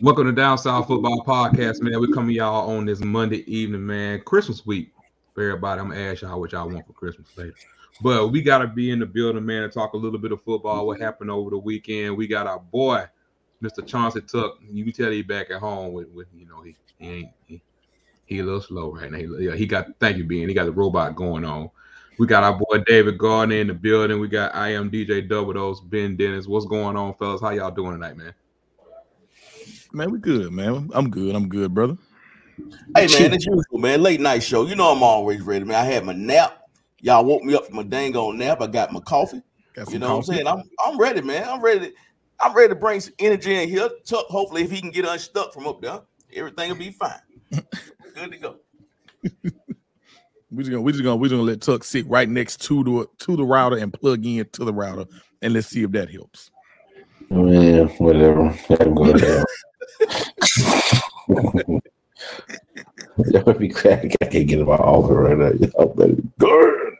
Welcome 0.00 0.24
to 0.24 0.32
Down 0.32 0.56
South 0.56 0.86
Football 0.86 1.22
Podcast, 1.22 1.82
man. 1.82 2.00
We 2.00 2.10
coming 2.12 2.34
y'all 2.34 2.70
on 2.70 2.86
this 2.86 3.00
Monday 3.00 3.44
evening, 3.52 3.84
man. 3.84 4.22
Christmas 4.22 4.64
week 4.64 4.92
for 5.34 5.42
everybody. 5.42 5.82
I'm 5.82 5.90
gonna 5.90 6.00
ask 6.00 6.22
y'all 6.22 6.40
what 6.40 6.52
y'all 6.52 6.70
want 6.70 6.86
for 6.86 6.94
Christmas 6.94 7.28
later. 7.36 7.54
But 8.00 8.28
we 8.28 8.40
gotta 8.40 8.66
be 8.66 8.90
in 8.90 9.00
the 9.00 9.06
building, 9.06 9.44
man, 9.44 9.64
and 9.64 9.72
talk 9.72 9.92
a 9.92 9.98
little 9.98 10.18
bit 10.18 10.32
of 10.32 10.42
football. 10.42 10.86
What 10.86 10.98
happened 10.98 11.30
over 11.30 11.50
the 11.50 11.58
weekend? 11.58 12.16
We 12.16 12.26
got 12.26 12.46
our 12.46 12.58
boy, 12.58 13.04
Mr. 13.62 13.86
Chauncey 13.86 14.22
Tuck. 14.22 14.58
You 14.66 14.82
can 14.84 14.94
tell 14.94 15.10
he 15.10 15.20
back 15.20 15.50
at 15.50 15.60
home 15.60 15.92
with, 15.92 16.08
with 16.08 16.28
you 16.34 16.46
know, 16.46 16.62
he, 16.62 16.74
he 16.98 17.06
ain't 17.06 17.28
he, 17.44 17.62
he 18.24 18.38
a 18.38 18.44
little 18.44 18.62
slow 18.62 18.94
right 18.94 19.10
now. 19.10 19.18
He, 19.18 19.26
yeah, 19.40 19.54
he 19.54 19.66
got 19.66 19.88
thank 20.00 20.16
you, 20.16 20.24
being 20.24 20.48
he 20.48 20.54
got 20.54 20.64
the 20.64 20.72
robot 20.72 21.16
going 21.16 21.44
on. 21.44 21.70
We 22.18 22.26
got 22.26 22.44
our 22.44 22.54
boy 22.54 22.82
David 22.86 23.18
Gardner 23.18 23.56
in 23.56 23.66
the 23.66 23.74
building. 23.74 24.20
We 24.20 24.28
got 24.28 24.54
I 24.54 24.72
am 24.72 24.90
DJ 24.90 25.28
Double 25.28 25.52
Dose, 25.52 25.80
Ben 25.80 26.16
Dennis. 26.16 26.46
What's 26.46 26.64
going 26.64 26.96
on, 26.96 27.12
fellas? 27.14 27.42
How 27.42 27.50
y'all 27.50 27.70
doing 27.70 27.92
tonight, 27.92 28.16
man? 28.16 28.32
Man, 29.92 30.10
we 30.10 30.18
good, 30.18 30.52
man. 30.52 30.90
I'm 30.92 31.10
good. 31.10 31.34
I'm 31.34 31.48
good, 31.48 31.72
brother. 31.72 31.96
Hey 32.96 33.06
man, 33.06 33.32
as 33.32 33.44
usual, 33.44 33.78
man. 33.78 34.02
Late 34.02 34.20
night 34.20 34.42
show. 34.42 34.66
You 34.66 34.74
know 34.74 34.90
I'm 34.92 35.02
always 35.02 35.40
ready, 35.42 35.64
man. 35.64 35.76
I 35.76 35.84
had 35.84 36.04
my 36.04 36.12
nap. 36.12 36.62
Y'all 37.00 37.24
woke 37.24 37.42
me 37.42 37.54
up 37.54 37.66
from 37.66 37.76
my 37.76 37.82
dang 37.82 38.16
on 38.16 38.38
nap. 38.38 38.60
I 38.60 38.66
got 38.66 38.92
my 38.92 39.00
coffee. 39.00 39.42
Got 39.74 39.92
you 39.92 39.98
know 39.98 40.08
coffee. 40.08 40.16
what 40.16 40.28
I'm 40.28 40.34
saying? 40.34 40.46
I'm 40.46 40.62
I'm 40.84 40.98
ready, 40.98 41.22
man. 41.22 41.48
I'm 41.48 41.60
ready. 41.60 41.92
I'm 42.40 42.54
ready 42.54 42.68
to 42.68 42.74
bring 42.74 43.00
some 43.00 43.14
energy 43.18 43.54
in 43.54 43.68
here. 43.68 43.88
Tuck, 44.04 44.26
hopefully, 44.26 44.62
if 44.62 44.70
he 44.70 44.80
can 44.80 44.90
get 44.90 45.04
unstuck 45.04 45.52
from 45.52 45.66
up 45.66 45.80
there, 45.80 46.00
everything 46.34 46.70
will 46.70 46.78
be 46.78 46.90
fine. 46.90 47.20
good 47.50 48.32
to 48.32 48.38
go. 48.38 48.56
We're 50.50 50.62
just 50.62 50.70
gonna 50.70 50.82
we're 50.82 50.92
just 50.92 51.04
gonna 51.04 51.16
we're 51.16 51.28
just 51.28 51.32
gonna 51.32 51.42
let 51.42 51.60
Tuck 51.60 51.84
sit 51.84 52.06
right 52.08 52.28
next 52.28 52.62
to 52.62 52.82
the 52.82 53.06
to 53.24 53.36
the 53.36 53.44
router 53.44 53.76
and 53.76 53.92
plug 53.92 54.24
in 54.24 54.46
to 54.52 54.64
the 54.64 54.72
router 54.72 55.04
and 55.42 55.52
let's 55.52 55.68
see 55.68 55.82
if 55.82 55.92
that 55.92 56.10
helps. 56.10 56.50
Yeah, 57.30 57.84
whatever. 57.98 58.56
I'm 61.28 61.34
going 61.34 61.82
Y'all 63.26 63.52
be 63.52 63.68
crack. 63.68 64.04
I 64.20 64.26
can't 64.26 64.46
get 64.46 64.60
in 64.60 64.66
my 64.66 64.74
office 64.74 65.10
right 65.10 65.36
now. 65.36 65.50
Y'all 65.50 65.94
better 65.94 66.16
burn. 66.36 66.96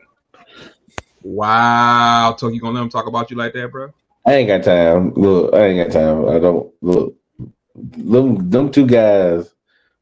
Wow, 1.22 2.36
Tuck, 2.38 2.52
you 2.52 2.60
gonna 2.60 2.74
let 2.74 2.82
him 2.82 2.88
talk 2.88 3.06
about 3.06 3.30
you 3.30 3.36
like 3.36 3.52
that, 3.54 3.70
bro? 3.70 3.92
I 4.26 4.34
ain't 4.34 4.48
got 4.48 4.64
time. 4.64 5.12
Look, 5.14 5.54
I 5.54 5.66
ain't 5.66 5.92
got 5.92 6.00
time. 6.00 6.28
I 6.28 6.38
don't 6.38 6.72
look. 6.80 7.14
Them, 7.74 8.50
them 8.50 8.70
two 8.70 8.86
guys 8.86 9.54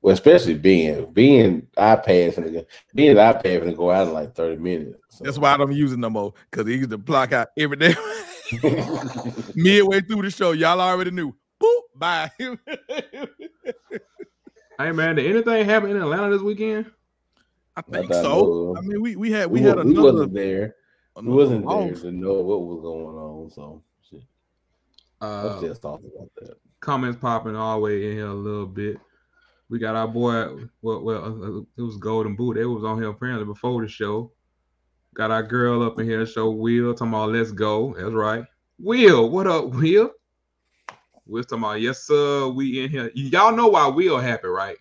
well, 0.06 0.14
especially 0.14 0.54
being 0.54 1.12
being 1.12 1.66
iPad 1.76 2.36
and 2.36 2.64
being 2.94 3.16
iPad 3.16 3.62
and 3.62 3.76
go 3.76 3.90
out 3.90 4.06
in 4.06 4.14
like 4.14 4.36
30 4.36 4.62
minutes. 4.62 5.00
So. 5.08 5.24
That's 5.24 5.36
why 5.36 5.52
I 5.52 5.56
don't 5.56 5.72
use 5.72 5.92
it 5.92 5.98
no 5.98 6.08
more 6.08 6.32
because 6.48 6.64
he 6.68 6.74
used 6.74 6.90
to 6.90 6.98
block 6.98 7.32
out 7.32 7.48
every 7.58 7.76
day. 7.76 7.92
Midway 9.56 10.02
through 10.02 10.22
the 10.22 10.30
show, 10.30 10.52
y'all 10.52 10.80
already 10.80 11.10
knew. 11.10 11.34
Boop, 11.96 11.98
bye. 11.98 12.30
hey 14.78 14.92
man, 14.92 15.16
did 15.16 15.26
anything 15.26 15.64
happen 15.64 15.90
in 15.90 15.96
Atlanta 15.96 16.30
this 16.30 16.42
weekend? 16.42 16.90
I 17.76 17.82
think 17.82 18.10
I 18.12 18.22
so. 18.22 18.74
I 18.76 18.80
mean, 18.80 19.00
we 19.02 19.16
we 19.16 19.30
had 19.30 19.50
we, 19.50 19.60
we 19.60 19.66
had 19.66 19.78
another. 19.78 19.88
We 19.88 19.98
wasn't 19.98 20.34
there. 20.34 20.74
We 21.16 21.28
wasn't 21.28 21.68
there 21.68 21.94
to 21.94 22.12
know 22.12 22.34
what 22.34 22.62
was 22.62 22.80
going 22.82 23.16
on. 23.16 23.50
So, 23.50 23.82
shit. 24.08 24.22
Uh, 25.20 25.60
just 25.60 25.82
talking 25.82 26.10
about 26.14 26.30
that. 26.40 26.56
Comments 26.80 27.18
popping 27.18 27.56
all 27.56 27.76
the 27.76 27.82
way 27.82 28.10
in 28.10 28.16
here 28.16 28.26
a 28.26 28.34
little 28.34 28.66
bit. 28.66 28.98
We 29.68 29.78
got 29.78 29.96
our 29.96 30.08
boy. 30.08 30.68
Well, 30.82 31.02
well, 31.02 31.24
uh, 31.24 31.58
uh, 31.58 31.62
it 31.76 31.82
was 31.82 31.96
Golden 31.96 32.36
Boot. 32.36 32.56
They 32.56 32.64
was 32.64 32.84
on 32.84 32.98
here 32.98 33.10
apparently 33.10 33.46
before 33.46 33.82
the 33.82 33.88
show. 33.88 34.32
Got 35.14 35.30
our 35.30 35.42
girl 35.42 35.82
up 35.82 35.98
in 35.98 36.06
here. 36.06 36.24
Show 36.26 36.50
Will 36.50 36.92
talking 36.92 37.08
about 37.08 37.30
let's 37.30 37.50
go. 37.50 37.94
That's 37.94 38.12
right. 38.12 38.44
Will, 38.78 39.30
what 39.30 39.46
up, 39.46 39.70
Will? 39.70 40.10
We're 41.26 41.42
talking 41.42 41.64
about 41.64 41.80
yes, 41.80 42.04
sir. 42.04 42.48
We 42.48 42.84
in 42.84 42.90
here. 42.90 43.10
Y'all 43.14 43.54
know 43.54 43.68
why 43.68 43.86
Will 43.88 44.18
happy, 44.18 44.48
right? 44.48 44.76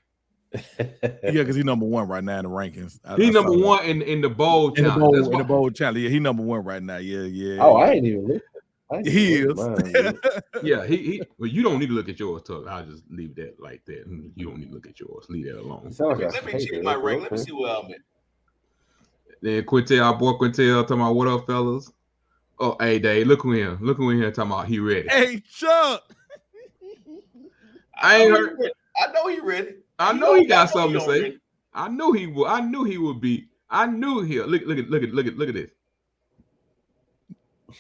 yeah, 0.80 1.10
because 1.24 1.56
he's 1.56 1.66
number 1.66 1.86
one 1.86 2.08
right 2.08 2.24
now 2.24 2.40
in 2.40 2.44
the 2.44 2.50
rankings. 2.50 3.00
He's 3.18 3.34
number 3.34 3.58
one 3.58 3.84
in, 3.86 4.02
in 4.02 4.22
the 4.22 4.30
bowl 4.30 4.74
in 4.74 4.86
the 4.86 4.92
bowl, 4.92 5.16
in 5.16 5.38
the 5.38 5.44
bowl 5.44 5.70
challenge. 5.70 6.04
Yeah, 6.04 6.10
he 6.10 6.20
number 6.20 6.44
one 6.44 6.64
right 6.64 6.82
now. 6.82 6.98
Yeah, 6.98 7.24
yeah. 7.24 7.62
Oh, 7.62 7.76
I 7.76 7.92
ain't 7.92 8.06
even 8.06 8.40
he 9.04 9.36
is. 9.36 9.60
yeah, 10.64 10.86
he, 10.86 10.98
he 10.98 11.24
well, 11.38 11.50
you 11.50 11.64
don't 11.64 11.80
need 11.80 11.88
to 11.88 11.94
look 11.94 12.10
at 12.10 12.20
yours, 12.20 12.44
Tuck. 12.44 12.68
I'll 12.68 12.86
just 12.86 13.04
leave 13.10 13.36
that 13.36 13.60
like 13.60 13.84
that. 13.86 14.04
Hmm, 14.06 14.28
you 14.36 14.46
don't 14.46 14.60
need 14.60 14.68
to 14.68 14.74
look 14.74 14.88
at 14.88 15.00
yours. 15.00 15.26
Leave 15.30 15.46
that 15.46 15.60
alone. 15.60 15.94
Okay, 16.00 16.28
let 16.28 16.46
me 16.46 16.66
check 16.66 16.84
my 16.84 16.96
rank. 16.96 17.24
Let 17.24 17.32
me 17.32 17.38
see 17.40 17.52
where 17.52 17.76
I'm 17.76 17.92
at. 17.92 17.98
Then 19.42 19.64
Quintel, 19.64 20.04
our 20.04 20.18
boy 20.18 20.34
Quintel, 20.34 20.84
talking 20.84 21.02
about 21.02 21.16
what 21.16 21.28
up, 21.28 21.46
fellas. 21.48 21.92
Oh, 22.60 22.78
hey, 22.80 23.00
Dave, 23.00 23.28
look 23.28 23.42
who 23.42 23.52
here. 23.52 23.78
Look 23.82 23.98
who 23.98 24.12
in 24.12 24.18
here 24.18 24.32
talking 24.32 24.52
about 24.52 24.68
he 24.68 24.80
ready. 24.80 25.10
Hey, 25.10 25.42
Chuck. 25.50 26.04
I 28.02 28.18
ain't 28.18 28.32
heard. 28.32 28.72
I 28.98 29.12
know 29.12 29.28
he 29.28 29.40
ready. 29.40 29.76
I 30.00 30.14
know 30.14 30.36
he 30.36 30.46
got 30.46 30.70
something 30.70 31.00
to 31.00 31.06
say. 31.06 31.22
Ready. 31.22 31.40
I 31.74 31.90
knew 31.90 32.12
he 32.14 32.28
would. 32.28 32.48
I 32.48 32.62
knew 32.62 32.84
he 32.84 32.98
would 32.98 33.20
be. 33.20 33.50
I 33.70 33.86
knew 33.86 34.22
he. 34.22 34.42
Look, 34.42 34.64
look 34.66 34.78
at, 34.78 34.90
look 34.90 35.04
at, 35.04 35.12
look 35.12 35.28
at, 35.28 35.38
look 35.38 35.50
at 35.50 35.56
this. 35.56 35.70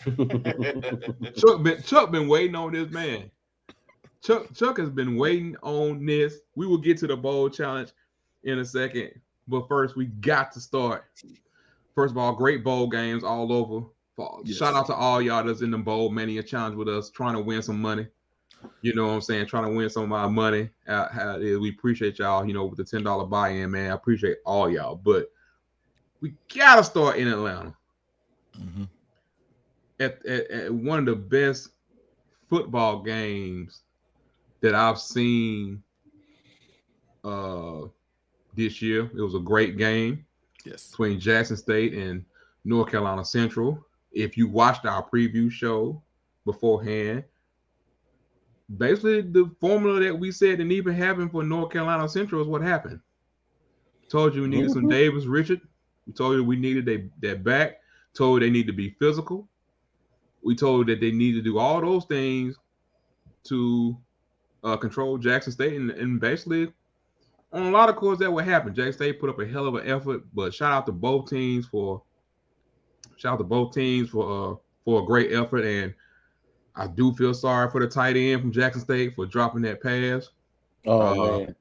Chuck 1.42 1.64
been 1.64 1.82
Chuck 1.84 2.12
been 2.12 2.28
waiting 2.28 2.56
on 2.56 2.74
this 2.74 2.90
man. 2.92 3.32
Chuck 4.22 4.54
Chuck 4.54 4.78
has 4.78 4.90
been 4.90 5.16
waiting 5.16 5.56
on 5.62 6.06
this. 6.06 6.40
We 6.56 6.68
will 6.68 6.78
get 6.78 6.98
to 7.00 7.08
the 7.08 7.16
bowl 7.16 7.50
challenge 7.50 7.92
in 8.44 8.60
a 8.60 8.66
second, 8.66 9.12
but 9.48 9.68
first 9.68 9.96
we 9.96 10.06
got 10.08 10.52
to 10.54 10.60
start. 10.60 11.06
First 11.94 12.12
of 12.12 12.18
all, 12.18 12.34
great 12.34 12.64
bowl 12.64 12.88
games 12.88 13.24
all 13.24 13.54
over. 13.54 13.86
Yes. 14.44 14.58
Shout 14.58 14.74
out 14.74 14.88
to 14.88 14.94
all 14.94 15.22
y'all 15.22 15.44
that's 15.44 15.62
in 15.62 15.72
the 15.72 15.78
bowl 15.78 16.10
mania 16.10 16.44
challenge 16.44 16.76
with 16.76 16.90
us, 16.90 17.10
trying 17.10 17.36
to 17.36 17.42
win 17.42 17.62
some 17.62 17.82
money. 17.82 18.08
You 18.82 18.94
know 18.94 19.08
what 19.08 19.14
I'm 19.14 19.22
saying? 19.22 19.48
Trying 19.48 19.66
to 19.66 19.76
win 19.76 19.90
some 19.90 20.04
of 20.04 20.10
my 20.10 20.28
money. 20.28 20.70
Uh, 20.88 21.38
we 21.40 21.70
appreciate 21.70 22.20
y'all. 22.20 22.46
You 22.46 22.54
know, 22.54 22.66
with 22.66 22.78
the 22.78 22.84
ten 22.84 23.04
dollar 23.04 23.26
buy-in, 23.26 23.72
man. 23.72 23.92
I 23.92 23.96
appreciate 23.96 24.38
all 24.46 24.70
y'all, 24.70 24.96
but 24.96 25.32
we 26.22 26.34
gotta 26.54 26.84
start 26.84 27.18
in 27.18 27.28
Atlanta. 27.28 27.74
Mm-hmm 28.60 28.84
at, 30.00 30.26
at, 30.26 30.52
at 30.52 30.74
one 30.74 31.00
of 31.00 31.06
the 31.06 31.16
best 31.16 31.70
football 32.50 33.02
games 33.02 33.82
that 34.62 34.76
I've 34.76 35.00
seen 35.00 35.82
uh, 37.24 37.82
this 38.56 38.82
year. 38.82 39.10
It 39.16 39.22
was 39.22 39.36
a 39.36 39.40
great 39.40 39.78
game. 39.78 40.26
Yes. 40.66 40.90
Between 40.90 41.20
Jackson 41.20 41.58
State 41.58 41.94
and 41.94 42.26
North 42.64 42.90
Carolina 42.90 43.24
Central. 43.24 43.86
If 44.12 44.38
you 44.38 44.48
watched 44.48 44.86
our 44.86 45.08
preview 45.08 45.52
show 45.52 46.02
beforehand, 46.46 47.24
basically 48.78 49.22
the 49.22 49.52
formula 49.60 50.00
that 50.02 50.18
we 50.18 50.32
said 50.32 50.58
didn't 50.58 50.72
even 50.72 50.94
happen 50.94 51.30
for 51.30 51.44
North 51.44 51.72
Carolina 51.72 52.08
Central 52.10 52.42
is 52.42 52.48
what 52.48 52.62
happened. 52.62 53.00
Told 54.10 54.36
you 54.36 54.44
we 54.44 54.48
needed 54.48 54.66
mm-hmm. 54.66 54.74
some 54.74 54.90
Davis 54.90 55.26
Richard. 55.26 55.62
We 56.06 56.14
told 56.14 56.36
you 56.36 56.44
we 56.44 56.56
needed 56.56 56.86
they, 56.86 57.10
that 57.22 57.44
back. 57.44 57.80
Told 58.14 58.42
you 58.42 58.48
they 58.48 58.52
need 58.52 58.68
to 58.68 58.74
be 58.74 58.96
physical 59.00 59.48
we 60.46 60.56
told 60.56 60.86
that 60.88 61.02
they 61.02 61.12
need 61.12 61.34
to 61.34 61.42
do 61.42 61.58
all 61.58 61.82
those 61.82 62.06
things 62.06 62.56
to 63.46 63.98
uh, 64.64 64.78
control 64.78 65.18
Jackson 65.18 65.52
State, 65.52 65.74
and, 65.74 65.90
and 65.90 66.22
basically 66.22 66.72
on 67.52 67.64
a 67.64 67.72
lot 67.72 67.90
of 67.90 67.96
course 67.96 68.20
that 68.20 68.32
would 68.32 68.46
happen. 68.46 68.74
Jackson 68.74 68.94
State 68.94 69.20
put 69.20 69.30
up 69.30 69.40
a 69.40 69.48
hell 69.48 69.66
of 69.66 69.74
an 69.74 69.88
effort, 69.88 70.22
but 70.34 70.54
shout 70.54 70.72
out 70.72 70.86
to 70.86 70.92
both 70.92 71.30
teams 71.30 71.66
for 71.66 72.04
shout 73.18 73.34
out 73.34 73.38
to 73.38 73.44
both 73.44 73.74
teams 73.74 74.10
for 74.10 74.54
uh, 74.54 74.56
for 74.86 75.02
a 75.02 75.06
great 75.06 75.34
effort. 75.34 75.66
And 75.66 75.96
I 76.76 76.88
do 76.88 77.14
feel 77.14 77.34
sorry 77.34 77.70
for 77.70 77.80
the 77.80 77.88
tight 77.88 78.18
end 78.18 78.42
from 78.42 78.52
Jackson 78.52 78.82
State 78.82 79.16
for 79.16 79.26
dropping 79.26 79.62
that 79.64 79.82
pass. 79.82 80.30
Oh 80.86 81.36
uh, 81.36 81.40
man. 81.40 81.56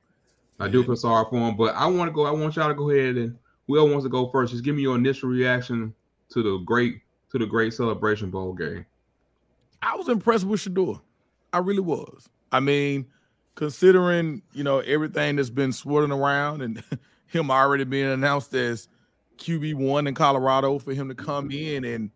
I 0.61 0.69
do 0.69 0.85
feel 0.85 0.97
sorry 0.97 1.27
for 1.31 1.37
him, 1.37 1.57
but 1.57 1.75
I 1.75 1.87
want 1.87 2.09
to 2.09 2.13
go. 2.13 2.27
I 2.27 2.31
want 2.31 2.57
y'all 2.57 2.69
to 2.69 2.75
go 2.75 2.91
ahead 2.91 3.17
and 3.17 3.37
whoever 3.67 3.87
wants 3.87 4.05
to 4.05 4.11
go 4.11 4.29
first, 4.31 4.53
just 4.53 4.65
give 4.65 4.77
me 4.77 4.83
your 4.83 4.97
initial 4.97 5.29
reaction 5.29 5.95
to 6.31 6.43
the 6.43 6.59
great 6.59 7.01
to 7.35 7.39
the 7.39 7.47
Great 7.47 7.75
Celebration 7.75 8.31
Bowl 8.31 8.53
game? 8.53 8.87
I 9.83 9.97
was 9.97 10.09
impressed 10.09 10.45
with 10.45 10.61
Shedeur. 10.61 11.01
I 11.53 11.59
really 11.59 11.81
was. 11.81 12.29
I 12.53 12.61
mean, 12.61 13.07
considering 13.57 14.43
you 14.53 14.65
know 14.65 14.79
everything 14.81 15.37
that's 15.37 15.51
been 15.51 15.73
swirling 15.73 16.13
around 16.13 16.63
and 16.63 16.83
him 17.27 17.51
already 17.51 17.85
being 17.85 18.11
announced 18.11 18.55
as 18.55 18.89
QB 19.39 19.75
one 19.75 20.07
in 20.07 20.15
Colorado 20.15 20.79
for 20.79 20.95
him 20.95 21.09
to 21.09 21.15
come 21.15 21.51
in 21.51 21.85
and 21.85 22.11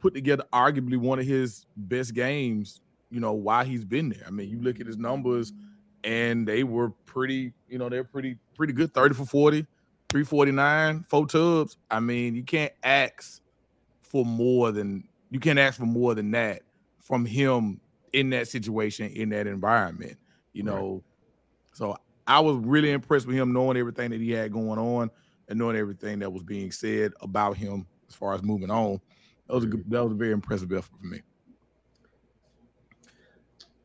put 0.00 0.14
together 0.14 0.44
arguably 0.52 0.96
one 0.96 1.18
of 1.18 1.26
his 1.26 1.66
best 1.76 2.14
games. 2.14 2.80
You 3.10 3.20
know 3.20 3.32
why 3.32 3.64
he's 3.64 3.84
been 3.84 4.08
there. 4.08 4.24
I 4.26 4.30
mean, 4.30 4.48
you 4.48 4.60
look 4.60 4.80
at 4.80 4.86
his 4.86 4.96
numbers, 4.96 5.52
and 6.04 6.46
they 6.46 6.64
were 6.64 6.90
pretty. 7.06 7.52
You 7.68 7.78
know, 7.78 7.88
they're 7.88 8.04
pretty 8.04 8.36
pretty 8.54 8.72
good. 8.72 8.94
Thirty 8.94 9.14
for 9.14 9.26
40, 9.26 9.66
349, 10.08 11.04
four 11.08 11.26
tubs. 11.26 11.76
I 11.90 12.00
mean, 12.00 12.34
you 12.34 12.42
can't 12.42 12.72
ask 12.82 13.40
for 14.10 14.24
more 14.24 14.72
than 14.72 15.04
you 15.30 15.38
can't 15.38 15.58
ask 15.58 15.78
for 15.78 15.86
more 15.86 16.14
than 16.14 16.32
that 16.32 16.62
from 16.98 17.24
him 17.24 17.80
in 18.12 18.30
that 18.30 18.48
situation 18.48 19.08
in 19.10 19.28
that 19.30 19.46
environment 19.46 20.16
you 20.52 20.62
know 20.62 20.94
right. 20.94 21.02
so 21.72 21.96
i 22.26 22.40
was 22.40 22.56
really 22.56 22.90
impressed 22.90 23.26
with 23.26 23.36
him 23.36 23.52
knowing 23.52 23.76
everything 23.76 24.10
that 24.10 24.20
he 24.20 24.32
had 24.32 24.52
going 24.52 24.78
on 24.78 25.10
and 25.48 25.58
knowing 25.58 25.76
everything 25.76 26.18
that 26.18 26.32
was 26.32 26.42
being 26.42 26.72
said 26.72 27.12
about 27.20 27.56
him 27.56 27.86
as 28.08 28.14
far 28.14 28.34
as 28.34 28.42
moving 28.42 28.70
on 28.70 29.00
that 29.50 29.56
was 29.56 29.64
a 29.64 29.68
good, 29.68 29.84
that 29.90 30.02
was 30.02 30.12
a 30.12 30.16
very 30.16 30.32
impressive 30.32 30.72
effort 30.72 30.92
for 31.00 31.06
me 31.06 31.20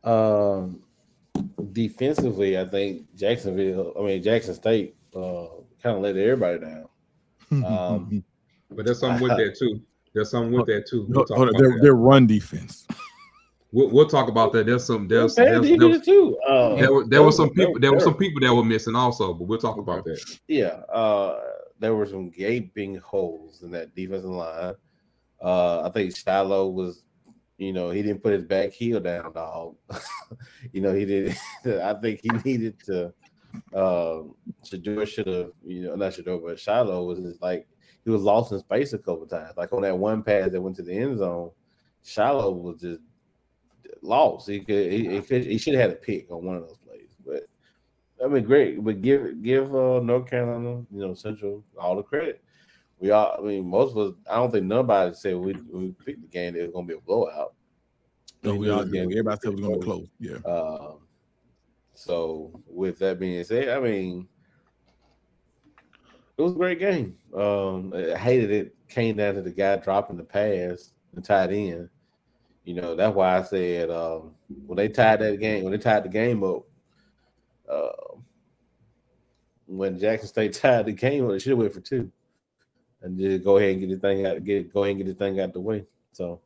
um 0.04 0.80
defensively, 1.74 2.58
I 2.58 2.66
think 2.66 3.14
Jacksonville, 3.16 3.94
I 4.00 4.04
mean 4.04 4.24
Jackson 4.24 4.56
State, 4.56 4.96
uh, 5.16 5.48
kind 5.84 5.98
of 5.98 6.02
let 6.02 6.18
everybody 6.18 6.60
down. 6.60 6.88
Um, 7.66 8.24
but 8.72 8.86
there's 8.86 9.00
something 9.00 9.22
with 9.22 9.38
that 9.38 9.56
too. 9.58 9.80
There's 10.14 10.32
something 10.32 10.52
with 10.52 10.66
that 10.66 10.88
too. 10.88 11.06
We'll 11.08 11.26
their, 11.54 11.80
their, 11.80 11.94
run 11.94 12.26
defense. 12.26 12.88
We'll, 13.72 13.90
we'll, 13.90 14.08
talk 14.08 14.28
about 14.28 14.52
that. 14.54 14.66
There's 14.66 14.84
some 14.84 15.08
there's, 15.08 15.36
there's, 15.36 15.62
there's, 15.62 15.80
there's 15.80 16.02
too. 16.02 16.38
Uh, 16.40 16.76
there, 16.76 16.92
were, 16.92 17.06
there 17.08 17.24
were 17.24 17.32
some 17.32 17.52
people 17.52 17.80
there 17.80 17.94
were 17.94 18.00
some 18.00 18.18
people 18.18 18.42
that 18.42 18.54
were 18.54 18.64
missing 18.64 18.96
also, 18.96 19.34
but 19.34 19.48
we'll 19.48 19.60
talk 19.60 19.78
about 19.78 20.04
that. 20.06 20.40
Yeah, 20.48 20.82
uh, 20.92 21.40
there 21.80 21.96
were 21.96 22.08
some 22.08 22.30
gaping 22.30 22.96
holes 22.96 23.62
in 23.62 23.72
that 23.72 23.94
defensive 23.96 24.32
line. 24.32 24.74
Uh, 25.46 25.84
I 25.86 25.92
think 25.92 26.12
Shilo 26.12 26.74
was, 26.74 27.04
you 27.58 27.72
know, 27.72 27.92
he 27.92 28.02
didn't 28.02 28.24
put 28.24 28.34
his 28.34 28.46
back 28.46 28.72
heel 28.72 29.00
down, 29.00 29.32
dog. 29.32 29.76
you 30.74 30.82
know, 30.82 30.92
he 30.92 31.06
did. 31.06 31.38
I 31.84 31.94
think 31.94 32.22
he 32.24 32.30
needed 32.44 32.80
to. 32.86 33.14
Um, 33.74 34.34
Shedeur 34.66 35.08
should 35.08 35.28
have, 35.28 35.52
you 35.64 35.84
know, 35.84 35.96
not 35.96 36.14
Shedeur, 36.14 36.42
but 36.44 36.58
Shilo 36.58 37.06
was 37.06 37.20
just 37.20 37.44
like 37.44 37.68
he 38.04 38.10
was 38.10 38.24
lost 38.24 38.54
in 38.54 38.60
space 38.60 38.94
a 38.94 38.98
couple 38.98 39.28
times. 39.28 39.54
Like 39.56 39.72
on 39.72 39.84
that 39.84 39.98
one 39.98 40.24
pass 40.24 40.50
that 40.50 40.60
went 40.60 40.78
to 40.78 40.82
the 40.82 40.94
end 40.94 41.20
zone, 41.20 41.52
Shilo 42.04 42.52
was 42.52 42.82
just 42.82 43.02
lost. 44.02 44.50
He 44.50 44.62
could 44.62 44.92
he, 44.92 45.10
he, 45.10 45.22
could, 45.22 45.46
he 45.46 45.60
should 45.60 45.76
have 45.76 45.84
had 45.84 45.92
a 45.92 46.02
pick 46.02 46.32
on 46.32 46.44
one 46.44 46.56
of 46.56 46.64
those 46.64 46.78
plays. 46.78 47.16
But 47.24 47.44
I 48.24 48.28
mean, 48.28 48.46
great. 48.46 48.84
But 48.84 49.04
give 49.04 49.44
give 49.44 49.76
uh, 49.76 50.00
North 50.00 50.28
Carolina, 50.28 50.84
you 50.92 51.02
know, 51.08 51.14
Central 51.14 51.64
all 51.80 51.96
the 51.96 52.04
credit. 52.04 52.42
We 53.00 53.12
all, 53.12 53.36
I 53.38 53.42
mean, 53.42 53.68
most 53.68 53.92
of 53.92 53.98
us. 53.98 54.14
I 54.30 54.36
don't 54.36 54.52
think 54.52 54.66
nobody 54.66 55.14
said 55.14 55.36
we 55.36 55.54
we 55.72 55.92
picked 56.06 56.22
the 56.22 56.28
game 56.28 56.54
that 56.54 56.62
it 56.62 56.66
was 56.66 56.74
going 56.74 56.88
to 56.88 56.94
be 56.94 56.98
a 56.98 57.02
blowout. 57.02 57.54
No, 58.44 58.54
we, 58.54 58.60
we 58.60 58.70
all 58.70 58.86
did. 58.86 59.02
Everybody 59.02 59.40
said 59.42 59.50
it 59.50 59.56
was 59.56 59.62
going 59.62 59.74
to 59.74 59.80
be 59.80 59.86
close. 59.86 60.08
Yeah. 60.20 60.38
Um, 60.50 61.00
so 61.94 62.62
with 62.68 63.00
that 63.00 63.20
being 63.20 63.44
said, 63.44 63.70
I 63.70 63.80
mean, 63.80 64.28
it 66.38 66.42
was 66.42 66.54
a 66.54 66.56
great 66.56 66.80
game. 66.80 67.18
Um, 67.36 67.94
I 67.96 68.18
hated 68.18 68.52
it. 68.52 68.76
Came 68.88 69.18
down 69.18 69.36
to 69.36 69.42
the 69.42 69.52
guy 69.52 69.78
dropping 69.78 70.18
the 70.18 70.24
pass 70.24 70.92
and 71.16 71.24
tied 71.24 71.52
in. 71.52 71.90
You 72.66 72.76
know, 72.76 72.96
that's 72.96 73.16
why 73.16 73.38
I 73.38 73.44
said 73.44 73.90
um, 73.90 74.36
when 74.66 74.78
they 74.78 74.90
tied 74.90 75.20
that 75.20 75.40
game, 75.40 75.64
when 75.64 75.72
they 75.72 75.78
tied 75.78 76.04
the 76.04 76.10
game 76.10 76.44
up, 76.44 76.64
uh, 77.70 78.18
when 79.68 80.00
Jackson 80.00 80.28
State 80.28 80.54
tied 80.62 80.86
the 80.86 80.92
game, 80.92 81.28
they 81.28 81.40
should 81.40 81.52
have 81.52 81.60
went 81.60 81.74
for 81.74 81.82
two, 81.82 82.12
and 83.06 83.20
just 83.20 83.44
go 83.44 83.58
ahead 83.58 83.72
and 83.72 83.80
get 83.82 83.90
the 83.90 83.98
thing 83.98 84.26
out, 84.26 84.44
get 84.44 84.74
go 84.74 84.84
ahead 84.84 84.96
and 84.96 85.06
get 85.06 85.08
the 85.08 85.26
thing 85.26 85.40
out 85.40 85.54
the 85.54 85.60
way. 85.60 85.86
So, 86.12 86.42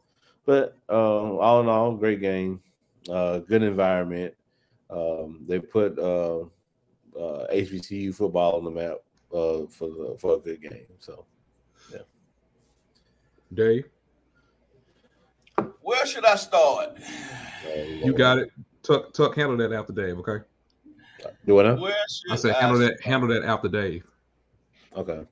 but 0.46 0.76
um, 0.90 1.40
all 1.40 1.62
in 1.62 1.70
all, 1.70 1.94
great 1.94 2.20
game, 2.20 2.62
uh, 3.10 3.40
good 3.40 3.64
environment. 3.64 4.36
Um, 4.90 5.46
they 5.48 5.60
put 5.60 5.98
uh, 5.98 6.42
uh, 7.18 7.48
HBCU 7.54 8.14
football 8.14 8.58
on 8.58 8.66
the 8.66 8.72
map 8.72 8.98
uh, 9.34 9.68
for 9.70 9.90
the, 9.90 10.16
for 10.20 10.36
a 10.36 10.40
good 10.40 10.62
game. 10.62 10.88
So, 11.00 11.26
yeah. 11.92 12.00
Dave. 13.54 13.86
Where 15.82 16.06
should 16.06 16.26
I 16.26 16.36
start? 16.36 16.98
You 18.04 18.14
got 18.14 18.40
it. 18.40 18.52
Tuck, 18.84 19.14
Tuck, 19.14 19.36
handle 19.36 19.58
that 19.58 19.72
after 19.72 19.94
Dave, 19.94 20.18
okay? 20.20 20.44
Do 21.46 21.56
what? 21.56 21.66
I 21.66 22.36
said 22.36 22.56
handle 22.56 22.82
I 22.82 22.88
that. 22.88 23.02
Handle 23.02 23.30
that 23.30 23.44
after 23.44 23.68
Dave. 23.68 24.04
Okay. 24.96 25.26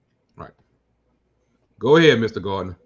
Right. 1.77 1.79
Go 1.79 1.97
ahead, 1.97 2.17
Mr. 2.19 2.41
Gardner. 2.41 2.77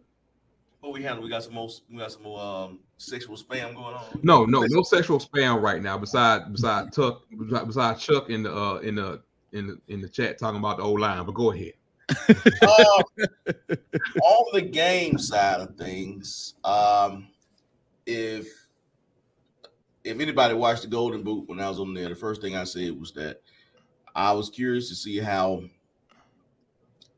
What 0.82 0.94
we 0.94 1.04
handle? 1.04 1.24
We 1.24 1.30
got 1.30 1.44
some 1.44 1.54
more. 1.54 1.70
We 1.90 1.98
got 1.98 2.12
some 2.12 2.24
more 2.24 2.42
um, 2.42 2.80
sexual 2.98 3.38
spam 3.38 3.76
going 3.76 3.96
on. 3.96 4.20
No, 4.24 4.46
no, 4.46 4.66
no 4.68 4.82
sexual 4.82 5.20
spam 5.20 5.62
right 5.62 5.82
now. 5.82 5.98
Beside, 5.98 6.52
besides 6.52 6.96
Tuck, 6.96 7.22
besides 7.30 8.04
Chuck 8.04 8.30
in 8.30 8.44
the 8.44 8.54
uh, 8.54 8.78
in 8.78 8.96
the 8.96 9.22
in 9.54 9.68
the 9.68 9.78
in 9.88 10.02
the 10.02 10.10
chat 10.10 10.40
talking 10.40 10.60
about 10.60 10.78
the 10.78 10.84
old 10.84 11.00
line. 11.00 11.24
But 11.26 11.36
go 11.36 11.52
ahead. 11.52 11.74
uh, 12.10 13.04
on 14.24 14.46
the 14.54 14.62
game 14.62 15.18
side 15.18 15.62
of 15.62 15.76
things, 15.78 16.56
um, 16.64 17.28
if 18.06 18.48
if 20.04 20.20
anybody 20.20 20.56
watched 20.56 20.82
the 20.82 20.88
Golden 20.88 21.22
Boot 21.22 21.48
when 21.48 21.60
I 21.60 21.70
was 21.70 21.80
on 21.80 21.94
there, 21.94 22.10
the 22.10 22.16
first 22.16 22.42
thing 22.42 22.56
I 22.56 22.64
said 22.64 23.00
was 23.00 23.12
that 23.14 23.42
I 24.16 24.32
was 24.32 24.50
curious 24.50 24.90
to 24.90 24.96
see 24.96 25.20
how 25.20 25.62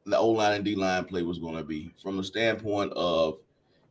the 0.06 0.18
O 0.18 0.30
line 0.30 0.54
and 0.54 0.66
D 0.66 0.76
line 0.76 1.06
play 1.06 1.22
was 1.22 1.40
going 1.40 1.56
to 1.56 1.64
be 1.64 1.94
from 2.02 2.18
the 2.18 2.24
standpoint 2.24 2.92
of 2.94 3.40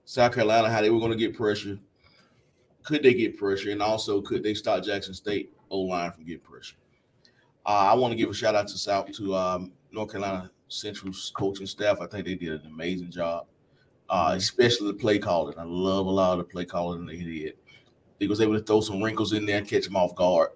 South 0.04 0.34
Carolina, 0.34 0.70
how 0.70 0.80
they 0.80 0.90
were 0.90 0.98
going 0.98 1.12
to 1.12 1.18
get 1.18 1.36
pressure. 1.36 1.78
Could 2.82 3.02
they 3.02 3.14
get 3.14 3.38
pressure? 3.38 3.70
And 3.70 3.82
also, 3.82 4.20
could 4.20 4.42
they 4.42 4.54
stop 4.54 4.82
Jackson 4.82 5.14
State 5.14 5.52
O 5.70 5.80
line 5.80 6.12
from 6.12 6.24
getting 6.24 6.40
pressure? 6.40 6.76
Uh, 7.64 7.88
I 7.90 7.94
want 7.94 8.12
to 8.12 8.18
give 8.18 8.28
a 8.28 8.34
shout 8.34 8.56
out 8.56 8.68
to 8.68 8.78
South 8.78 9.12
to 9.12 9.36
um, 9.36 9.72
North 9.92 10.10
Carolina 10.10 10.50
Central's 10.68 11.32
coaching 11.34 11.66
staff. 11.66 12.00
I 12.00 12.06
think 12.06 12.26
they 12.26 12.34
did 12.34 12.60
an 12.60 12.66
amazing 12.66 13.10
job 13.10 13.46
uh, 14.12 14.28
mm-hmm. 14.28 14.36
especially 14.36 14.88
the 14.88 14.98
play 14.98 15.18
calling. 15.18 15.58
I 15.58 15.64
love 15.64 16.06
a 16.06 16.10
lot 16.10 16.32
of 16.32 16.38
the 16.38 16.44
play 16.44 16.64
calling 16.64 17.06
they 17.06 17.16
did. 17.16 17.54
He 18.20 18.28
was 18.28 18.40
able 18.40 18.54
to 18.54 18.62
throw 18.62 18.80
some 18.80 19.02
wrinkles 19.02 19.32
in 19.32 19.46
there 19.46 19.58
and 19.58 19.66
catch 19.66 19.84
them 19.84 19.96
off 19.96 20.14
guard. 20.14 20.50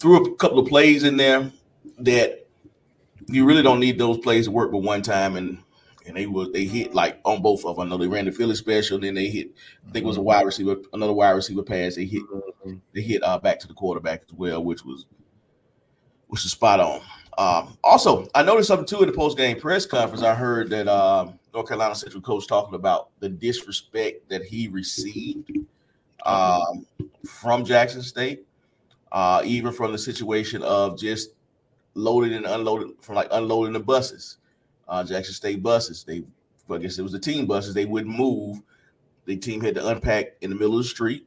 Threw 0.00 0.24
a 0.24 0.36
couple 0.36 0.58
of 0.58 0.66
plays 0.66 1.04
in 1.04 1.16
there 1.16 1.52
that 1.98 2.43
you 3.28 3.44
really 3.44 3.62
don't 3.62 3.80
need 3.80 3.98
those 3.98 4.18
plays 4.18 4.46
to 4.46 4.50
work 4.50 4.70
but 4.70 4.78
one 4.78 5.02
time, 5.02 5.36
and 5.36 5.58
and 6.06 6.16
they 6.16 6.26
were 6.26 6.46
they 6.48 6.64
hit 6.64 6.94
like 6.94 7.20
on 7.24 7.42
both 7.42 7.64
of 7.64 7.76
them. 7.76 7.86
I 7.86 7.90
know 7.90 7.98
they 7.98 8.08
ran 8.08 8.26
the 8.26 8.32
Philly 8.32 8.54
special, 8.54 8.98
then 8.98 9.14
they 9.14 9.28
hit. 9.28 9.50
I 9.88 9.92
think 9.92 10.04
it 10.04 10.08
was 10.08 10.16
a 10.16 10.20
mm-hmm. 10.20 10.26
wide 10.26 10.46
receiver, 10.46 10.76
another 10.92 11.12
wide 11.12 11.30
receiver 11.30 11.62
pass. 11.62 11.96
They 11.96 12.04
hit 12.04 12.22
mm-hmm. 12.22 12.74
they 12.92 13.02
hit 13.02 13.22
uh, 13.22 13.38
back 13.38 13.58
to 13.60 13.68
the 13.68 13.74
quarterback 13.74 14.22
as 14.26 14.34
well, 14.34 14.62
which 14.62 14.84
was 14.84 15.06
which 16.28 16.42
was 16.42 16.52
spot 16.52 16.80
on. 16.80 17.00
Um, 17.36 17.78
also, 17.82 18.28
I 18.34 18.42
noticed 18.42 18.68
something 18.68 18.86
too 18.86 19.02
in 19.02 19.08
the 19.08 19.16
post 19.16 19.36
game 19.36 19.58
press 19.58 19.86
conference. 19.86 20.22
I 20.22 20.34
heard 20.34 20.70
that 20.70 20.88
um, 20.88 21.38
North 21.52 21.68
Carolina 21.68 21.94
Central 21.94 22.22
coach 22.22 22.46
talking 22.46 22.74
about 22.74 23.10
the 23.20 23.28
disrespect 23.28 24.28
that 24.28 24.44
he 24.44 24.68
received 24.68 25.50
um, 26.26 26.86
from 27.26 27.64
Jackson 27.64 28.02
State, 28.02 28.46
uh, 29.12 29.42
even 29.44 29.72
from 29.72 29.92
the 29.92 29.98
situation 29.98 30.62
of 30.62 30.98
just 30.98 31.30
loading 31.94 32.34
and 32.34 32.46
unloading 32.46 32.94
from 33.00 33.14
like 33.14 33.28
unloading 33.30 33.72
the 33.72 33.80
buses, 33.80 34.38
uh, 34.88 35.04
Jackson 35.04 35.34
State 35.34 35.62
buses. 35.62 36.04
They, 36.04 36.24
I 36.70 36.78
guess 36.78 36.98
it 36.98 37.02
was 37.02 37.12
the 37.12 37.18
team 37.18 37.46
buses. 37.46 37.74
They 37.74 37.84
wouldn't 37.84 38.16
move. 38.16 38.60
The 39.26 39.36
team 39.36 39.60
had 39.60 39.74
to 39.76 39.88
unpack 39.88 40.36
in 40.40 40.50
the 40.50 40.56
middle 40.56 40.78
of 40.78 40.84
the 40.84 40.88
street. 40.88 41.26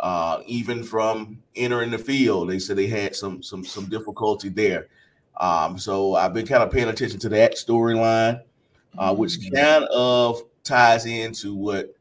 Uh, 0.00 0.42
even 0.46 0.82
from 0.82 1.42
entering 1.56 1.90
the 1.90 1.98
field, 1.98 2.50
they 2.50 2.58
said 2.58 2.76
they 2.76 2.86
had 2.86 3.14
some 3.14 3.42
some 3.42 3.64
some 3.64 3.86
difficulty 3.86 4.48
there. 4.48 4.88
Um, 5.38 5.78
so 5.78 6.14
I've 6.14 6.34
been 6.34 6.46
kind 6.46 6.62
of 6.62 6.70
paying 6.70 6.88
attention 6.88 7.18
to 7.20 7.28
that 7.30 7.54
storyline, 7.54 8.42
uh, 8.98 9.14
which 9.14 9.38
mm-hmm. 9.38 9.54
kind 9.54 9.84
of 9.84 10.42
ties 10.62 11.06
into 11.06 11.54
what 11.54 11.94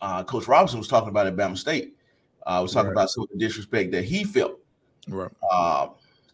uh, 0.00 0.24
Coach 0.24 0.48
Robinson 0.48 0.78
was 0.78 0.88
talking 0.88 1.08
about 1.08 1.26
at 1.26 1.36
Bama 1.36 1.56
State. 1.56 1.94
I 2.46 2.58
uh, 2.58 2.62
was 2.62 2.72
talking 2.72 2.88
right. 2.88 2.92
about 2.94 3.10
some 3.10 3.24
of 3.24 3.30
the 3.30 3.38
disrespect 3.38 3.92
that 3.92 4.04
he 4.04 4.24
felt. 4.24 4.58
Right. 5.08 5.30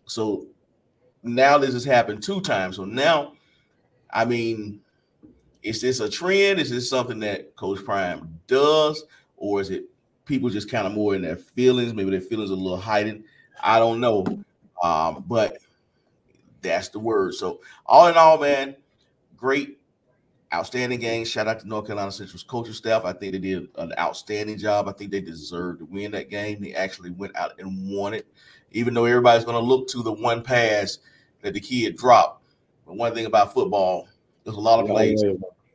So 0.08 0.46
now 1.22 1.58
this 1.58 1.72
has 1.74 1.84
happened 1.84 2.22
two 2.22 2.40
times. 2.40 2.76
So 2.76 2.84
now, 2.84 3.32
I 4.10 4.24
mean, 4.24 4.80
is 5.62 5.80
this 5.80 6.00
a 6.00 6.08
trend? 6.08 6.58
Is 6.58 6.70
this 6.70 6.88
something 6.88 7.20
that 7.20 7.54
Coach 7.56 7.84
Prime 7.84 8.40
does, 8.46 9.04
or 9.36 9.60
is 9.60 9.70
it 9.70 9.84
people 10.24 10.48
just 10.48 10.70
kind 10.70 10.86
of 10.86 10.94
more 10.94 11.14
in 11.14 11.22
their 11.22 11.36
feelings? 11.36 11.94
Maybe 11.94 12.10
their 12.10 12.20
feelings 12.20 12.50
are 12.50 12.54
a 12.54 12.56
little 12.56 12.78
heightened. 12.78 13.24
I 13.62 13.78
don't 13.78 14.00
know. 14.00 14.24
Um, 14.82 15.24
but 15.26 15.58
that's 16.62 16.88
the 16.88 16.98
word. 16.98 17.34
So 17.34 17.60
all 17.86 18.08
in 18.08 18.16
all, 18.16 18.38
man, 18.38 18.76
great, 19.36 19.78
outstanding 20.54 21.00
game. 21.00 21.24
Shout 21.24 21.48
out 21.48 21.60
to 21.60 21.68
North 21.68 21.86
Carolina 21.86 22.12
Central's 22.12 22.42
coaching 22.42 22.72
staff. 22.72 23.04
I 23.04 23.12
think 23.12 23.32
they 23.32 23.38
did 23.38 23.68
an 23.76 23.92
outstanding 23.98 24.58
job. 24.58 24.88
I 24.88 24.92
think 24.92 25.10
they 25.10 25.20
deserved 25.20 25.80
to 25.80 25.84
win 25.86 26.12
that 26.12 26.30
game. 26.30 26.60
They 26.60 26.74
actually 26.74 27.10
went 27.10 27.36
out 27.36 27.58
and 27.58 27.90
won 27.90 28.14
it, 28.14 28.26
even 28.72 28.94
though 28.94 29.04
everybody's 29.04 29.44
going 29.44 29.56
to 29.56 29.64
look 29.64 29.88
to 29.88 30.02
the 30.02 30.12
one 30.12 30.42
pass 30.42 30.98
that 31.42 31.54
the 31.54 31.60
kid 31.60 31.96
dropped. 31.96 32.42
But 32.87 32.96
one 32.96 33.14
thing 33.14 33.26
about 33.26 33.52
football, 33.52 34.08
there's 34.44 34.56
a 34.56 34.60
lot 34.60 34.80
of 34.80 34.87
plays, 34.87 35.22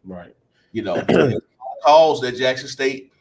right? 0.03 0.35
You 0.71 0.81
know, 0.81 1.03
calls 1.83 2.21
that 2.21 2.35
Jackson 2.35 2.67
State 2.67 3.11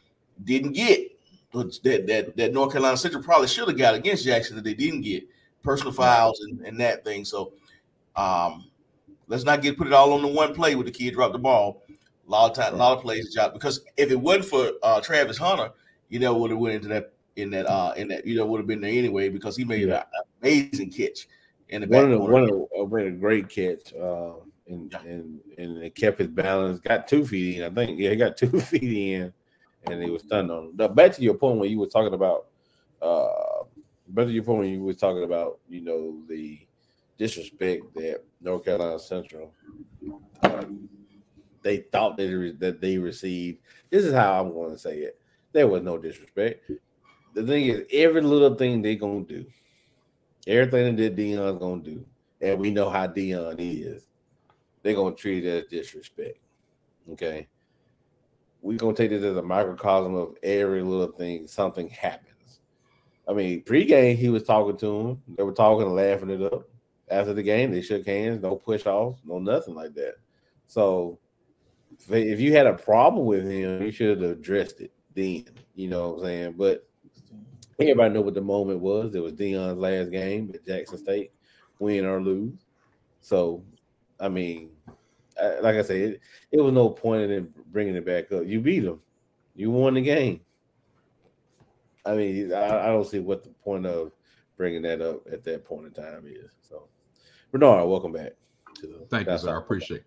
didn't 0.43 0.73
get. 0.73 1.09
That, 1.53 2.07
that 2.07 2.35
that 2.35 2.51
North 2.51 2.71
Carolina 2.71 2.97
Central 2.97 3.21
probably 3.21 3.47
should 3.47 3.67
have 3.67 3.77
got 3.77 3.93
against 3.93 4.25
Jackson 4.25 4.55
that 4.55 4.63
they 4.63 4.73
didn't 4.73 5.01
get 5.01 5.27
personal 5.61 5.93
files 5.93 6.41
and, 6.41 6.65
and 6.65 6.79
that 6.79 7.05
thing. 7.05 7.23
So 7.23 7.53
um, 8.15 8.65
let's 9.27 9.43
not 9.43 9.61
get 9.61 9.77
put 9.77 9.85
it 9.85 9.93
all 9.93 10.13
on 10.13 10.23
the 10.23 10.27
one 10.27 10.55
play 10.55 10.73
with 10.73 10.87
the 10.87 10.91
kid 10.91 11.13
dropped 11.13 11.33
the 11.33 11.39
ball. 11.39 11.83
A 12.27 12.31
lot 12.31 12.49
of 12.49 12.55
time, 12.55 12.73
a 12.73 12.77
lot 12.77 12.97
of 12.97 13.03
plays 13.03 13.31
job 13.33 13.53
because 13.53 13.81
if 13.97 14.09
it 14.09 14.19
wasn't 14.19 14.45
for 14.45 14.71
uh, 14.81 14.99
Travis 15.01 15.37
Hunter, 15.37 15.71
you 16.09 16.19
know, 16.19 16.35
would 16.35 16.49
have 16.49 16.59
went 16.59 16.75
into 16.75 16.87
that 16.87 17.13
in 17.35 17.49
that 17.49 17.65
uh 17.65 17.93
in 17.97 18.07
that 18.07 18.25
you 18.25 18.35
know 18.35 18.45
would 18.45 18.59
have 18.59 18.67
been 18.67 18.81
there 18.81 18.91
anyway 18.91 19.29
because 19.29 19.57
he 19.57 19.63
made 19.63 19.87
yeah. 19.87 20.03
an 20.13 20.23
amazing 20.41 20.91
catch 20.91 21.27
in 21.69 21.81
the 21.81 21.87
one 21.87 22.05
of 22.05 22.11
the, 22.11 22.19
one 22.19 22.43
of 22.43 22.49
the, 22.49 23.07
a 23.07 23.11
great 23.11 23.49
catch. 23.49 23.93
Uh, 23.93 24.33
and, 24.67 24.91
yeah. 24.91 25.01
and 25.01 25.39
and 25.57 25.83
it 25.83 25.95
kept 25.95 26.19
his 26.19 26.29
balance. 26.29 26.79
Got 26.79 27.07
two 27.07 27.25
feet 27.25 27.57
in, 27.57 27.63
I 27.63 27.69
think. 27.69 27.99
Yeah, 27.99 28.11
he 28.11 28.15
got 28.15 28.37
two 28.37 28.59
feet 28.59 29.13
in, 29.13 29.33
and 29.87 30.01
he 30.01 30.09
was 30.09 30.21
stunned 30.21 30.51
on. 30.51 30.73
Him. 30.77 30.93
Back 30.93 31.13
to 31.13 31.21
your 31.21 31.33
point 31.33 31.59
when 31.59 31.69
you 31.69 31.79
were 31.79 31.87
talking 31.87 32.13
about 32.13 32.47
uh 33.01 33.63
back 34.07 34.27
to 34.27 34.31
your 34.31 34.43
point, 34.43 34.59
when 34.59 34.69
you 34.69 34.83
were 34.83 34.93
talking 34.93 35.23
about, 35.23 35.59
you 35.69 35.81
know, 35.81 36.17
the 36.29 36.59
disrespect 37.17 37.93
that 37.95 38.23
North 38.41 38.65
Carolina 38.65 38.99
Central 38.99 39.53
um, 40.43 40.89
they 41.61 41.77
thought 41.77 42.17
that, 42.17 42.27
re- 42.27 42.55
that 42.59 42.81
they 42.81 42.97
received. 42.97 43.59
This 43.89 44.03
is 44.03 44.13
how 44.13 44.41
I'm 44.41 44.51
going 44.53 44.71
to 44.71 44.77
say 44.77 44.97
it. 44.97 45.19
There 45.51 45.67
was 45.67 45.83
no 45.83 45.97
disrespect. 45.97 46.69
The 47.33 47.43
thing 47.43 47.65
is, 47.67 47.85
every 47.91 48.21
little 48.21 48.55
thing 48.55 48.81
they 48.81 48.95
gonna 48.95 49.23
do, 49.23 49.45
everything 50.47 50.95
that 50.95 51.15
Deion's 51.15 51.59
gonna 51.59 51.81
do, 51.81 52.05
and 52.41 52.59
we 52.59 52.71
know 52.71 52.89
how 52.89 53.07
Deion 53.07 53.55
is, 53.59 54.07
they're 54.81 54.95
gonna 54.95 55.15
treat 55.15 55.45
it 55.45 55.63
as 55.65 55.69
disrespect. 55.69 56.37
Okay, 57.11 57.47
we're 58.61 58.77
gonna 58.77 58.93
take 58.93 59.09
this 59.09 59.23
as 59.23 59.35
a 59.35 59.41
microcosm 59.41 60.15
of 60.15 60.35
every 60.43 60.81
little 60.81 61.11
thing. 61.15 61.47
Something 61.47 61.89
happens. 61.89 62.59
I 63.27 63.33
mean, 63.33 63.63
pregame 63.63 64.15
he 64.15 64.29
was 64.29 64.43
talking 64.43 64.77
to 64.77 64.99
him. 64.99 65.21
They 65.35 65.43
were 65.43 65.53
talking 65.53 65.87
and 65.87 65.95
laughing 65.95 66.29
it 66.29 66.41
up. 66.41 66.67
After 67.09 67.33
the 67.33 67.43
game, 67.43 67.71
they 67.71 67.81
shook 67.81 68.05
hands. 68.05 68.41
No 68.41 68.55
push 68.55 68.85
offs. 68.85 69.21
No 69.25 69.39
nothing 69.39 69.75
like 69.75 69.93
that. 69.95 70.15
So 70.67 71.19
if 72.09 72.39
you 72.39 72.53
had 72.53 72.67
a 72.67 72.73
problem 72.73 73.25
with 73.25 73.49
him, 73.49 73.81
you 73.81 73.91
should 73.91 74.21
have 74.21 74.31
addressed 74.31 74.81
it 74.81 74.91
then. 75.15 75.45
You 75.75 75.89
know 75.89 76.09
what 76.09 76.19
I'm 76.19 76.23
saying? 76.25 76.53
But 76.57 76.87
everybody 77.79 78.13
know 78.13 78.21
what 78.21 78.33
the 78.33 78.41
moment 78.41 78.79
was. 78.79 79.15
It 79.15 79.23
was 79.23 79.33
Deion's 79.33 79.77
last 79.77 80.11
game 80.11 80.51
at 80.53 80.65
Jackson 80.65 80.97
State, 80.97 81.31
win 81.79 82.05
or 82.05 82.21
lose. 82.21 82.65
So, 83.21 83.63
I 84.19 84.29
mean, 84.29 84.69
like 85.61 85.75
I 85.75 85.81
said, 85.81 85.97
it, 85.97 86.21
it 86.51 86.61
was 86.61 86.73
no 86.73 86.89
point 86.89 87.31
in 87.31 87.53
bringing 87.71 87.95
it 87.95 88.05
back 88.05 88.31
up. 88.31 88.45
You 88.45 88.59
beat 88.59 88.81
them, 88.81 89.01
you 89.55 89.71
won 89.71 89.95
the 89.95 90.01
game. 90.01 90.41
I 92.05 92.15
mean, 92.15 92.53
I, 92.53 92.85
I 92.85 92.87
don't 92.87 93.07
see 93.07 93.19
what 93.19 93.43
the 93.43 93.49
point 93.49 93.85
of 93.85 94.11
bringing 94.57 94.81
that 94.83 95.01
up 95.01 95.21
at 95.31 95.43
that 95.45 95.65
point 95.65 95.85
in 95.85 95.93
time 95.93 96.25
is. 96.27 96.51
So, 96.61 96.87
Bernard, 97.51 97.87
welcome 97.87 98.11
back. 98.11 98.33
To 98.81 98.87
the, 98.87 99.05
Thank 99.09 99.27
you, 99.27 99.37
sir. 99.37 99.55
I 99.55 99.59
appreciate. 99.59 100.03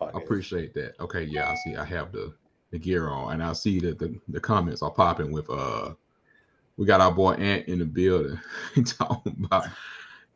I 0.00 0.10
appreciate 0.14 0.72
that. 0.74 0.98
Okay, 1.00 1.24
yeah, 1.24 1.50
I 1.50 1.54
see. 1.56 1.76
I 1.76 1.84
have 1.84 2.12
the 2.12 2.32
the 2.70 2.78
gear 2.78 3.08
on, 3.08 3.34
and 3.34 3.42
I 3.42 3.52
see 3.52 3.80
that 3.80 3.98
the, 3.98 4.18
the 4.28 4.40
comments 4.40 4.82
are 4.82 4.90
popping 4.90 5.32
with 5.32 5.50
uh, 5.50 5.94
we 6.76 6.86
got 6.86 7.00
our 7.00 7.12
boy 7.12 7.32
Ant 7.34 7.66
in 7.66 7.78
the 7.78 7.84
building 7.84 8.38
talking 8.84 9.36
about 9.44 9.66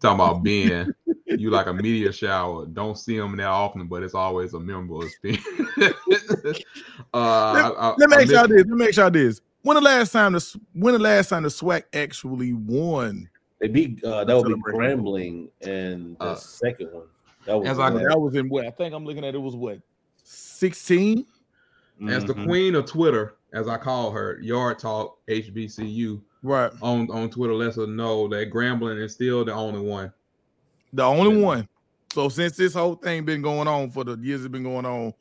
talking 0.01 0.21
about 0.21 0.43
being 0.43 0.93
you 1.27 1.51
like 1.51 1.67
a 1.67 1.73
media 1.73 2.13
shower. 2.13 2.67
Don't 2.67 2.99
see 2.99 3.17
him 3.17 3.37
that 3.37 3.47
often, 3.47 3.87
but 3.87 4.03
it's 4.03 4.15
always 4.15 4.55
a 4.55 4.61
memorable 4.61 5.03
experience. 5.03 5.45
uh, 7.15 7.53
let, 7.53 7.73
I, 7.77 7.95
let 7.99 8.11
me 8.11 8.17
make 8.17 8.29
sure 8.29 8.47
this. 8.47 8.59
Let 8.59 8.69
me 8.69 8.77
make 8.77 8.95
sure 8.95 9.11
this. 9.11 9.41
When 9.63 9.77
the 9.77 9.81
last 9.81 10.13
time 10.13 10.35
the 10.35 10.61
when 10.75 10.95
the 10.95 11.01
last 11.01 11.31
time 11.31 11.45
the 11.45 11.49
SWAC 11.49 11.85
actually 11.95 12.53
won? 12.53 13.29
They 13.61 13.69
beat 13.69 14.05
uh, 14.05 14.25
that 14.25 14.37
would 14.37 14.47
be 14.47 14.61
Grambling 14.61 15.49
and 15.63 16.19
the 16.19 16.25
uh, 16.25 16.35
second 16.35 16.93
one. 16.93 17.07
That 17.47 17.59
was, 17.59 17.69
As 17.69 17.79
I, 17.79 17.91
that 17.91 18.21
was 18.21 18.35
in 18.35 18.49
what 18.49 18.67
I 18.67 18.71
think 18.71 18.95
I'm 18.95 19.07
looking 19.07 19.25
at. 19.25 19.35
It 19.35 19.39
was 19.39 19.57
what 19.57 19.81
16. 20.23 21.27
As 22.09 22.25
the 22.25 22.35
mm-hmm. 22.35 22.45
queen 22.45 22.75
of 22.75 22.87
Twitter, 22.87 23.37
as 23.55 23.69
I 23.69 23.79
call 23.79 24.11
her, 24.11 24.39
Yard 24.43 24.81
Talk 24.81 25.19
HBCU, 25.29 26.21
right 26.43 26.73
on 26.83 27.09
on 27.11 27.31
Twitter 27.31 27.55
lets 27.55 27.79
us 27.79 27.89
know 27.89 28.29
that 28.29 28.51
Grambling 28.51 29.01
is 29.01 29.15
still 29.15 29.45
the 29.45 29.55
only 29.55 29.81
one. 29.81 30.13
The 30.93 31.05
only 31.05 31.39
yeah. 31.39 31.47
one. 31.47 31.69
So 32.13 32.29
since 32.29 32.57
this 32.57 32.75
whole 32.75 32.97
thing 32.97 33.25
been 33.25 33.43
going 33.43 33.69
on 33.69 33.91
for 33.91 34.05
the 34.05 34.17
years 34.17 34.45
it's 34.45 34.53
been 34.53 34.65
going 34.65 34.85
on, 34.85 35.15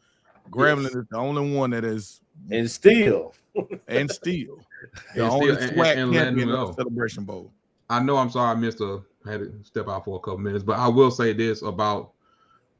Grambling 0.49 0.83
yes. 0.83 0.95
is 0.95 1.05
the 1.09 1.17
only 1.17 1.55
one 1.55 1.69
that 1.69 1.85
is 1.85 2.21
and 2.51 2.69
still 2.69 3.33
and 3.87 4.11
still 4.11 4.59
the 5.15 5.23
and 5.23 5.31
only 5.31 5.55
still, 5.55 5.69
SWAC 5.69 5.91
and, 5.91 5.99
and 5.99 6.13
champion 6.13 6.49
of 6.49 6.75
the 6.75 6.83
Celebration 6.83 7.23
Bowl. 7.25 7.51
I 7.89 7.99
know 8.01 8.17
I'm 8.17 8.31
sorry 8.31 8.51
I 8.51 8.55
missed 8.55 8.81
a 8.81 9.01
had 9.25 9.39
to 9.41 9.53
step 9.63 9.87
out 9.87 10.05
for 10.05 10.17
a 10.17 10.19
couple 10.19 10.39
minutes, 10.39 10.63
but 10.63 10.79
I 10.79 10.87
will 10.87 11.11
say 11.11 11.33
this 11.33 11.61
about 11.61 12.11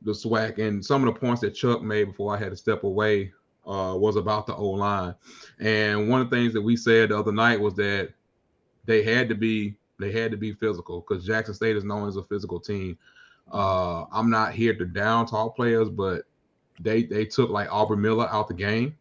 the 0.01 0.11
SWAC 0.11 0.57
and 0.57 0.83
some 0.83 1.07
of 1.07 1.13
the 1.13 1.19
points 1.19 1.41
that 1.41 1.51
Chuck 1.51 1.81
made 1.81 2.05
before 2.05 2.35
I 2.35 2.39
had 2.39 2.49
to 2.49 2.57
step 2.57 2.83
away 2.83 3.31
uh, 3.65 3.95
was 3.97 4.15
about 4.15 4.47
the 4.47 4.55
O 4.55 4.69
line. 4.69 5.15
And 5.59 6.09
one 6.09 6.21
of 6.21 6.29
the 6.29 6.35
things 6.35 6.53
that 6.53 6.61
we 6.61 6.75
said 6.75 7.09
the 7.09 7.17
other 7.17 7.31
night 7.31 7.59
was 7.59 7.73
that 7.75 8.13
they 8.85 9.03
had 9.03 9.29
to 9.29 9.35
be 9.35 9.75
they 9.99 10.11
had 10.11 10.31
to 10.31 10.37
be 10.37 10.53
physical 10.53 11.01
because 11.01 11.25
Jackson 11.25 11.53
State 11.53 11.77
is 11.77 11.83
known 11.83 12.07
as 12.07 12.17
a 12.17 12.23
physical 12.23 12.59
team. 12.59 12.97
Uh, 13.51 14.05
I'm 14.11 14.29
not 14.29 14.53
here 14.53 14.73
to 14.73 14.85
down 14.85 15.25
talk 15.25 15.55
players, 15.55 15.89
but 15.89 16.23
they 16.79 17.03
they 17.03 17.25
took 17.25 17.49
like 17.49 17.71
Aubrey 17.71 17.97
Miller 17.97 18.27
out 18.29 18.47
the 18.47 18.53
game. 18.53 18.97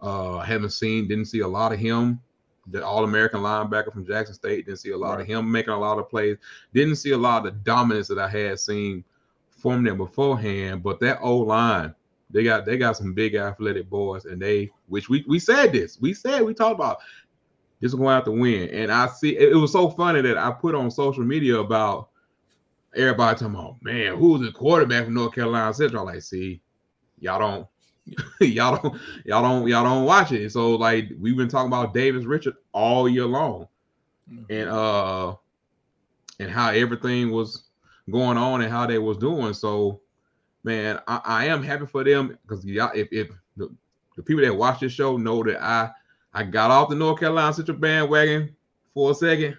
Uh, 0.00 0.38
haven't 0.40 0.70
seen, 0.70 1.08
didn't 1.08 1.26
see 1.26 1.40
a 1.40 1.48
lot 1.48 1.72
of 1.72 1.78
him. 1.78 2.20
The 2.68 2.84
All 2.84 3.04
American 3.04 3.40
linebacker 3.40 3.92
from 3.92 4.06
Jackson 4.06 4.34
State 4.34 4.66
didn't 4.66 4.80
see 4.80 4.90
a 4.90 4.96
lot 4.96 5.12
right. 5.12 5.22
of 5.22 5.26
him 5.26 5.50
making 5.50 5.72
a 5.72 5.78
lot 5.78 5.98
of 5.98 6.08
plays. 6.08 6.36
Didn't 6.74 6.96
see 6.96 7.12
a 7.12 7.18
lot 7.18 7.38
of 7.38 7.44
the 7.44 7.58
dominance 7.60 8.08
that 8.08 8.18
I 8.18 8.28
had 8.28 8.60
seen 8.60 9.04
from 9.50 9.82
them 9.82 9.96
beforehand. 9.96 10.82
But 10.82 11.00
that 11.00 11.18
O 11.20 11.38
line, 11.38 11.94
they 12.30 12.44
got 12.44 12.66
they 12.66 12.76
got 12.76 12.96
some 12.96 13.14
big 13.14 13.34
athletic 13.34 13.88
boys, 13.88 14.24
and 14.24 14.40
they 14.40 14.70
which 14.86 15.08
we 15.08 15.24
we 15.26 15.38
said 15.38 15.72
this, 15.72 15.98
we 16.00 16.12
said 16.14 16.42
we 16.42 16.54
talked 16.54 16.74
about 16.74 16.98
this 17.80 17.92
is 17.92 17.94
going 17.94 18.14
out 18.14 18.24
to 18.24 18.32
win. 18.32 18.68
And 18.70 18.90
I 18.90 19.06
see 19.06 19.36
it, 19.36 19.52
it, 19.52 19.56
was 19.56 19.72
so 19.72 19.88
funny 19.88 20.20
that 20.22 20.36
I 20.36 20.50
put 20.50 20.74
on 20.74 20.90
social 20.90 21.24
media 21.24 21.58
about 21.58 22.08
everybody 22.94 23.38
talking 23.38 23.54
about 23.54 23.76
man, 23.82 24.16
who's 24.16 24.40
the 24.40 24.52
quarterback 24.52 25.04
from 25.04 25.14
North 25.14 25.34
Carolina 25.34 25.72
Central? 25.72 26.04
like, 26.04 26.22
see, 26.22 26.60
y'all 27.20 27.38
don't 27.38 27.66
y'all 28.40 28.76
don't 28.76 29.00
y'all 29.24 29.42
don't 29.42 29.68
y'all 29.68 29.84
don't 29.84 30.04
watch 30.04 30.32
it. 30.32 30.50
So 30.50 30.72
like 30.76 31.10
we've 31.18 31.36
been 31.36 31.48
talking 31.48 31.68
about 31.68 31.94
Davis 31.94 32.24
Richard 32.24 32.54
all 32.72 33.08
year 33.08 33.26
long. 33.26 33.68
Mm-hmm. 34.30 34.52
And 34.52 34.68
uh 34.68 35.34
and 36.40 36.50
how 36.50 36.70
everything 36.70 37.30
was 37.30 37.68
going 38.10 38.38
on 38.38 38.62
and 38.62 38.70
how 38.70 38.86
they 38.86 38.98
was 38.98 39.18
doing. 39.18 39.54
So, 39.54 40.00
man, 40.64 41.00
I, 41.06 41.20
I 41.24 41.44
am 41.46 41.62
happy 41.62 41.86
for 41.86 42.04
them 42.04 42.38
because 42.46 42.64
y'all, 42.64 42.90
if, 42.94 43.08
if 43.12 43.28
the, 43.56 43.74
the 44.16 44.22
people 44.22 44.42
that 44.44 44.54
watch 44.54 44.80
this 44.80 44.92
show 44.92 45.16
know 45.16 45.42
that 45.44 45.62
I 45.62 45.90
I 46.32 46.44
got 46.44 46.70
off 46.70 46.88
the 46.88 46.94
North 46.94 47.20
Carolina 47.20 47.52
Central 47.52 47.76
bandwagon 47.76 48.54
for 48.94 49.10
a 49.10 49.14
second 49.14 49.56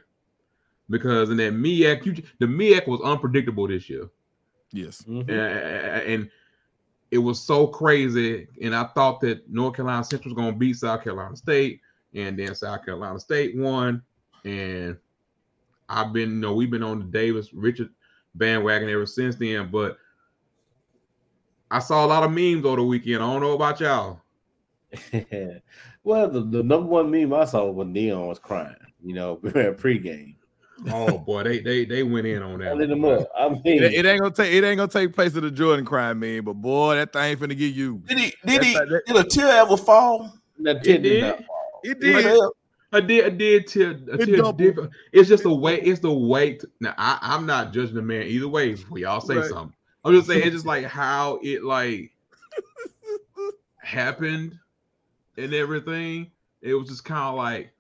because 0.90 1.30
in 1.30 1.38
that 1.38 1.54
MEAC, 1.54 2.26
the 2.40 2.46
MEAC 2.46 2.88
was 2.88 3.02
unpredictable 3.02 3.68
this 3.68 3.90
year. 3.90 4.10
Yes, 4.72 5.04
mm-hmm. 5.04 5.30
and, 5.30 6.04
and 6.14 6.32
it 7.12 7.18
was 7.18 7.42
so 7.42 7.68
crazy. 7.68 8.48
And 8.62 8.76
I 8.76 8.86
thought 8.86 9.20
that 9.22 9.50
North 9.50 9.76
Carolina 9.76 10.04
Central 10.04 10.34
was 10.34 10.42
going 10.42 10.54
to 10.54 10.60
beat 10.60 10.76
South 10.76 11.04
Carolina 11.04 11.36
State, 11.36 11.82
and 12.14 12.38
then 12.38 12.54
South 12.54 12.86
Carolina 12.86 13.20
State 13.20 13.58
won. 13.58 14.04
And 14.46 14.98
I've 15.88 16.14
been, 16.14 16.30
you 16.30 16.36
know, 16.36 16.54
we've 16.54 16.72
been 16.72 16.84
on 16.84 17.00
the 17.00 17.06
Davis 17.06 17.54
Richard 17.54 17.90
bandwagon 18.36 18.90
ever 18.90 19.06
since 19.06 19.36
then. 19.36 19.70
But 19.72 19.98
I 21.72 21.80
saw 21.80 22.06
a 22.06 22.08
lot 22.08 22.24
of 22.24 22.32
memes 22.32 22.66
over 22.66 22.78
the 22.78 22.84
weekend. 22.84 23.18
I 23.24 23.32
don't 23.32 23.42
know 23.42 23.54
about 23.54 23.80
y'all. 23.80 24.22
well, 26.04 26.30
the, 26.30 26.42
the 26.42 26.64
number 26.64 26.88
one 26.88 27.12
meme 27.12 27.34
I 27.34 27.46
saw 27.46 27.70
was 27.70 27.88
Neon 27.88 28.28
was 28.28 28.40
crying, 28.40 28.76
you 29.04 29.14
know, 29.14 29.38
pregame. 29.44 30.36
oh 30.92 31.18
boy, 31.20 31.44
they 31.44 31.60
they 31.60 31.86
they 31.86 32.04
went 32.04 32.26
in 32.26 32.42
on 32.42 32.60
that. 32.60 32.78
Them 32.78 33.06
up. 33.06 33.30
I 33.38 33.50
mean, 33.50 33.62
it, 33.66 33.94
it, 33.94 34.06
ain't 34.06 34.22
gonna 34.22 34.34
take 34.34 34.52
it 34.52 34.64
ain't 34.64 34.78
gonna 34.78 34.92
take 34.92 35.14
place 35.14 35.36
of 35.36 35.44
the 35.44 35.52
Jordan 35.52 35.86
crying 35.86 36.20
meme, 36.20 36.46
but 36.46 36.54
boy, 36.54 36.96
that 36.96 37.14
thing 37.14 37.38
finna 37.38 37.58
get 37.58 37.76
you. 37.76 38.02
Did 38.08 38.18
he 38.18 38.34
did 38.46 38.64
he 38.64 38.74
that, 38.74 39.04
did 39.06 39.16
a 39.16 39.24
tear 39.24 39.58
ever 39.58 39.78
fall? 39.78 40.34
That 40.60 40.84
tear 40.84 40.98
did. 40.98 41.22
Not 41.22 41.46
fall. 41.46 41.82
It 41.84 42.00
did. 42.00 42.40
I 42.92 43.02
did, 43.02 43.26
I 43.26 43.30
did 43.30 43.68
till, 43.68 43.94
till 44.18 44.52
different. 44.54 44.92
It's 45.12 45.30
just 45.30 45.44
the 45.44 45.54
way. 45.54 45.80
It's 45.82 46.00
the 46.00 46.12
weight. 46.12 46.64
now 46.80 46.96
I, 46.98 47.20
I'm 47.22 47.46
not 47.46 47.72
judging 47.72 47.96
the 47.96 48.02
man 48.02 48.24
either 48.24 48.48
way. 48.48 48.72
Before 48.72 48.98
y'all 48.98 49.22
say 49.22 49.38
right. 49.38 49.46
something, 49.46 49.76
I'm 50.10 50.16
just 50.16 50.28
saying 50.28 50.44
it's 50.44 50.52
just 50.52 50.66
like 50.66 50.86
how 50.86 51.40
it 51.44 51.64
like 51.64 52.12
happened 53.78 54.58
and 55.38 55.54
everything. 55.54 56.32
It 56.62 56.74
was 56.74 56.90
just 56.90 57.06
kind 57.06 57.30
of 57.30 57.36
like 57.36 57.72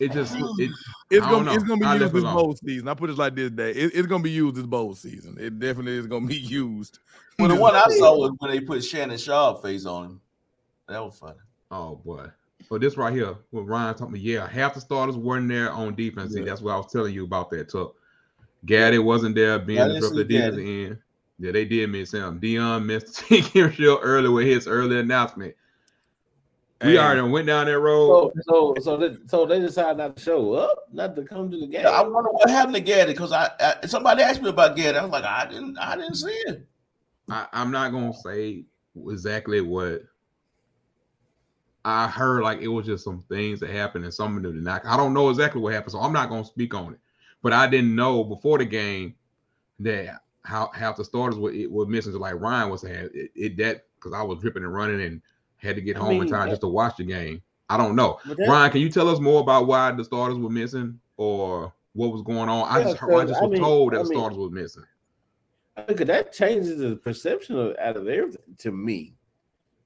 it 0.00 0.12
just 0.12 0.34
it. 0.36 0.70
It's 1.10 1.26
gonna 1.26 1.52
it's 1.52 1.62
gonna 1.62 1.80
be 1.80 1.86
I 1.86 1.96
used 1.96 2.12
this 2.12 2.24
bowl 2.24 2.54
season. 2.56 2.88
I 2.88 2.94
put 2.94 3.10
it 3.10 3.18
like 3.18 3.34
this 3.34 3.50
day. 3.50 3.70
It, 3.70 3.92
it's 3.94 4.06
gonna 4.06 4.22
be 4.22 4.30
used 4.30 4.56
this 4.56 4.66
bowl 4.66 4.94
season. 4.94 5.36
It 5.38 5.58
definitely 5.58 5.98
is 5.98 6.06
gonna 6.06 6.26
be 6.26 6.36
used. 6.38 6.98
Well, 7.38 7.48
the 7.48 7.56
one 7.56 7.74
I 7.74 7.84
saw 7.88 8.16
was 8.16 8.32
when 8.38 8.50
they 8.50 8.60
put 8.60 8.84
Shannon 8.84 9.18
Sharpe 9.18 9.62
face 9.62 9.86
on 9.86 10.04
him. 10.04 10.20
That 10.88 11.02
was 11.04 11.18
funny. 11.18 11.38
Oh 11.70 11.96
boy. 11.96 12.26
But 12.70 12.80
this 12.80 12.96
right 12.96 13.12
here, 13.12 13.36
with 13.52 13.66
Ryan 13.66 13.94
talking, 13.94 14.16
yeah, 14.16 14.48
half 14.48 14.74
the 14.74 14.80
starters 14.80 15.16
weren't 15.16 15.48
there 15.48 15.70
on 15.70 15.94
defense. 15.94 16.32
Yeah. 16.32 16.40
See, 16.40 16.48
that's 16.48 16.60
what 16.60 16.72
I 16.72 16.76
was 16.76 16.90
telling 16.90 17.12
you 17.12 17.24
about 17.24 17.50
that. 17.50 17.70
So 17.70 17.94
Gaddy 18.64 18.98
wasn't 18.98 19.34
there 19.34 19.58
being 19.58 19.88
the 19.88 20.08
the 20.08 20.24
defense 20.24 20.56
end. 20.56 20.98
Yeah, 21.38 21.52
they 21.52 21.64
did 21.64 21.90
miss 21.90 22.12
him. 22.12 22.40
Deion 22.40 22.84
missed 22.84 23.28
the 23.28 23.42
team 23.42 23.70
show 23.72 24.00
early 24.00 24.28
with 24.28 24.46
his 24.46 24.66
early 24.66 24.98
announcement. 24.98 25.54
We 26.82 26.98
already 26.98 27.22
went 27.22 27.46
down 27.46 27.66
that 27.66 27.78
road. 27.78 28.32
So, 28.46 28.74
so, 28.76 28.82
so, 28.82 28.96
they, 28.96 29.16
so 29.26 29.46
they 29.46 29.58
decided 29.58 29.96
not 29.96 30.16
to 30.16 30.22
show 30.22 30.52
up, 30.52 30.86
not 30.92 31.16
to 31.16 31.22
come 31.22 31.50
to 31.50 31.58
the 31.58 31.66
game. 31.66 31.86
I 31.86 32.02
wonder 32.02 32.30
what 32.30 32.50
happened 32.50 32.74
to 32.74 32.80
Gaddy 32.80 33.12
because 33.12 33.32
I, 33.32 33.50
I, 33.58 33.86
somebody 33.86 34.22
asked 34.22 34.42
me 34.42 34.50
about 34.50 34.76
Gaddy. 34.76 34.98
I 34.98 35.02
was 35.02 35.10
like, 35.10 35.24
I 35.24 35.46
didn't, 35.46 35.78
I 35.78 35.96
didn't 35.96 36.16
see 36.16 36.42
it. 36.46 36.66
I, 37.30 37.40
am 37.40 37.48
i 37.52 37.62
am 37.62 37.70
not 37.70 37.92
gonna 37.92 38.12
say 38.12 38.64
exactly 39.08 39.62
what 39.62 40.02
I 41.86 42.06
heard 42.06 42.42
like 42.42 42.60
it 42.60 42.68
was 42.68 42.84
just 42.84 43.04
some 43.04 43.24
things 43.30 43.60
that 43.60 43.70
happened 43.70 44.04
and 44.04 44.12
some 44.12 44.36
of 44.36 44.42
them 44.42 44.52
did 44.52 44.62
not. 44.62 44.84
I 44.84 44.96
don't 44.96 45.14
know 45.14 45.30
exactly 45.30 45.62
what 45.62 45.72
happened, 45.72 45.92
so 45.92 46.00
I'm 46.00 46.12
not 46.12 46.28
gonna 46.28 46.44
speak 46.44 46.74
on 46.74 46.94
it. 46.94 47.00
But 47.44 47.52
I 47.52 47.66
didn't 47.66 47.94
know 47.94 48.24
before 48.24 48.56
the 48.56 48.64
game 48.64 49.14
that 49.80 50.22
how 50.44 50.70
half 50.72 50.96
the 50.96 51.04
starters 51.04 51.38
were 51.38 51.52
were 51.68 51.84
missing. 51.84 52.12
So 52.12 52.18
like 52.18 52.40
Ryan 52.40 52.70
was 52.70 52.80
saying, 52.80 53.10
it, 53.12 53.30
it 53.34 53.56
that 53.58 53.84
because 53.96 54.14
I 54.14 54.22
was 54.22 54.38
dripping 54.40 54.64
and 54.64 54.72
running 54.72 55.02
and 55.02 55.20
had 55.58 55.76
to 55.76 55.82
get 55.82 55.96
I 55.96 56.00
home 56.00 56.08
mean, 56.08 56.22
in 56.22 56.28
time 56.28 56.46
that, 56.46 56.52
just 56.52 56.62
to 56.62 56.68
watch 56.68 56.96
the 56.96 57.04
game. 57.04 57.42
I 57.68 57.76
don't 57.76 57.96
know. 57.96 58.18
That, 58.24 58.38
Ryan, 58.38 58.72
can 58.72 58.80
you 58.80 58.88
tell 58.88 59.10
us 59.10 59.20
more 59.20 59.42
about 59.42 59.66
why 59.66 59.92
the 59.92 60.04
starters 60.04 60.38
were 60.38 60.48
missing 60.48 60.98
or 61.18 61.70
what 61.92 62.12
was 62.12 62.22
going 62.22 62.48
on? 62.48 62.66
I 62.66 62.82
just 62.82 62.96
heard, 62.96 63.14
I 63.14 63.26
just 63.26 63.42
was 63.42 63.50
mean, 63.50 63.60
told 63.60 63.92
that 63.92 64.00
I 64.00 64.02
the 64.04 64.08
mean, 64.08 64.18
starters 64.18 64.38
were 64.38 64.48
missing. 64.48 64.84
Look, 65.86 65.98
that 65.98 66.32
changes 66.32 66.78
the 66.78 66.96
perception 66.96 67.58
of 67.58 67.76
out 67.78 67.98
of 67.98 68.08
everything 68.08 68.40
to 68.56 68.72
me. 68.72 69.12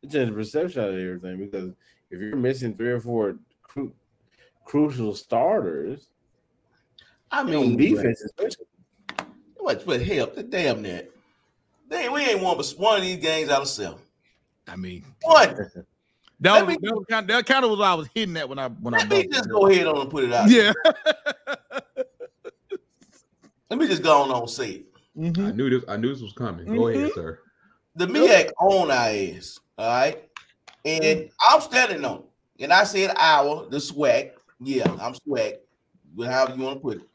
It 0.03 0.13
changes 0.13 0.29
the 0.29 0.35
perception 0.35 0.81
out 0.81 0.91
of 0.91 0.95
everything 0.95 1.39
because 1.39 1.73
if 2.13 2.21
you're 2.21 2.37
missing 2.37 2.77
three 2.77 2.91
or 2.91 3.01
four 3.01 3.37
cru- 3.65 3.93
crucial 4.65 5.13
starters, 5.13 6.09
I 7.31 7.43
mean, 7.43 7.77
defense 7.77 8.23
especially. 8.23 8.67
What? 9.57 9.85
But 9.85 10.03
hell, 10.03 10.31
damn 10.49 10.83
that. 10.83 11.11
Damn, 11.91 12.13
we 12.13 12.23
ain't 12.23 12.41
won 12.41 12.57
but 12.57 12.69
one 12.77 12.97
of 12.97 13.03
these 13.03 13.19
games 13.19 13.51
out 13.51 13.63
of 13.63 13.69
seven. 13.69 13.99
I 14.67 14.77
mean, 14.77 15.05
what? 15.23 15.57
That 16.41 16.65
was, 16.65 16.77
me, 16.77 16.87
that, 16.87 16.95
was 16.95 17.05
kind 17.11 17.25
of, 17.25 17.37
that 17.37 17.47
kind 17.47 17.65
of 17.65 17.71
was 17.73 17.81
what 17.81 17.89
I 17.89 17.95
was 17.95 18.09
hitting 18.15 18.37
at 18.37 18.49
when 18.49 18.61
I 18.61 18.69
when 18.69 18.93
let 18.93 19.07
I. 19.07 19.09
Let 19.09 19.27
me 19.27 19.33
just 19.33 19.51
go 19.51 19.67
ahead 19.67 19.89
on 19.89 20.03
and 20.03 20.09
put 20.09 20.23
it 20.23 20.33
out. 20.33 20.49
Yeah. 20.49 20.73
let 23.69 23.77
me 23.77 23.89
just 23.89 24.05
go 24.05 24.23
on 24.23 24.31
and 24.31 24.49
say 24.49 24.71
it. 24.71 24.87
Mm-hmm. 25.17 25.47
I 25.47 25.51
knew 25.51 25.69
this. 25.69 25.85
I 25.89 25.97
knew 25.97 26.13
this 26.13 26.23
was 26.23 26.33
coming. 26.35 26.67
Go 26.67 26.73
mm-hmm. 26.73 27.01
ahead, 27.01 27.13
sir. 27.13 27.41
The 27.97 28.07
MEAC 28.07 28.53
on 28.61 28.89
our 28.89 29.09
ass, 29.09 29.59
all 29.77 29.89
right, 29.89 30.29
and 30.85 31.03
mm-hmm. 31.03 31.55
I'm 31.55 31.61
standing 31.61 32.05
on 32.05 32.19
it. 32.19 32.63
And 32.63 32.73
I 32.73 32.85
said 32.85 33.13
our 33.17 33.67
the 33.69 33.79
SWAC. 33.79 34.31
Yeah, 34.61 34.89
I'm 35.01 35.15
SWAC. 35.15 35.55
However 36.25 36.55
you 36.57 36.63
want 36.63 36.77
to 36.77 36.81
put 36.81 36.97
it. 36.99 37.08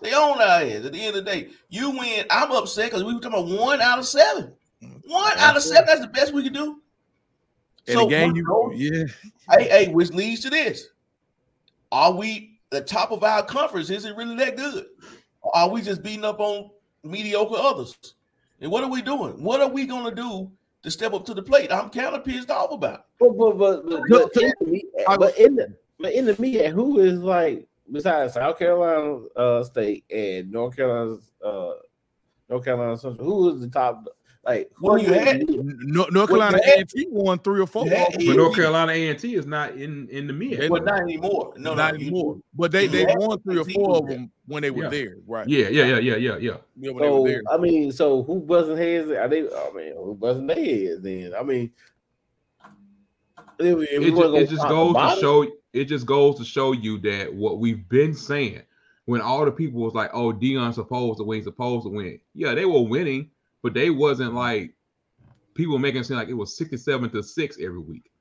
They 0.00 0.12
own 0.12 0.40
our 0.40 0.62
ass. 0.62 0.84
At 0.84 0.92
the 0.92 1.00
end 1.00 1.16
of 1.16 1.24
the 1.24 1.30
day, 1.30 1.48
you 1.68 1.90
win. 1.90 2.26
I'm 2.30 2.52
upset 2.52 2.90
because 2.90 3.04
we 3.04 3.14
were 3.14 3.20
talking 3.20 3.38
about 3.38 3.60
one 3.60 3.80
out 3.80 3.98
of 3.98 4.06
seven. 4.06 4.52
One 5.06 5.38
out 5.38 5.56
of 5.56 5.62
seven. 5.62 5.86
That's 5.86 6.00
the 6.00 6.08
best 6.08 6.34
we 6.34 6.42
can 6.42 6.52
do. 6.52 6.80
And 7.88 7.98
so 7.98 8.06
again, 8.06 8.34
you, 8.34 8.72
yeah. 8.74 9.04
Hey, 9.50 9.68
hey, 9.68 9.88
which 9.88 10.10
leads 10.10 10.40
to 10.40 10.50
this: 10.50 10.88
Are 11.92 12.12
we 12.12 12.58
the 12.70 12.80
top 12.80 13.10
of 13.10 13.22
our 13.24 13.42
conference? 13.42 13.90
Is 13.90 14.04
it 14.04 14.16
really 14.16 14.36
that 14.36 14.56
good? 14.56 14.86
Or 15.42 15.56
are 15.56 15.70
we 15.70 15.80
just 15.80 16.02
beating 16.02 16.24
up 16.24 16.40
on 16.40 16.70
mediocre 17.04 17.56
others? 17.56 17.96
And 18.60 18.70
what 18.70 18.82
are 18.82 18.90
we 18.90 19.02
doing? 19.02 19.42
What 19.42 19.60
are 19.60 19.68
we 19.68 19.86
going 19.86 20.04
to 20.04 20.14
do 20.14 20.50
to 20.82 20.90
step 20.90 21.14
up 21.14 21.24
to 21.26 21.34
the 21.34 21.42
plate? 21.42 21.72
I'm 21.72 21.90
kind 21.90 22.14
of 22.14 22.24
pissed 22.24 22.50
off 22.50 22.72
about. 22.72 23.06
But 23.20 23.36
but 23.36 23.56
but, 23.56 23.88
but, 23.88 24.02
but, 24.08 24.30
but 25.18 25.38
in 25.38 25.56
the 25.56 25.74
but 25.98 26.12
in 26.12 26.26
the 26.26 26.36
media, 26.40 26.70
who 26.70 26.98
is 26.98 27.20
like 27.20 27.66
besides 27.90 28.34
South 28.34 28.58
Carolina 28.58 29.24
uh, 29.36 29.64
State 29.64 30.04
and 30.10 30.50
North 30.50 30.76
Carolina 30.76 31.18
uh, 31.44 31.72
North 32.48 32.64
Carolina 32.64 32.96
Central, 32.96 33.26
who 33.26 33.54
is 33.54 33.60
the 33.60 33.68
top 33.68 34.06
like 34.44 34.70
who 34.76 35.00
you 35.00 35.12
had? 35.12 35.42
North, 35.48 36.12
North 36.12 36.28
Carolina 36.28 36.58
A 36.64 36.78
and 36.78 36.88
T 36.88 37.08
won 37.10 37.38
three 37.40 37.60
or 37.60 37.66
four. 37.66 37.84
But 37.84 38.20
North 38.20 38.54
Carolina 38.54 38.92
A 38.92 39.08
and 39.08 39.18
T 39.18 39.34
is 39.34 39.44
not 39.44 39.72
in 39.72 40.08
in 40.08 40.28
the 40.28 40.32
mid. 40.32 40.70
But 40.70 40.84
not 40.84 41.00
anymore. 41.00 41.52
No, 41.56 41.74
not 41.74 41.94
no, 41.94 42.00
anymore. 42.00 42.38
But 42.54 42.70
they 42.70 42.86
they 42.86 43.06
won 43.08 43.40
three 43.40 43.58
or 43.58 43.64
four 43.64 43.96
of 43.96 44.08
them 44.08 44.30
when 44.46 44.62
they 44.62 44.70
were 44.70 44.84
yeah. 44.84 44.90
there, 44.90 45.16
right? 45.26 45.48
Yeah, 45.48 45.68
yeah, 45.68 45.84
yeah, 45.84 45.98
yeah, 45.98 46.16
yeah, 46.16 46.36
yeah. 46.36 46.56
yeah 46.78 46.90
when 46.92 46.98
so, 46.98 47.00
they 47.00 47.10
were 47.10 47.28
there. 47.28 47.42
I 47.50 47.56
mean, 47.56 47.90
so 47.90 48.22
who 48.22 48.40
buzzing 48.40 48.76
heads? 48.76 49.10
Are 49.10 49.26
they? 49.28 49.40
I 49.40 49.70
mean, 49.74 49.96
who 49.96 50.14
buzzing 50.14 50.46
their 50.46 50.56
heads? 50.56 51.02
Then 51.02 51.32
I 51.36 51.42
mean, 51.42 51.72
it, 53.58 53.64
it, 53.66 54.14
just, 54.14 54.34
it 54.34 54.50
just 54.50 54.68
goes 54.68 54.94
to 54.94 55.20
show. 55.20 55.46
It 55.76 55.84
just 55.84 56.06
goes 56.06 56.38
to 56.38 56.44
show 56.44 56.72
you 56.72 56.98
that 57.00 57.32
what 57.32 57.58
we've 57.58 57.88
been 57.88 58.14
saying 58.14 58.62
when 59.04 59.20
all 59.20 59.44
the 59.44 59.52
people 59.52 59.80
was 59.80 59.94
like, 59.94 60.10
"Oh, 60.12 60.32
Deion's 60.32 60.76
supposed 60.76 61.18
to 61.18 61.24
win, 61.24 61.42
supposed 61.42 61.84
to 61.84 61.90
win." 61.90 62.18
Yeah, 62.34 62.54
they 62.54 62.64
were 62.64 62.82
winning 62.82 63.30
but 63.66 63.74
they 63.74 63.90
wasn't 63.90 64.32
like 64.32 64.72
people 65.54 65.76
making 65.76 66.02
it 66.02 66.04
seem 66.04 66.16
like 66.16 66.28
it 66.28 66.34
was 66.34 66.56
67 66.56 67.10
to 67.10 67.20
6 67.20 67.58
every 67.60 67.80
week. 67.80 68.12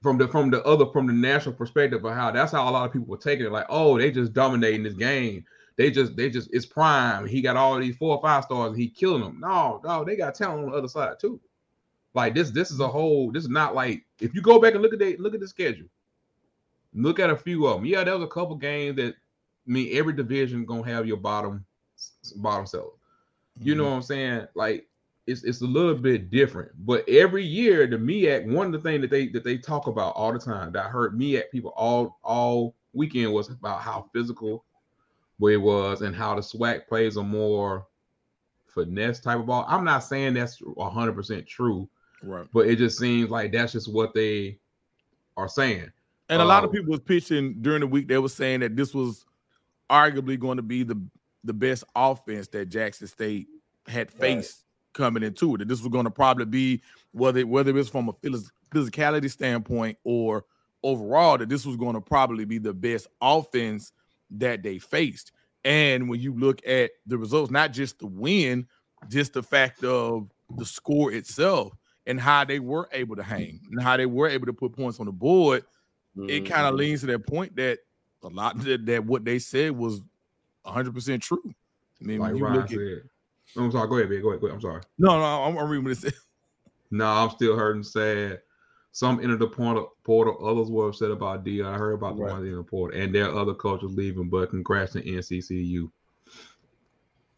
From 0.00 0.16
the 0.16 0.28
from 0.28 0.50
the 0.50 0.64
other 0.64 0.86
from 0.86 1.06
the 1.06 1.12
national 1.12 1.54
perspective 1.54 2.02
of 2.02 2.14
how 2.14 2.30
that's 2.30 2.52
how 2.52 2.66
a 2.66 2.70
lot 2.70 2.86
of 2.86 2.92
people 2.94 3.08
were 3.08 3.18
taking 3.18 3.44
it, 3.44 3.52
like, 3.52 3.66
oh, 3.68 3.98
they 3.98 4.10
just 4.10 4.32
dominating 4.32 4.82
this 4.82 4.94
game. 4.94 5.44
They 5.76 5.90
just 5.90 6.16
they 6.16 6.30
just 6.30 6.48
it's 6.54 6.64
prime. 6.64 7.26
He 7.26 7.42
got 7.42 7.56
all 7.56 7.78
these 7.78 7.96
four 7.96 8.16
or 8.16 8.22
five 8.22 8.44
stars 8.44 8.70
and 8.70 8.80
he 8.80 8.88
killing 8.88 9.22
them. 9.22 9.40
No, 9.40 9.78
no, 9.84 10.04
they 10.04 10.16
got 10.16 10.34
talent 10.34 10.64
on 10.64 10.70
the 10.70 10.76
other 10.78 10.88
side 10.88 11.18
too. 11.20 11.38
Like 12.14 12.34
this, 12.34 12.50
this 12.50 12.70
is 12.70 12.80
a 12.80 12.88
whole. 12.88 13.32
This 13.32 13.42
is 13.42 13.50
not 13.50 13.74
like 13.74 14.06
if 14.22 14.34
you 14.34 14.40
go 14.40 14.58
back 14.58 14.72
and 14.72 14.80
look 14.80 14.94
at 14.94 15.00
the 15.00 15.18
look 15.18 15.34
at 15.34 15.40
the 15.40 15.48
schedule. 15.48 15.88
Look 16.96 17.20
at 17.20 17.30
a 17.30 17.36
few 17.36 17.66
of 17.66 17.76
them. 17.76 17.84
Yeah, 17.84 18.02
there 18.04 18.14
was 18.14 18.24
a 18.24 18.28
couple 18.28 18.56
games 18.56 18.96
that 18.96 19.14
I 19.14 19.70
mean 19.70 19.96
every 19.96 20.14
division 20.14 20.64
gonna 20.64 20.90
have 20.90 21.06
your 21.06 21.18
bottom 21.18 21.64
bottom 22.36 22.66
seller. 22.66 22.90
You 23.58 23.74
know 23.74 23.84
mm-hmm. 23.84 23.90
what 23.90 23.96
I'm 23.96 24.02
saying? 24.02 24.46
Like 24.54 24.88
it's 25.26 25.44
it's 25.44 25.60
a 25.60 25.66
little 25.66 25.94
bit 25.94 26.30
different. 26.30 26.72
But 26.86 27.08
every 27.08 27.44
year, 27.44 27.86
the 27.86 27.96
MEAC, 27.96 28.46
one 28.46 28.66
of 28.66 28.72
the 28.72 28.78
things 28.78 29.02
that 29.02 29.10
they 29.10 29.28
that 29.28 29.44
they 29.44 29.58
talk 29.58 29.86
about 29.86 30.14
all 30.14 30.32
the 30.32 30.38
time 30.38 30.72
that 30.72 30.86
I 30.86 30.88
heard 30.88 31.18
MEAC 31.18 31.50
people 31.50 31.72
all 31.76 32.18
all 32.22 32.74
weekend 32.92 33.32
was 33.32 33.50
about 33.50 33.82
how 33.82 34.08
physical 34.12 34.64
it 35.40 35.56
was 35.58 36.00
and 36.00 36.16
how 36.16 36.34
the 36.34 36.40
SWAC 36.40 36.88
plays 36.88 37.16
a 37.16 37.22
more 37.22 37.86
finesse 38.68 39.20
type 39.20 39.38
of 39.38 39.46
ball. 39.46 39.66
I'm 39.68 39.84
not 39.84 40.04
saying 40.04 40.34
that's 40.34 40.58
100 40.60 41.12
percent 41.12 41.46
true, 41.46 41.88
right? 42.22 42.46
But 42.52 42.68
it 42.68 42.76
just 42.76 42.98
seems 42.98 43.30
like 43.30 43.52
that's 43.52 43.72
just 43.72 43.92
what 43.92 44.14
they 44.14 44.58
are 45.36 45.48
saying. 45.48 45.90
And 46.28 46.42
a 46.42 46.44
lot 46.44 46.64
of 46.64 46.70
um, 46.70 46.74
people 46.74 46.90
was 46.90 47.00
pitching 47.00 47.56
during 47.60 47.80
the 47.80 47.86
week. 47.86 48.08
They 48.08 48.18
were 48.18 48.28
saying 48.28 48.60
that 48.60 48.76
this 48.76 48.92
was 48.92 49.24
arguably 49.90 50.38
going 50.38 50.56
to 50.56 50.62
be 50.62 50.82
the 50.82 51.00
the 51.44 51.52
best 51.52 51.84
offense 51.94 52.48
that 52.48 52.66
Jackson 52.66 53.06
State 53.06 53.46
had 53.86 54.10
faced 54.10 54.64
right. 54.64 55.04
coming 55.04 55.22
into 55.22 55.54
it. 55.54 55.58
That 55.58 55.68
this 55.68 55.80
was 55.80 55.92
going 55.92 56.04
to 56.04 56.10
probably 56.10 56.44
be 56.44 56.82
whether 57.12 57.46
whether 57.46 57.76
it's 57.78 57.88
from 57.88 58.08
a 58.08 58.12
physicality 58.72 59.30
standpoint 59.30 59.98
or 60.04 60.44
overall 60.82 61.38
that 61.38 61.48
this 61.48 61.64
was 61.64 61.76
going 61.76 61.94
to 61.94 62.00
probably 62.00 62.44
be 62.44 62.58
the 62.58 62.74
best 62.74 63.06
offense 63.20 63.92
that 64.30 64.62
they 64.62 64.78
faced. 64.78 65.32
And 65.64 66.08
when 66.08 66.20
you 66.20 66.34
look 66.34 66.66
at 66.66 66.92
the 67.06 67.18
results, 67.18 67.50
not 67.50 67.72
just 67.72 67.98
the 67.98 68.06
win, 68.06 68.66
just 69.08 69.32
the 69.32 69.42
fact 69.42 69.82
of 69.84 70.30
the 70.56 70.64
score 70.64 71.12
itself 71.12 71.72
and 72.06 72.20
how 72.20 72.44
they 72.44 72.60
were 72.60 72.88
able 72.92 73.16
to 73.16 73.22
hang 73.22 73.60
and 73.70 73.82
how 73.82 73.96
they 73.96 74.06
were 74.06 74.28
able 74.28 74.46
to 74.46 74.52
put 74.52 74.72
points 74.72 75.00
on 75.00 75.06
the 75.06 75.12
board, 75.12 75.64
mm-hmm. 76.16 76.30
it 76.30 76.46
kind 76.46 76.66
of 76.66 76.74
leans 76.74 77.00
to 77.00 77.06
that 77.06 77.26
point 77.26 77.56
that 77.56 77.78
a 78.22 78.28
lot 78.28 78.58
that, 78.64 78.86
that 78.86 79.04
what 79.04 79.24
they 79.24 79.38
said 79.38 79.72
was 79.72 80.00
100 80.62 80.94
percent 80.94 81.22
true. 81.22 81.54
I 82.00 82.04
mean, 82.04 82.18
like 82.18 82.34
Ryan 82.34 82.62
at, 82.62 82.70
said. 82.70 83.02
I'm 83.56 83.70
sorry. 83.72 83.88
Go 83.88 83.96
ahead, 83.96 84.10
man. 84.10 84.22
Go 84.22 84.28
ahead. 84.30 84.40
Go 84.40 84.46
ahead. 84.48 84.56
I'm 84.56 84.60
sorry. 84.60 84.82
No, 84.98 85.18
no, 85.18 85.44
I'm, 85.44 85.56
I'm 85.56 85.68
reading 85.68 85.84
what 85.84 85.92
it 85.92 85.98
said. 85.98 86.14
No, 86.92 87.04
I'm 87.04 87.30
still 87.30 87.56
hurting 87.56 87.82
sad. 87.82 88.38
Some 88.92 89.20
entered 89.20 89.40
the 89.40 89.48
portal, 89.48 89.94
portal. 90.04 90.38
Others 90.40 90.70
were 90.70 90.88
upset 90.88 91.10
about 91.10 91.42
D. 91.42 91.60
I 91.60 91.76
heard 91.76 91.94
about 91.94 92.16
the 92.16 92.22
right. 92.22 92.32
ones 92.32 92.46
in 92.46 92.54
the 92.54 92.62
portal, 92.62 92.98
and 92.98 93.12
there 93.12 93.28
are 93.28 93.36
other 93.36 93.54
coaches 93.54 93.92
leaving. 93.92 94.30
But 94.30 94.50
congrats 94.50 94.92
to 94.92 95.02
NCCU. 95.02 95.90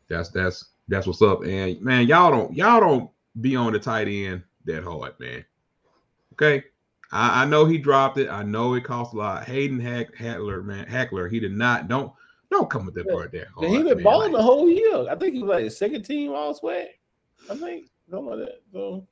That's 0.08 0.28
that's 0.28 0.66
that's 0.86 1.06
what's 1.06 1.22
up. 1.22 1.44
And 1.44 1.80
man, 1.80 2.06
y'all 2.06 2.30
don't 2.30 2.54
y'all 2.54 2.78
don't 2.78 3.10
be 3.40 3.56
on 3.56 3.72
the 3.72 3.78
tight 3.78 4.06
end 4.06 4.42
that 4.66 4.84
hard, 4.84 5.18
man. 5.18 5.44
Okay, 6.34 6.64
I, 7.10 7.42
I 7.42 7.44
know 7.46 7.64
he 7.64 7.78
dropped 7.78 8.18
it. 8.18 8.28
I 8.28 8.42
know 8.42 8.74
it 8.74 8.84
cost 8.84 9.14
a 9.14 9.16
lot. 9.16 9.44
Hayden 9.44 9.80
Hack, 9.80 10.14
Hackler, 10.14 10.62
man, 10.62 10.86
Hackler, 10.86 11.28
he 11.28 11.40
did 11.40 11.52
not. 11.52 11.88
Don't 11.88 12.12
don't 12.50 12.70
come 12.70 12.86
with 12.86 12.94
that 12.94 13.08
part 13.08 13.32
there. 13.32 13.48
Hard, 13.54 13.70
he 13.70 13.78
oh, 13.78 13.94
been 13.94 14.02
balling 14.02 14.32
like, 14.32 14.40
the 14.40 14.42
whole 14.42 14.68
year. 14.68 15.08
I 15.10 15.14
think 15.16 15.34
he 15.34 15.42
was 15.42 15.62
like 15.62 15.70
second 15.70 16.04
team 16.04 16.32
all 16.32 16.54
SWAC. 16.54 16.86
I 17.50 17.54
think 17.54 17.86
something 18.10 18.26
like 18.26 18.38
that. 18.38 18.62
So 18.72 19.06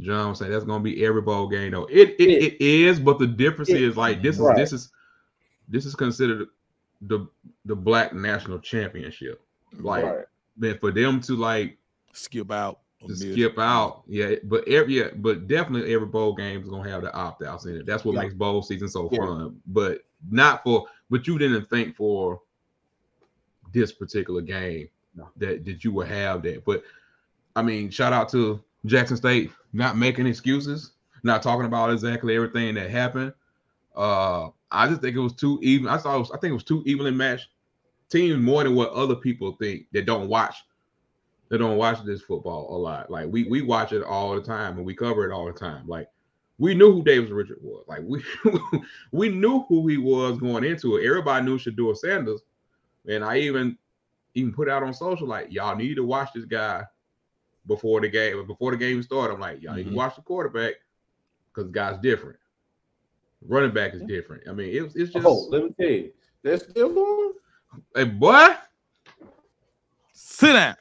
John 0.00 0.34
saying 0.34 0.50
that's 0.50 0.64
gonna 0.64 0.82
be 0.82 1.04
every 1.04 1.22
bowl 1.22 1.48
game 1.48 1.72
though. 1.72 1.86
It 1.86 2.16
it, 2.18 2.54
it 2.54 2.60
is, 2.60 3.00
but 3.00 3.18
the 3.18 3.26
difference 3.26 3.70
it, 3.70 3.80
is 3.80 3.96
like 3.96 4.22
this 4.22 4.36
is 4.36 4.42
right. 4.42 4.56
this 4.56 4.72
is 4.72 4.90
this 5.68 5.86
is 5.86 5.94
considered 5.94 6.48
the 7.02 7.26
the 7.64 7.76
black 7.76 8.12
national 8.12 8.58
championship. 8.58 9.40
Like 9.78 10.04
right. 10.04 10.24
man, 10.56 10.78
for 10.78 10.90
them 10.92 11.20
to 11.22 11.36
like 11.36 11.78
skip 12.12 12.50
out. 12.50 12.80
To 13.08 13.16
skip 13.16 13.58
out, 13.58 14.02
yeah, 14.06 14.36
but 14.44 14.66
every 14.68 14.98
yeah, 14.98 15.08
but 15.16 15.46
definitely 15.46 15.92
every 15.94 16.06
bowl 16.06 16.34
game 16.34 16.62
is 16.62 16.68
gonna 16.68 16.88
have 16.88 17.02
the 17.02 17.14
opt 17.14 17.42
outs 17.42 17.66
in 17.66 17.76
it. 17.76 17.86
That's 17.86 18.04
what 18.04 18.14
yeah. 18.14 18.22
makes 18.22 18.34
bowl 18.34 18.62
season 18.62 18.88
so 18.88 19.08
yeah. 19.12 19.18
fun. 19.18 19.60
But 19.66 20.00
not 20.30 20.62
for 20.62 20.86
but 21.10 21.26
you 21.26 21.38
didn't 21.38 21.68
think 21.70 21.96
for 21.96 22.40
this 23.72 23.92
particular 23.92 24.40
game 24.40 24.88
no. 25.14 25.28
that 25.36 25.64
that 25.64 25.84
you 25.84 25.92
would 25.92 26.08
have 26.08 26.42
that. 26.42 26.64
But 26.64 26.82
I 27.56 27.62
mean, 27.62 27.90
shout 27.90 28.12
out 28.12 28.28
to 28.30 28.62
Jackson 28.86 29.16
State 29.16 29.50
not 29.72 29.96
making 29.96 30.26
excuses, 30.26 30.92
not 31.22 31.42
talking 31.42 31.66
about 31.66 31.90
exactly 31.90 32.34
everything 32.36 32.74
that 32.76 32.90
happened. 32.90 33.32
Uh, 33.94 34.48
I 34.70 34.88
just 34.88 35.00
think 35.00 35.16
it 35.16 35.20
was 35.20 35.34
too 35.34 35.58
even. 35.62 35.88
I 35.88 35.98
thought 35.98 36.18
was, 36.18 36.30
I 36.30 36.38
think 36.38 36.50
it 36.50 36.54
was 36.54 36.64
too 36.64 36.82
evenly 36.86 37.12
matched 37.12 37.48
teams 38.10 38.40
more 38.40 38.62
than 38.64 38.74
what 38.74 38.90
other 38.90 39.16
people 39.16 39.52
think 39.52 39.86
that 39.92 40.06
don't 40.06 40.28
watch 40.28 40.56
that 41.54 41.58
don't 41.58 41.76
watch 41.76 42.02
this 42.02 42.20
football 42.20 42.66
a 42.74 42.76
lot. 42.76 43.12
Like 43.12 43.28
we 43.30 43.44
we 43.44 43.62
watch 43.62 43.92
it 43.92 44.02
all 44.02 44.34
the 44.34 44.40
time 44.40 44.76
and 44.76 44.84
we 44.84 44.92
cover 44.92 45.24
it 45.24 45.32
all 45.32 45.46
the 45.46 45.52
time. 45.52 45.86
Like 45.86 46.08
we 46.58 46.74
knew 46.74 46.92
who 46.92 47.04
Davis 47.04 47.30
Richard 47.30 47.58
was. 47.62 47.84
Like 47.86 48.00
we 48.04 48.24
we 49.12 49.28
knew 49.28 49.64
who 49.68 49.86
he 49.86 49.96
was 49.96 50.36
going 50.38 50.64
into 50.64 50.96
it. 50.96 51.06
Everybody 51.06 51.46
knew 51.46 51.56
Shedeur 51.56 51.96
Sanders, 51.96 52.40
and 53.08 53.24
I 53.24 53.38
even 53.38 53.78
even 54.34 54.52
put 54.52 54.68
out 54.68 54.82
on 54.82 54.92
social 54.92 55.28
like 55.28 55.46
y'all 55.52 55.76
need 55.76 55.94
to 55.94 56.02
watch 56.02 56.30
this 56.34 56.44
guy 56.44 56.82
before 57.68 58.00
the 58.00 58.08
game. 58.08 58.44
Before 58.48 58.72
the 58.72 58.76
game 58.76 59.00
started, 59.04 59.34
I'm 59.34 59.40
like 59.40 59.62
y'all 59.62 59.70
mm-hmm. 59.70 59.76
need 59.76 59.82
to 59.84 59.90
mm-hmm. 59.90 59.98
watch 59.98 60.16
the 60.16 60.22
quarterback 60.22 60.74
because 61.52 61.68
the 61.68 61.72
guy's 61.72 62.00
different. 62.00 62.38
Running 63.46 63.72
back 63.72 63.94
is 63.94 64.02
different. 64.02 64.42
I 64.48 64.52
mean, 64.54 64.70
it's 64.74 64.96
it's 64.96 65.12
just. 65.12 65.24
Oh, 65.24 65.46
let 65.50 65.62
me 65.62 65.70
tell 65.80 65.88
you, 65.88 66.12
that's 66.42 66.64
still 66.68 66.92
going. 66.92 67.32
Hey, 67.94 68.04
boy, 68.06 68.56
sit 70.12 70.54
down. 70.54 70.74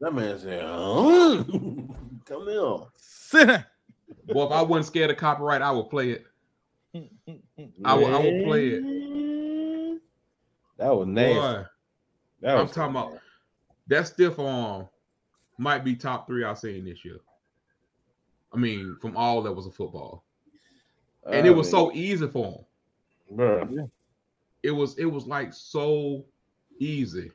That 0.00 0.14
man 0.14 0.38
said, 0.38 0.62
oh. 0.64 1.44
"Come 2.24 2.48
here, 2.48 2.78
sit 2.96 3.46
down." 3.46 3.64
Boy, 4.28 4.44
if 4.46 4.52
I 4.52 4.62
wasn't 4.62 4.86
scared 4.86 5.10
of 5.10 5.16
copyright, 5.16 5.62
I 5.62 5.70
would 5.70 5.90
play 5.90 6.10
it. 6.10 6.26
I 7.84 7.94
would, 7.94 8.12
I 8.12 8.18
would 8.18 8.44
play 8.44 8.68
it. 8.68 10.00
That 10.78 10.94
was 10.94 11.08
nasty. 11.08 11.34
Boy, 11.34 11.66
that 12.42 12.54
was 12.54 12.62
I'm 12.62 12.68
talking 12.68 12.96
about 12.96 13.20
that 13.88 14.06
stiff 14.06 14.38
arm 14.38 14.88
might 15.58 15.84
be 15.84 15.96
top 15.96 16.26
three 16.26 16.44
I've 16.44 16.58
seen 16.58 16.84
this 16.84 17.04
year. 17.04 17.18
I 18.52 18.56
mean, 18.56 18.96
from 19.00 19.16
all 19.16 19.42
that 19.42 19.52
was 19.52 19.66
a 19.66 19.70
football, 19.70 20.24
and 21.30 21.46
it 21.46 21.50
was 21.50 21.68
uh, 21.68 21.70
so 21.70 21.92
easy 21.92 22.28
for 22.28 22.46
him. 22.46 23.36
Bro. 23.36 23.90
It 24.62 24.70
was 24.70 24.96
it 24.98 25.04
was 25.04 25.26
like 25.26 25.52
so 25.52 26.24
easy 26.78 27.32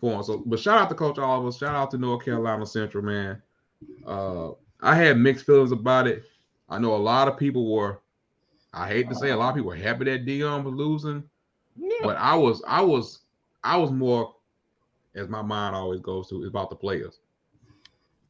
for 0.00 0.12
him. 0.14 0.22
So, 0.22 0.42
but 0.44 0.58
shout 0.58 0.78
out 0.78 0.88
to 0.88 0.94
Coach 0.94 1.18
Oliver. 1.18 1.52
Shout 1.56 1.74
out 1.74 1.90
to 1.92 1.98
North 1.98 2.24
Carolina 2.24 2.66
Central, 2.66 3.04
man. 3.04 3.42
Uh, 4.06 4.50
I 4.80 4.94
had 4.94 5.18
mixed 5.18 5.46
feelings 5.46 5.72
about 5.72 6.06
it. 6.06 6.24
I 6.68 6.78
know 6.78 6.94
a 6.94 6.96
lot 6.96 7.28
of 7.28 7.36
people 7.36 7.72
were. 7.72 8.00
I 8.72 8.88
hate 8.88 9.08
to 9.08 9.14
say 9.14 9.30
a 9.30 9.36
lot 9.36 9.50
of 9.50 9.54
people 9.54 9.70
were 9.70 9.76
happy 9.76 10.04
that 10.04 10.26
Deion 10.26 10.64
was 10.64 10.74
losing, 10.74 11.24
yeah. 11.76 11.96
but 12.02 12.16
I 12.16 12.34
was 12.34 12.62
I 12.66 12.82
was 12.82 13.20
I 13.64 13.76
was 13.76 13.90
more, 13.90 14.34
as 15.14 15.28
my 15.28 15.42
mind 15.42 15.74
always 15.74 16.00
goes 16.00 16.28
to, 16.28 16.42
is 16.42 16.48
about 16.48 16.70
the 16.70 16.76
players. 16.76 17.20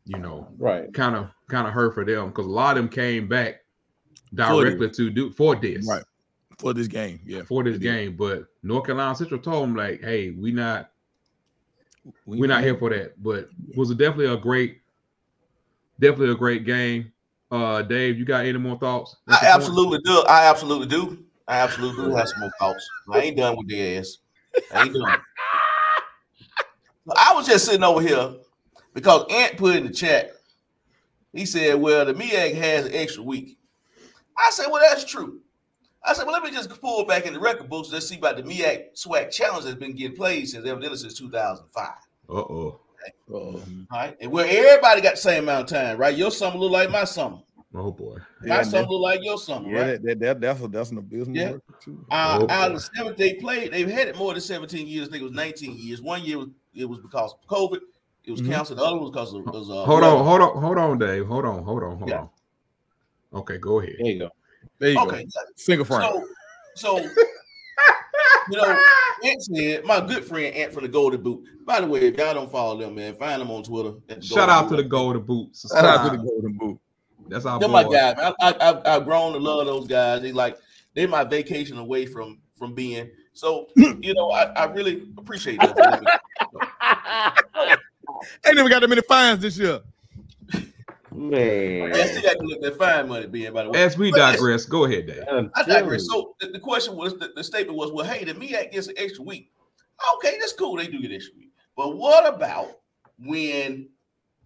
You 0.05 0.19
know, 0.19 0.47
right? 0.59 0.93
Kind 0.95 1.17
of 1.17 1.31
kind 1.49 1.67
of 1.67 1.73
hurt 1.73 1.95
for 1.95 2.05
them 2.05 2.29
because 2.29 2.47
a 2.47 2.51
lot 2.51 2.77
of 2.77 2.85
them 2.85 2.89
came 2.89 3.27
back 3.27 3.65
directly 4.35 4.91
to 4.91 5.11
do 5.11 5.31
for 5.31 5.57
this, 5.57 5.89
right? 5.89 6.05
For 6.59 6.73
this 6.73 6.87
game, 6.87 7.21
yeah, 7.27 7.43
for 7.43 7.65
this 7.65 7.79
game. 7.79 8.17
But 8.17 8.47
North 8.63 8.87
Carolina 8.87 9.17
Central 9.17 9.41
told 9.41 9.65
them 9.65 9.75
like, 9.75 10.01
"Hey, 10.01 10.31
we 10.31 10.53
not, 10.53 10.91
we, 12.25 12.39
we're 12.39 12.47
not 12.47 12.63
here 12.63 12.77
for 12.77 12.91
that." 12.91 13.23
But 13.23 13.49
was 13.77 13.91
definitely 13.91 14.27
a 14.27 14.37
great 14.37 14.81
definitely 16.01 16.33
a 16.33 16.37
great 16.37 16.65
game. 16.65 17.13
Uh, 17.51 17.83
Dave, 17.83 18.19
you 18.19 18.25
got 18.25 18.45
any 18.45 18.59
more 18.59 18.79
thoughts? 18.79 19.17
I 19.29 19.51
absolutely 19.55 20.01
do. 20.05 20.25
I 20.29 20.47
absolutely 20.47 20.89
do. 20.89 21.25
I 21.49 21.59
absolutely 21.59 22.07
do 22.07 22.15
have 22.15 22.29
some 22.29 22.41
more 22.41 22.53
thoughts. 22.59 22.89
I 23.13 23.21
ain't 23.21 23.37
done 23.37 23.57
with 23.57 23.69
the 23.69 23.97
ass. 23.99 24.19
I 24.75 24.83
ain't 24.83 24.95
done. 24.95 25.21
I 27.17 27.33
was 27.35 27.47
just 27.47 27.67
sitting 27.67 27.85
over 27.85 28.01
here 28.01 28.35
because 28.95 29.27
Ant 29.31 29.57
put 29.57 29.77
in 29.77 29.87
the 29.87 29.93
chat. 29.93 30.33
He 31.33 31.47
said, 31.47 31.81
"Well, 31.81 32.05
the 32.05 32.15
MEAC 32.15 32.55
has 32.55 32.87
an 32.87 32.95
extra 32.95 33.23
week." 33.23 33.59
I 34.37 34.51
said, 34.51 34.67
"Well, 34.71 34.83
that's 34.83 35.05
true." 35.05 35.41
I 36.07 36.13
said, 36.13 36.25
"Well, 36.25 36.33
let 36.33 36.43
me 36.43 36.51
just 36.51 36.71
pull 36.81 37.05
back 37.05 37.27
in 37.27 37.33
the 37.33 37.41
record 37.41 37.69
books. 37.69 37.91
Let's 37.91 38.09
see 38.09 38.17
about 38.17 38.37
the 38.37 38.43
MEAC 38.43 38.95
SWAC 38.95 39.31
challenge 39.31 39.65
that's 39.65 39.77
been 39.77 39.95
getting 39.95 40.17
played 40.17 40.49
since 40.49 40.67
evidently 40.67 40.99
since 40.99 41.15
2005." 41.15 41.89
Uh 42.29 42.33
oh. 42.33 42.81
All 43.31 43.61
right. 43.93 44.17
And 44.21 44.33
where 44.33 44.47
everybody 44.47 45.01
got 45.01 45.13
the 45.13 45.21
same 45.21 45.45
amount 45.45 45.71
of 45.71 45.79
time, 45.79 45.97
right? 45.97 46.17
Your 46.17 46.31
summer 46.31 46.57
look 46.57 46.73
like 46.73 46.91
my 46.91 47.05
summer. 47.05 47.39
Oh 47.75 47.91
boy. 47.91 48.17
My 48.41 48.57
yeah, 48.57 48.63
summer 48.63 48.89
look 48.89 49.03
like 49.03 49.23
your 49.23 49.39
summer, 49.39 49.71
yeah, 49.71 49.81
right? 49.81 50.03
That, 50.03 50.21
that, 50.21 50.41
that's 50.41 50.63
a 50.63 50.69
that's 50.69 50.91
an 50.91 50.99
abysmal 50.99 51.37
yeah. 51.37 51.53
too. 51.81 52.05
Uh, 52.11 52.39
oh, 52.41 52.47
out 52.49 52.71
of 52.71 52.75
the 52.75 52.81
seven 52.81 53.15
they 53.17 53.35
played, 53.35 53.73
they've 53.73 53.91
had 53.91 54.09
it 54.09 54.17
more 54.17 54.33
than 54.33 54.41
17 54.41 54.87
years. 54.87 55.09
I 55.09 55.11
think 55.11 55.21
it 55.21 55.25
was 55.25 55.35
19 55.35 55.77
years. 55.77 56.01
One 56.01 56.23
year 56.25 56.39
was, 56.39 56.49
it 56.75 56.87
was 56.87 57.01
because 57.01 57.35
of 57.35 57.47
COVID. 57.49 57.81
It 58.25 58.31
was 58.31 58.41
mm-hmm. 58.41 58.53
canceled. 58.53 58.79
The 58.79 58.85
other 58.85 58.99
was 58.99 59.11
because 59.11 59.35
of 59.35 59.45
was, 59.47 59.71
uh, 59.71 59.85
hold 59.85 60.03
on, 60.03 60.25
hold 60.25 60.41
on, 60.41 60.63
hold 60.63 60.79
on, 60.79 60.99
Dave. 60.99 61.27
Hold 61.27 61.45
on, 61.45 61.63
hold 61.65 61.83
on, 61.83 61.99
hold 61.99 62.11
yeah. 62.11 62.21
on. 62.21 62.29
Okay, 63.35 63.59
go 63.59 63.81
ahead. 63.81 63.97
There 63.99 64.11
you 64.11 64.19
go. 64.21 64.31
There 64.79 64.91
you 64.91 65.01
okay. 65.01 65.25
go. 65.25 65.31
Single 65.57 65.85
frame. 65.85 66.03
So, 66.03 66.29
so 66.75 66.99
you 68.51 68.57
know, 68.57 68.79
Ant 69.25 69.43
said, 69.43 69.85
my 69.85 70.01
good 70.01 70.25
friend 70.25 70.55
Ant 70.55 70.73
from 70.73 70.83
the 70.83 70.89
Golden 70.89 71.23
Boot. 71.23 71.45
By 71.65 71.81
the 71.81 71.87
way, 71.87 72.01
if 72.01 72.17
y'all 72.17 72.35
don't 72.35 72.51
follow 72.51 72.79
them, 72.79 72.95
man, 72.95 73.15
find 73.17 73.41
them 73.41 73.51
on 73.51 73.63
Twitter. 73.63 73.95
Shout 74.21 74.49
out 74.49 74.69
to 74.69 74.77
the 74.77 74.85
Golden 74.85 75.23
Boot. 75.23 75.57
Shout 75.57 75.85
out 75.85 76.11
to 76.11 76.17
the 76.17 76.23
Golden 76.23 76.53
Boot. 76.53 76.79
That's 77.29 77.45
our 77.45 77.59
They're 77.59 77.69
boy. 77.69 77.83
my 77.83 77.93
guys. 77.93 78.15
I, 78.19 78.35
I, 78.41 78.83
I, 78.85 78.93
have 78.93 79.05
grown 79.05 79.33
to 79.33 79.39
love 79.39 79.67
those 79.67 79.89
guys. 79.89 80.23
They 80.23 80.33
like 80.33 80.59
they're 80.95 81.09
my 81.09 81.25
vacation 81.25 81.79
away 81.79 82.07
from 82.07 82.39
from 82.57 82.75
being. 82.75 83.11
So 83.33 83.69
you 83.77 84.15
know, 84.15 84.31
I, 84.31 84.45
I 84.45 84.65
really 84.67 85.09
appreciate 85.19 85.59
that. 85.61 86.21
Ain't 88.47 88.57
never 88.57 88.69
got 88.69 88.81
that 88.81 88.89
many 88.89 89.03
fines 89.03 89.41
this 89.41 89.59
year. 89.59 89.81
Man, 91.17 91.95
I 91.95 92.05
still 92.05 92.23
got 92.23 92.39
to 92.39 92.43
look 92.43 92.61
that 92.61 92.77
fine 92.77 93.09
money 93.09 93.27
being 93.27 93.53
by 93.53 93.65
the 93.65 93.71
way. 93.71 93.83
As 93.83 93.97
we 93.97 94.11
digress, 94.11 94.67
go 94.67 94.85
ahead, 94.85 95.07
Dave. 95.07 95.25
I 95.55 95.63
digress. 95.63 96.07
So 96.07 96.35
the, 96.41 96.49
the 96.49 96.61
question 96.61 96.95
was, 96.95 97.15
the, 97.19 97.33
the, 97.35 97.43
statement 97.43 97.79
was, 97.79 97.91
well, 97.91 98.05
hey, 98.05 98.25
the 98.25 98.35
MEAC 98.35 98.73
gets 98.73 98.89
an 98.89 98.95
extra 98.99 99.25
week. 99.25 99.51
Okay, 100.17 100.37
that's 100.39 100.53
cool. 100.53 100.77
They 100.77 100.87
do 100.87 101.01
get 101.01 101.13
extra 101.13 101.39
week. 101.39 101.53
But 101.75 101.97
what 101.97 102.33
about 102.33 102.81
when 103.19 103.89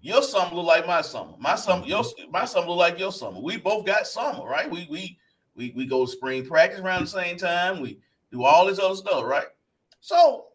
your 0.00 0.22
summer 0.22 0.54
look 0.54 0.66
like 0.66 0.86
my 0.86 1.00
summer? 1.00 1.34
My 1.38 1.56
summer, 1.56 1.84
your 1.86 2.04
my 2.30 2.44
summer 2.44 2.68
look 2.68 2.78
like 2.78 2.98
your 3.00 3.12
summer. 3.12 3.40
We 3.40 3.56
both 3.56 3.84
got 3.84 4.06
summer, 4.06 4.46
right? 4.46 4.70
We 4.70 4.86
we 4.88 5.18
we 5.56 5.72
we 5.74 5.86
go 5.86 6.06
to 6.06 6.10
spring 6.10 6.46
practice 6.46 6.80
around 6.80 7.02
the 7.02 7.08
same 7.08 7.36
time. 7.36 7.80
We 7.80 8.00
do 8.30 8.44
all 8.44 8.66
this 8.66 8.78
other 8.78 8.94
stuff, 8.94 9.24
right? 9.24 9.46
So 10.00 10.46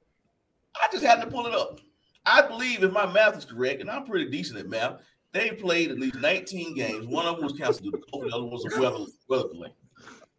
I 0.76 0.88
just 0.92 1.04
had 1.04 1.22
to 1.22 1.28
pull 1.28 1.46
it 1.46 1.54
up. 1.54 1.80
I 2.26 2.42
believe 2.42 2.84
if 2.84 2.92
my 2.92 3.06
math 3.06 3.38
is 3.38 3.46
correct, 3.46 3.82
and 3.82 3.90
I'm 3.90 4.06
pretty 4.06 4.32
decent 4.32 4.60
at 4.60 4.68
math, 4.68 5.02
they 5.36 5.52
played 5.52 5.92
at 5.92 6.00
least 6.00 6.16
19 6.16 6.76
games. 6.76 7.06
One 7.08 7.26
of 7.26 7.36
them 7.36 7.44
was 7.44 7.54
canceled 7.54 7.84
due 7.84 7.92
to 7.92 7.98
COVID. 7.98 8.30
The 8.30 8.36
other 8.36 8.46
was 8.46 8.66
a 8.74 8.80
weather 8.80 9.06
weather 9.28 9.50
delay, 9.50 9.74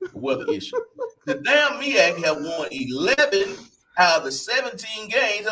a 0.02 0.18
weather 0.18 0.50
issue. 0.50 0.76
The 1.26 1.34
damn 1.34 1.72
MEAC 1.72 2.24
have 2.24 2.38
won 2.38 2.68
11 2.70 3.56
out 3.98 4.18
of 4.18 4.24
the 4.24 4.32
17 4.32 5.08
games. 5.08 5.46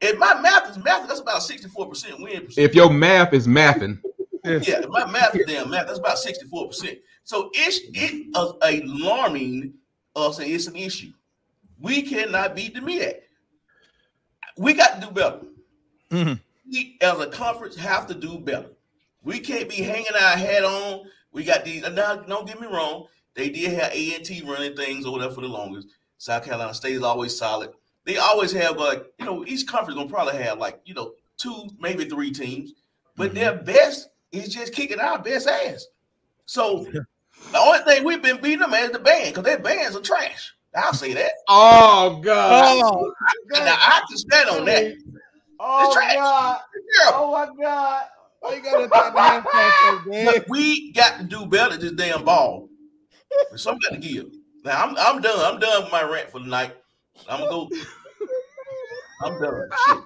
If 0.00 0.18
my 0.18 0.40
math 0.40 0.70
is 0.70 0.82
math, 0.82 1.06
that's 1.06 1.20
about 1.20 1.42
64% 1.42 2.20
win. 2.20 2.46
Percent. 2.46 2.58
If 2.58 2.74
your 2.74 2.90
math 2.90 3.32
is 3.32 3.46
mathing. 3.46 4.00
yeah, 4.44 4.80
if 4.80 4.88
my 4.88 5.08
math 5.08 5.36
is 5.36 5.46
damn 5.46 5.70
math. 5.70 5.86
That's 5.86 6.00
about 6.00 6.16
64%. 6.16 6.98
So 7.22 7.50
it's 7.54 7.80
it 7.94 8.26
uh, 8.34 8.52
alarming 8.62 9.74
us 10.16 10.40
and 10.40 10.50
it's 10.50 10.66
an 10.66 10.74
issue. 10.74 11.12
We 11.80 12.02
cannot 12.02 12.56
beat 12.56 12.74
the 12.74 12.80
MEAC. 12.80 13.20
We 14.56 14.74
got 14.74 15.00
to 15.00 15.06
do 15.06 15.12
better. 15.12 15.40
Mm-hmm. 16.10 16.32
We, 16.68 16.98
as 17.00 17.20
a 17.20 17.28
conference, 17.28 17.76
have 17.76 18.08
to 18.08 18.14
do 18.14 18.38
better. 18.38 18.70
We 19.28 19.40
can't 19.40 19.68
be 19.68 19.82
hanging 19.82 20.06
our 20.18 20.38
head 20.38 20.64
on. 20.64 21.02
We 21.32 21.44
got 21.44 21.62
these. 21.62 21.82
Now, 21.82 22.16
don't 22.16 22.46
get 22.46 22.58
me 22.58 22.66
wrong. 22.66 23.08
They 23.34 23.50
did 23.50 23.78
have 23.78 23.92
A 23.92 24.14
and 24.14 24.24
T 24.24 24.42
running 24.42 24.74
things 24.74 25.04
over 25.04 25.18
there 25.18 25.30
for 25.30 25.42
the 25.42 25.48
longest. 25.48 25.88
South 26.16 26.46
Carolina 26.46 26.72
State 26.72 26.94
is 26.94 27.02
always 27.02 27.36
solid. 27.36 27.72
They 28.06 28.16
always 28.16 28.52
have 28.52 28.78
like 28.78 29.04
you 29.18 29.26
know 29.26 29.44
each 29.44 29.66
conference 29.66 29.98
gonna 29.98 30.08
probably 30.08 30.42
have 30.42 30.56
like 30.56 30.80
you 30.86 30.94
know 30.94 31.12
two 31.36 31.68
maybe 31.78 32.06
three 32.06 32.30
teams, 32.30 32.72
but 33.16 33.32
mm-hmm. 33.32 33.34
their 33.34 33.56
best 33.56 34.08
is 34.32 34.48
just 34.48 34.72
kicking 34.72 34.98
our 34.98 35.18
best 35.18 35.46
ass. 35.46 35.84
So 36.46 36.84
the 37.52 37.58
only 37.58 37.80
thing 37.80 38.04
we've 38.04 38.22
been 38.22 38.40
beating 38.40 38.60
them 38.60 38.72
is 38.72 38.92
the 38.92 38.98
band 38.98 39.34
because 39.34 39.44
their 39.44 39.58
bands 39.58 39.94
are 39.94 40.00
trash. 40.00 40.54
I'll 40.74 40.94
say 40.94 41.12
that. 41.12 41.32
Oh 41.50 42.18
God! 42.24 42.80
Oh, 42.82 43.12
God. 43.52 43.64
Now 43.66 43.76
I 43.78 44.00
can 44.08 44.16
stand 44.16 44.48
on 44.48 44.64
that. 44.64 44.94
Oh 45.60 45.94
God! 45.94 46.60
Oh 47.08 47.30
my 47.30 47.62
God! 47.62 48.04
Why 48.40 48.54
you 48.54 48.62
gotta 48.62 48.84
attack 48.84 49.14
the 50.04 50.32
half 50.32 50.48
We 50.48 50.92
got 50.92 51.18
to 51.18 51.24
do 51.24 51.46
better 51.46 51.76
this 51.76 51.92
damn 51.92 52.24
ball. 52.24 52.68
Some 53.56 53.78
got 53.78 53.94
to 53.94 53.98
give. 53.98 54.26
Now 54.64 54.84
I'm 54.84 54.96
I'm 54.98 55.20
done. 55.20 55.38
I'm 55.38 55.60
done 55.60 55.84
with 55.84 55.92
my 55.92 56.02
rant 56.02 56.30
for 56.30 56.40
the 56.40 56.46
night. 56.46 56.76
I'm 57.28 57.40
gonna 57.40 57.50
go. 57.50 57.68
I'm 59.24 59.40
done. 59.40 59.68
Shit. 59.86 59.98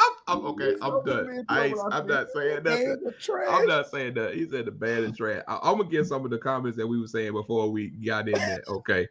I'm, 0.00 0.12
I'm, 0.28 0.46
okay. 0.46 0.74
I'm 0.80 1.04
done. 1.04 1.44
I 1.48 1.74
I'm 1.90 2.06
not 2.06 2.28
saying 2.34 2.62
nothing. 2.62 3.12
I'm 3.48 3.66
not 3.66 3.90
saying 3.90 4.14
that. 4.14 4.34
He 4.34 4.48
said 4.48 4.66
the 4.66 4.70
bad 4.70 5.04
and 5.04 5.16
trash. 5.16 5.42
I, 5.48 5.70
am 5.70 5.78
gonna 5.78 5.90
get 5.90 6.06
some 6.06 6.24
of 6.24 6.30
the 6.30 6.38
comments 6.38 6.76
that 6.78 6.86
we 6.86 7.00
were 7.00 7.06
saying 7.06 7.32
before 7.32 7.70
we 7.70 7.88
got 7.88 8.28
in 8.28 8.34
there. 8.34 8.62
Okay. 8.68 9.08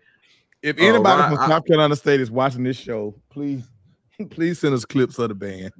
If 0.62 0.78
anybody 0.80 1.22
uh, 1.22 1.36
from 1.36 1.50
South 1.50 1.66
Carolina 1.66 1.96
State 1.96 2.20
is 2.20 2.32
watching 2.32 2.64
this 2.64 2.78
show, 2.78 3.16
please, 3.30 3.64
please 4.30 4.60
send 4.60 4.74
us 4.74 4.86
clips 4.86 5.20
of 5.20 5.30
the 5.30 5.36
band. 5.36 5.72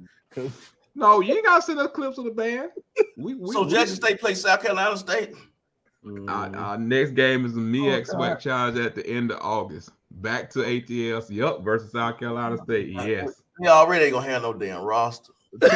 No, 0.98 1.20
you 1.20 1.36
ain't 1.36 1.44
gotta 1.44 1.62
send 1.62 1.78
us 1.78 1.92
clips 1.94 2.18
of 2.18 2.24
the 2.24 2.32
band. 2.32 2.70
We, 3.16 3.34
we 3.34 3.52
so 3.52 3.68
Jackson 3.68 3.94
State 3.94 4.18
plays 4.18 4.40
South 4.40 4.60
Carolina 4.60 4.96
State. 4.96 5.32
Our, 6.26 6.56
our, 6.56 6.76
next 6.76 7.12
game 7.12 7.46
is 7.46 7.52
a 7.52 7.60
MEAC 7.60 8.08
oh, 8.10 8.16
SWAC 8.16 8.40
Challenge 8.40 8.78
at 8.78 8.96
the 8.96 9.06
end 9.06 9.30
of 9.30 9.38
August. 9.40 9.90
Back 10.10 10.50
to 10.50 10.58
ATLs, 10.60 11.30
yup, 11.30 11.62
versus 11.62 11.92
South 11.92 12.18
Carolina 12.18 12.58
State. 12.64 12.88
Yes. 12.88 13.42
We 13.60 13.68
already 13.68 14.06
ain't 14.06 14.14
gonna 14.14 14.28
have 14.28 14.42
no 14.42 14.52
damn 14.52 14.82
roster. 14.82 15.32
See, 15.62 15.68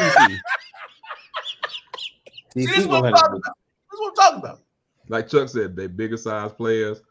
this, 2.65 2.85
what 2.85 3.05
I'm 3.05 3.13
talking 3.13 3.37
about. 3.37 3.55
this 3.91 3.93
is 3.93 3.99
what 3.99 4.09
I'm 4.09 4.15
talking 4.15 4.39
about. 4.39 4.59
like 5.07 5.29
Chuck 5.29 5.47
said, 5.47 5.77
they 5.77 5.87
bigger 5.87 6.17
size 6.17 6.51
players. 6.51 7.01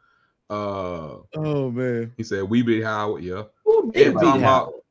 Uh 0.51 1.17
oh 1.35 1.71
man. 1.71 2.13
He 2.19 2.25
said 2.25 2.45
we 2.45 2.61
beat 2.61 2.83
Howard, 2.83 3.25
yeah. 3.25 3.45
Who 3.65 3.91
And 3.95 4.15
talking 4.15 4.43
about 4.43 4.82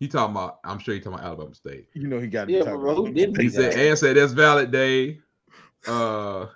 he 0.00 0.08
talking 0.08 0.34
about 0.36 0.58
I'm 0.64 0.78
sure 0.78 0.94
he 0.94 1.00
talking 1.00 1.14
about 1.14 1.26
Alabama 1.26 1.54
State. 1.54 1.88
You 1.94 2.06
know 2.06 2.20
he 2.20 2.28
got 2.28 2.48
Yeah, 2.48 2.64
but 2.64 2.76
bro, 2.76 2.94
who 2.94 3.12
did 3.12 3.30
He 3.30 3.36
beat 3.36 3.52
said 3.52 3.72
that? 3.72 3.78
and 3.78 3.98
said 3.98 4.16
that's 4.16 4.32
valid 4.32 4.70
day. 4.70 5.18
Uh 5.86 6.46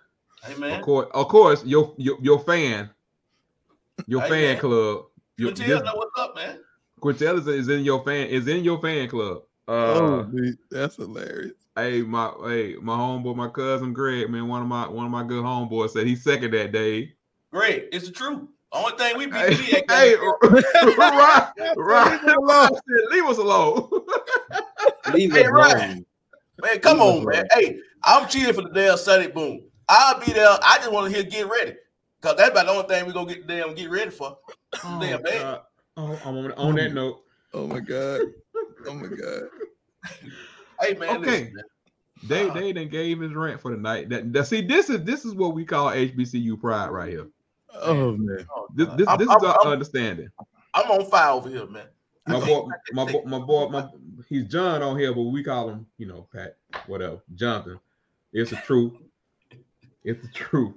Hey 0.45 0.75
of 0.75 0.83
course 0.83 1.09
of 1.15 1.29
course 1.29 1.65
your 1.65 1.95
your, 1.99 2.19
your 2.21 2.41
fan, 2.41 2.91
your 4.07 4.21
Hey, 4.23 4.29
fan 4.29 4.53
man. 4.55 4.61
club. 4.61 5.05
Your, 5.39 5.51
Quintel 5.51 5.67
this, 5.67 5.83
know 5.83 5.95
what's 5.95 6.19
up, 6.19 6.35
man. 6.35 6.59
Quintel 7.01 7.39
is, 7.39 7.47
is 7.47 7.69
in 7.69 7.85
your 7.85 8.05
fan 8.05 8.27
is 8.29 8.49
in 8.49 8.65
your 8.65 8.81
fan 8.81 9.09
club. 9.09 9.43
Uh 9.69 9.73
Oh, 9.73 10.27
man, 10.31 10.59
that's 10.71 10.97
hilarious. 10.97 11.53
Hey, 11.77 12.03
my 12.03 12.33
hey, 12.45 12.77
my 12.83 12.97
homeboy, 12.97 13.35
my 13.35 13.49
cousin 13.49 13.93
Greg, 13.93 14.29
man, 14.29 14.49
one 14.49 14.63
of 14.63 14.69
my 14.69 14.89
one 14.89 15.07
of 15.07 15.13
my 15.13 15.25
good 15.25 15.43
homeboys 15.45 15.91
said 15.91 16.07
he 16.07 16.17
second 16.17 16.53
that 16.53 16.73
day. 16.73 17.15
Great, 17.53 17.89
it's 17.93 18.07
the 18.07 18.13
truth. 18.13 18.49
Only 18.73 18.97
thing 18.97 19.19
we 19.19 19.27
beat 19.27 19.35
Hey, 19.35 19.55
the 19.55 19.63
MEAC 19.63 19.91
hey, 19.91 20.17
game. 20.17 20.97
right, 20.97 21.53
right. 21.77 22.71
Leave 23.11 23.25
us 23.27 23.39
alone. 23.39 23.89
Leave 25.13 25.33
Hey, 25.35 25.41
it 25.43 25.51
Ryan. 25.51 25.77
alone. 25.77 26.07
Man, 26.63 26.79
come 26.81 27.01
Leave 27.01 27.09
on, 27.21 27.25
man. 27.27 27.35
alone. 27.37 27.49
Hey, 27.53 27.79
I'm 28.05 28.29
cheering 28.29 28.55
for 28.55 28.63
the 28.63 28.71
damn 28.71 28.97
Sonic 28.97 29.35
Boom. 29.35 29.61
I'll 29.89 30.19
be 30.21 30.33
there. 30.33 30.49
I 30.63 30.79
just 30.79 30.91
want 30.93 31.11
to 31.11 31.15
hear 31.15 31.29
get 31.29 31.51
ready. 31.51 31.75
Cause 32.23 32.37
that's 32.37 32.51
about 32.51 32.67
the 32.67 32.73
only 32.73 32.85
thing 32.89 33.05
we're 33.05 33.13
gonna 33.13 33.35
get 33.35 33.47
damn 33.49 33.75
get 33.75 33.91
ready 33.91 34.11
for. 34.11 34.39
Oh, 34.85 34.99
Damn, 35.01 35.23
man. 35.23 35.59
Oh, 35.97 36.21
I'm 36.25 36.37
on, 36.37 36.53
on 36.53 36.75
that 36.77 36.95
note. 36.95 37.25
Oh 37.53 37.67
my 37.67 37.81
god. 37.81 38.23
Oh 38.87 38.95
my 38.95 39.09
god. 39.09 39.43
Hey 40.81 40.95
man, 40.95 41.17
Okay. 41.17 41.31
listen, 41.31 41.53
man. 41.55 41.65
They 42.29 42.49
Uh. 42.49 42.53
they 42.55 42.73
done 42.73 42.89
gave 42.89 43.21
his 43.21 43.35
rent 43.35 43.61
for 43.61 43.73
the 43.73 43.77
night. 43.77 44.09
That, 44.09 44.33
that 44.33 44.47
see, 44.47 44.63
this 44.63 44.89
is 44.89 45.03
this 45.03 45.25
is 45.25 45.35
what 45.35 45.55
we 45.55 45.65
call 45.65 45.89
HBCU 45.91 46.61
pride 46.61 46.91
right 46.91 47.11
here. 47.11 47.27
Oh 47.81 48.13
man. 48.17 48.47
This 48.75 48.89
this, 48.97 49.09
I'm, 49.09 49.19
this 49.19 49.29
I'm- 49.29 49.39
is 49.39 49.45
our 49.45 49.59
I'm- 49.63 49.73
understanding. 49.73 50.29
I'm 50.75 50.91
on 50.91 51.11
fire 51.11 51.31
over 51.33 51.49
here, 51.51 51.67
man. 51.67 51.87
My 52.27 52.39
boy, 52.41 52.69
my 52.93 53.05
boy, 53.11 53.23
my 53.27 53.39
boy, 53.41 53.69
my 53.69 53.89
he's 54.29 54.47
John 54.47 54.81
on 54.83 54.99
here, 54.99 55.13
but 55.13 55.23
we 55.23 55.43
call 55.43 55.69
him, 55.69 55.87
you 55.99 56.07
know, 56.07 56.29
Pat, 56.33 56.57
whatever, 56.87 57.19
Jonathan. 57.35 57.79
It's 58.33 58.51
the 58.51 58.57
truth. 58.57 58.93
It's 60.05 60.23
the 60.23 60.33
truth. 60.33 60.75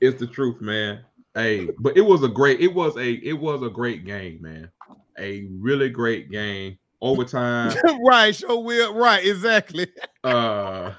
It's 0.00 0.18
the 0.20 0.26
truth, 0.26 0.60
man. 0.60 1.00
Hey, 1.34 1.68
but 1.78 1.96
it 1.96 2.00
was 2.00 2.22
a 2.22 2.28
great, 2.28 2.60
it 2.60 2.72
was 2.72 2.96
a, 2.96 3.10
it 3.14 3.32
was 3.38 3.62
a 3.62 3.68
great 3.68 4.04
game, 4.06 4.38
man. 4.40 4.70
A 5.18 5.48
really 5.58 5.88
great 5.90 6.30
game. 6.30 6.78
Overtime. 7.02 7.72
right, 8.06 8.34
show 8.34 8.58
will 8.60 8.94
right, 8.94 9.24
exactly. 9.26 9.86
uh 10.24 10.92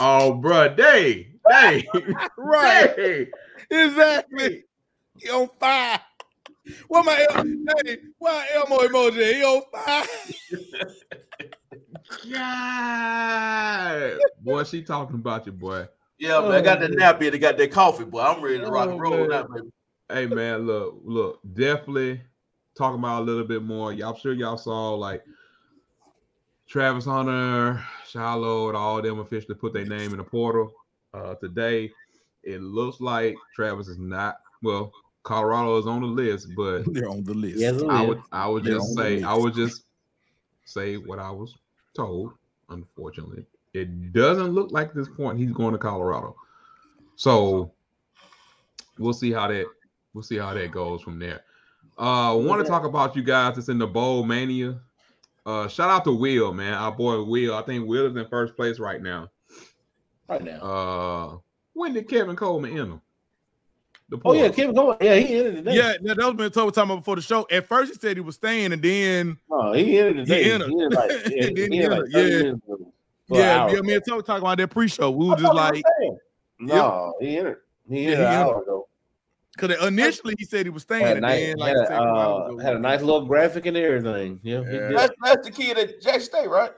oh, 0.00 0.40
bruh, 0.42 0.74
day, 0.76 1.28
day, 1.48 1.86
Right, 2.38 2.96
day. 2.96 3.28
Exactly. 3.74 4.64
He 5.18 5.30
on 5.30 5.48
fire. 5.58 6.00
What 6.88 7.04
my 7.04 7.26
El- 7.30 7.44
hey, 7.84 7.98
why 8.18 8.46
Elmo 8.54 8.78
emoji? 8.78 9.34
He 9.34 9.42
on 9.42 9.62
fire. 9.72 10.06
Yeah, 12.26 14.16
boy, 14.40 14.64
she 14.64 14.82
talking 14.82 15.16
about 15.16 15.46
you, 15.46 15.52
boy. 15.52 15.86
Yeah, 16.18 16.40
man. 16.40 16.52
I 16.52 16.60
got 16.60 16.80
that 16.80 16.90
Oh, 16.92 16.94
nap 16.94 17.20
here. 17.20 17.30
They 17.30 17.38
got 17.38 17.56
that 17.58 17.72
coffee, 17.72 18.04
boy. 18.04 18.20
I'm 18.20 18.42
ready 18.42 18.58
to 18.58 18.70
rock 18.70 18.88
Oh, 18.88 18.92
and 18.92 19.00
roll 19.00 19.26
now, 19.26 19.44
baby. 19.44 19.70
Hey 20.08 20.26
man, 20.26 20.66
look, 20.66 21.00
look, 21.02 21.40
definitely 21.54 22.20
talking 22.76 22.98
about 22.98 23.22
a 23.22 23.24
little 23.24 23.44
bit 23.44 23.62
more. 23.62 23.92
Y'all 23.92 24.14
I'm 24.14 24.20
sure 24.20 24.32
y'all 24.32 24.58
saw 24.58 24.94
like 24.94 25.22
Travis 26.68 27.06
Hunter, 27.06 27.82
Shilo, 28.06 28.68
and 28.68 28.76
all 28.76 29.00
them 29.00 29.18
officially 29.18 29.54
put 29.54 29.72
their 29.72 29.86
name 29.86 30.12
in 30.12 30.18
the 30.18 30.24
portal 30.24 30.72
uh 31.14 31.34
today. 31.36 31.90
It 32.46 32.60
looks 32.60 33.00
like 33.00 33.36
Travis 33.54 33.88
is 33.88 33.98
not 33.98 34.36
well, 34.62 34.92
Colorado 35.22 35.78
is 35.78 35.86
on 35.86 36.02
the 36.02 36.06
list, 36.06 36.48
but 36.56 36.82
They're 36.92 37.08
on 37.08 37.24
the 37.24 37.34
list. 37.34 37.58
Yes, 37.58 37.82
I 37.88 38.02
would 38.02 38.22
I 38.32 38.46
would 38.46 38.64
They're 38.64 38.74
just 38.74 38.94
say. 38.94 39.22
I 39.22 39.34
would 39.34 39.54
just 39.54 39.84
say 40.64 40.96
what 40.96 41.18
I 41.18 41.30
was 41.30 41.54
told. 41.94 42.32
Unfortunately, 42.68 43.44
it 43.72 44.12
doesn't 44.12 44.52
look 44.52 44.72
like 44.72 44.88
at 44.88 44.94
this 44.94 45.08
point 45.08 45.38
he's 45.38 45.52
going 45.52 45.72
to 45.72 45.78
Colorado. 45.78 46.36
So 47.16 47.72
we'll 48.98 49.12
see 49.12 49.32
how 49.32 49.48
that 49.48 49.66
we'll 50.12 50.22
see 50.22 50.38
how 50.38 50.54
that 50.54 50.70
goes 50.70 51.02
from 51.02 51.18
there. 51.18 51.42
Uh 51.98 52.36
want 52.38 52.62
to 52.62 52.68
talk 52.68 52.84
about 52.84 53.14
you 53.14 53.22
guys 53.22 53.54
that's 53.56 53.68
in 53.68 53.78
the 53.78 53.86
bowl 53.86 54.24
mania. 54.24 54.80
Uh 55.46 55.68
shout 55.68 55.90
out 55.90 56.04
to 56.04 56.12
Will, 56.12 56.52
man. 56.52 56.74
Our 56.74 56.92
boy 56.92 57.22
Will. 57.22 57.54
I 57.54 57.62
think 57.62 57.86
Will 57.86 58.06
is 58.06 58.16
in 58.16 58.28
first 58.28 58.56
place 58.56 58.78
right 58.78 59.00
now. 59.00 59.30
right 60.28 60.42
now. 60.42 60.60
Uh 60.60 61.36
when 61.74 61.92
did 61.92 62.08
Kevin 62.08 62.34
Coleman 62.36 62.78
enter? 62.78 63.00
The 64.08 64.18
oh 64.24 64.32
yeah. 64.32 64.48
Kevin 64.50 64.74
Coleman. 64.74 64.96
Yeah, 65.00 65.14
he 65.16 65.36
ended 65.38 65.56
today. 65.56 65.76
Yeah, 65.76 65.92
that 66.02 66.16
that 66.16 66.26
was 66.26 66.34
been 66.34 66.50
told 66.50 66.74
time 66.74 66.88
before 66.88 67.16
the 67.16 67.22
show. 67.22 67.46
At 67.50 67.66
first, 67.68 67.92
he 67.92 67.98
said 67.98 68.16
he 68.16 68.20
was 68.22 68.34
staying, 68.36 68.72
and 68.72 68.82
then 68.82 69.38
No, 69.50 69.72
he 69.72 69.98
ended 69.98 70.26
today. 70.26 70.44
He 70.44 70.50
entered. 70.52 70.70
ended 70.70 70.92
like, 70.92 71.10
yeah, 71.28 71.46
he 71.48 71.54
he 71.54 71.62
ended 71.64 71.90
like 71.90 72.00
entered, 72.00 72.12
30 72.12 72.30
yeah. 72.30 72.42
minutes 72.42 72.64
ago. 72.64 72.92
For 73.26 73.34
an 73.34 73.40
yeah, 73.40 73.70
yeah, 73.72 73.80
me 73.80 73.94
and 73.94 74.04
Toby 74.06 74.22
talking 74.22 74.42
about 74.42 74.58
that 74.58 74.68
pre-show. 74.68 75.10
We 75.10 75.28
were 75.30 75.36
just 75.36 75.54
like, 75.54 75.74
he 75.76 75.82
was 75.82 75.92
staying. 75.98 76.18
No, 76.60 77.14
he 77.20 77.38
entered. 77.38 77.60
He 77.88 78.04
Yeah, 78.04 78.10
entered 78.10 78.16
he 78.18 78.24
an 78.26 78.32
entered. 78.32 78.50
hour 78.52 78.62
ago. 78.62 78.88
because 79.56 79.86
initially 79.88 80.34
he 80.38 80.44
said 80.44 80.66
he 80.66 80.70
was 80.70 80.82
staying, 80.82 81.06
Had 81.06 81.10
a, 81.12 81.14
and 81.16 81.22
nice, 81.22 81.40
then 81.40 81.56
like 81.56 81.68
had, 81.68 81.76
I 81.78 81.82
a, 81.82 81.86
said, 81.86 81.96
a 81.96 82.02
uh, 82.02 82.56
had 82.58 82.76
a 82.76 82.78
nice 82.78 83.00
little 83.00 83.24
graphic 83.24 83.64
and 83.66 83.76
everything. 83.78 84.40
Yeah, 84.42 84.58
he 84.58 84.64
Yeah. 84.76 84.88
did. 84.88 84.98
That's, 84.98 85.14
that's 85.24 85.46
the 85.46 85.52
kid 85.52 85.78
at 85.78 86.02
Jack 86.02 86.20
State, 86.20 86.48
right? 86.50 86.72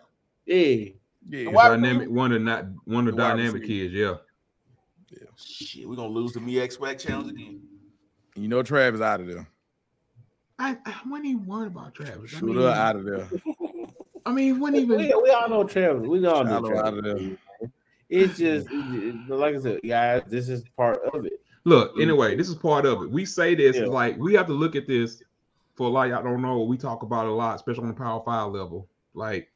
yeah. 0.46 0.90
yeah, 1.28 1.50
dynamic 1.50 2.08
one 2.08 2.30
of 2.30 2.40
not 2.42 2.66
one 2.84 3.08
of 3.08 3.16
the 3.16 3.22
The 3.22 3.28
dynamic 3.28 3.66
kids, 3.66 3.92
yeah. 3.92 4.14
Shit, 5.36 5.88
we're 5.88 5.96
gonna 5.96 6.08
lose 6.08 6.32
the 6.32 6.40
MEAC 6.40 6.76
SWAC 6.76 6.98
challenge 6.98 7.30
again. 7.32 7.60
you 8.36 8.48
know 8.48 8.62
Travis 8.62 9.00
out 9.00 9.20
of 9.20 9.26
there. 9.26 9.48
I, 10.58 10.76
I 10.86 10.94
wasn't 11.06 11.26
even 11.26 11.46
worried 11.46 11.66
about 11.66 11.94
Travis. 11.94 12.34
I 12.36 12.40
mean, 12.40 12.56
her 12.56 12.68
out 12.70 12.96
of 12.96 13.04
there. 13.04 13.28
I 14.24 14.32
mean, 14.32 14.58
wasn't 14.58 14.78
even 14.78 14.98
We, 14.98 15.14
we 15.22 15.30
all 15.30 15.48
know 15.48 15.64
Travis. 15.64 16.06
We 16.08 16.24
all 16.26 16.44
know 16.44 16.50
Shallow 16.50 16.78
out 16.78 16.94
Travis. 16.94 16.98
of 17.12 17.18
there. 17.18 17.70
It's 18.08 18.38
just, 18.38 18.66
it- 18.70 18.74
it- 19.28 19.28
like 19.30 19.54
I 19.54 19.58
said, 19.60 19.80
guys, 19.86 20.22
this 20.28 20.48
is 20.48 20.64
part 20.76 20.98
of 21.12 21.26
it. 21.26 21.34
Look, 21.64 22.00
anyway, 22.00 22.36
this 22.36 22.48
is 22.48 22.54
part 22.54 22.86
of 22.86 23.02
it. 23.02 23.10
We 23.10 23.24
say 23.26 23.54
this 23.54 23.76
Yeah. 23.76 23.86
like 23.86 24.16
we 24.18 24.34
have 24.34 24.46
to 24.46 24.52
look 24.54 24.76
at 24.76 24.86
this 24.86 25.22
for 25.74 25.90
like 25.90 26.12
I 26.12 26.22
don't 26.22 26.40
know. 26.40 26.62
We 26.62 26.78
talk 26.78 27.02
about 27.02 27.26
it 27.26 27.30
a 27.32 27.34
lot, 27.34 27.56
especially 27.56 27.82
on 27.82 27.88
the 27.88 27.94
Power 27.94 28.22
Five 28.24 28.52
level. 28.52 28.88
Like 29.14 29.50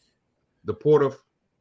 the 0.65 0.75
portal, 0.75 1.15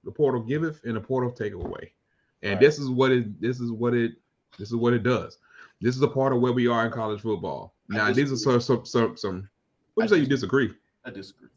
the 0.04 0.12
portal 0.12 0.42
giveth 0.42 0.82
and 0.84 0.96
the 0.96 1.02
portal 1.02 1.32
taketh 1.32 1.64
away, 1.64 1.94
and 2.42 2.52
Right. 2.54 2.60
this 2.60 2.80
is 2.80 2.90
what 2.90 3.12
it. 3.12 3.40
This 3.42 3.60
is 3.60 3.72
what 3.72 3.94
it. 3.94 4.14
This 4.58 4.70
is 4.70 4.76
what 4.76 4.94
it 4.94 5.04
does. 5.04 5.38
This 5.82 5.96
is 5.96 6.02
a 6.02 6.08
part 6.08 6.34
of 6.34 6.42
where 6.42 6.52
we 6.54 6.68
are 6.68 6.86
in 6.86 6.92
college 6.92 7.22
football. 7.22 7.74
Now, 7.88 8.12
these 8.12 8.32
are 8.32 8.36
some 8.38 8.60
some 8.62 8.86
some. 8.86 9.18
some 9.18 9.50
what 9.96 10.04
you 10.04 10.10
say? 10.10 10.18
You 10.22 10.28
disagree? 10.28 10.74
I 11.06 11.10
disagree. 11.10 11.50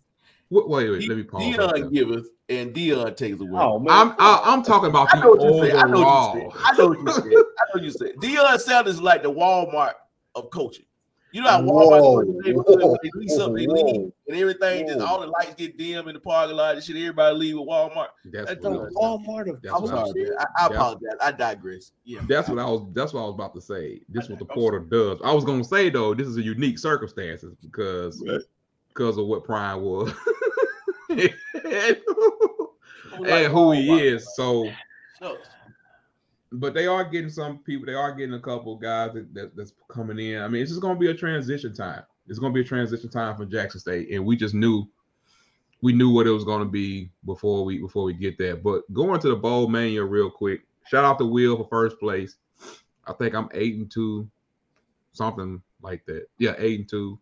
What, 0.49 0.69
wait, 0.69 0.91
wait. 0.91 1.09
Let 1.09 1.17
me 1.17 1.23
pause. 1.23 1.57
right. 1.57 1.59
Deion 1.59 1.93
giveth 1.93 2.27
and 2.49 2.75
Deion 2.75 3.17
takes 3.17 3.41
away. 3.41 3.61
Oh 3.61 3.79
man, 3.79 3.95
I'm 3.95 4.15
I, 4.19 4.43
I'm 4.45 4.63
talking 4.63 4.91
about 4.91 5.09
I 5.13 5.17
the 5.19 5.25
know 5.25 5.31
what 5.33 5.67
you. 5.69 5.77
I 5.77 5.87
know 5.87 6.01
what 6.01 6.35
you 6.35 6.51
said. 6.51 6.63
I 6.65 6.77
know 6.77 6.89
what 6.89 6.99
you 7.01 7.11
said. 7.13 7.25
I 7.33 7.77
know 7.77 7.83
you 7.83 7.91
said. 7.91 8.13
Deion 8.17 8.61
Sanders 8.61 8.95
is 8.95 9.03
like 9.03 9.23
the 9.23 9.33
Walmart 9.33 9.95
of 10.35 10.51
coaching. 10.51 10.85
You 11.33 11.41
know 11.43 11.49
how 11.49 11.63
Whoa. 11.63 11.89
Walmart 11.91 12.29
in 12.29 12.37
the 12.37 12.43
neighborhood, 12.43 12.81
when 12.83 12.97
they 13.03 13.11
lease 13.15 13.39
up, 13.39 13.55
they 13.55 13.65
Whoa. 13.67 13.75
leave, 13.75 14.13
and 14.29 14.37
everything 14.37 14.87
just 14.87 15.01
all 15.01 15.21
the 15.21 15.27
lights 15.29 15.55
get 15.55 15.79
dim 15.79 16.07
in 16.09 16.15
the 16.15 16.21
parking 16.21 16.57
lot 16.57 16.75
and 16.75 16.85
shit. 16.85 16.97
Everybody 16.97 17.37
leave 17.37 17.59
with 17.59 17.69
Walmart. 17.69 18.09
That's 18.27 18.49
That's 18.51 18.61
what, 18.63 18.63
the 18.63 18.69
I 18.69 18.83
was- 18.83 18.95
Walmart 18.95 19.51
of 19.51 19.63
That's 19.63 19.75
I'm 19.75 19.83
what 19.83 19.95
I 19.95 20.07
sorry. 20.09 20.29
I, 20.39 20.45
I 20.59 20.67
apologize. 20.67 21.17
I 21.23 21.33
digress. 21.33 21.93
Yeah. 22.05 22.21
that's 22.29 22.49
what 22.51 22.59
I 22.59 22.67
was. 22.67 22.87
That's 22.93 23.15
what 23.15 23.23
I 23.23 23.25
was 23.25 23.35
about 23.35 23.55
to 23.55 23.61
say. 23.63 24.03
This 24.11 24.25
is 24.25 24.31
what 24.31 24.39
the 24.41 24.77
I'm 24.77 24.89
does. 24.91 25.19
I 25.25 25.33
was 25.33 25.45
gonna 25.45 25.65
say 25.65 25.89
though, 25.89 26.13
this 26.15 26.27
is 26.29 26.37
a 26.37 26.43
unique 26.43 26.79
circumstances 26.79 27.57
because 27.63 28.23
Right. 28.27 28.41
because 28.89 29.17
of 29.17 29.27
what 29.27 29.43
Prime 29.45 29.81
was 29.81 30.13
and, 31.09 31.31
and 33.27 33.53
who 33.53 33.73
he 33.73 34.01
is. 34.07 34.29
So, 34.37 34.69
Shucks. 35.19 35.49
But 36.53 36.75
they 36.75 36.87
are 36.87 37.05
getting 37.05 37.31
some 37.31 37.59
people. 37.59 37.87
They 37.87 37.95
are 37.95 38.13
getting 38.13 38.35
a 38.35 38.41
couple 38.41 38.77
guys 38.77 39.13
that, 39.15 39.33
that- 39.35 39.57
that's 39.57 39.73
coming 39.89 40.19
in. 40.19 40.41
I 40.43 40.49
mean, 40.49 40.63
it's 40.63 40.71
just 40.71 40.83
gonna 40.83 40.99
be 40.99 41.11
a 41.11 41.15
transition 41.15 41.73
time. 41.75 42.03
It's 42.29 42.39
gonna 42.39 42.55
be 42.55 42.61
a 42.61 42.65
transition 42.65 43.11
time 43.11 43.37
for 43.37 43.45
Jackson 43.45 43.81
State, 43.81 44.11
and 44.11 44.25
we 44.25 44.37
just 44.37 44.55
knew 44.55 44.87
we 45.81 45.93
knew 45.93 46.11
what 46.11 46.27
it 46.29 46.31
was 46.31 46.45
gonna 46.45 46.65
be 46.65 47.11
before 47.25 47.65
we 47.65 47.79
before 47.79 48.05
we 48.05 48.13
get 48.15 48.39
there. 48.39 48.57
But 48.57 48.83
going 48.93 49.21
to 49.21 49.29
the 49.29 49.37
bowl 49.37 49.69
mania 49.69 50.05
real 50.05 50.31
quick. 50.31 50.63
Shout 50.87 51.05
out 51.05 51.19
to 51.19 51.25
Will 51.27 51.57
for 51.57 51.67
first 51.69 51.99
place. 51.99 52.37
I 53.07 53.13
think 53.15 53.35
I'm 53.35 53.49
eight 53.53 53.75
and 53.77 53.91
two, 53.91 54.31
something 55.13 55.61
like 55.81 56.05
that. 56.07 56.27
Yeah, 56.39 56.55
eight 56.59 56.81
and 56.81 56.89
two. 56.89 57.19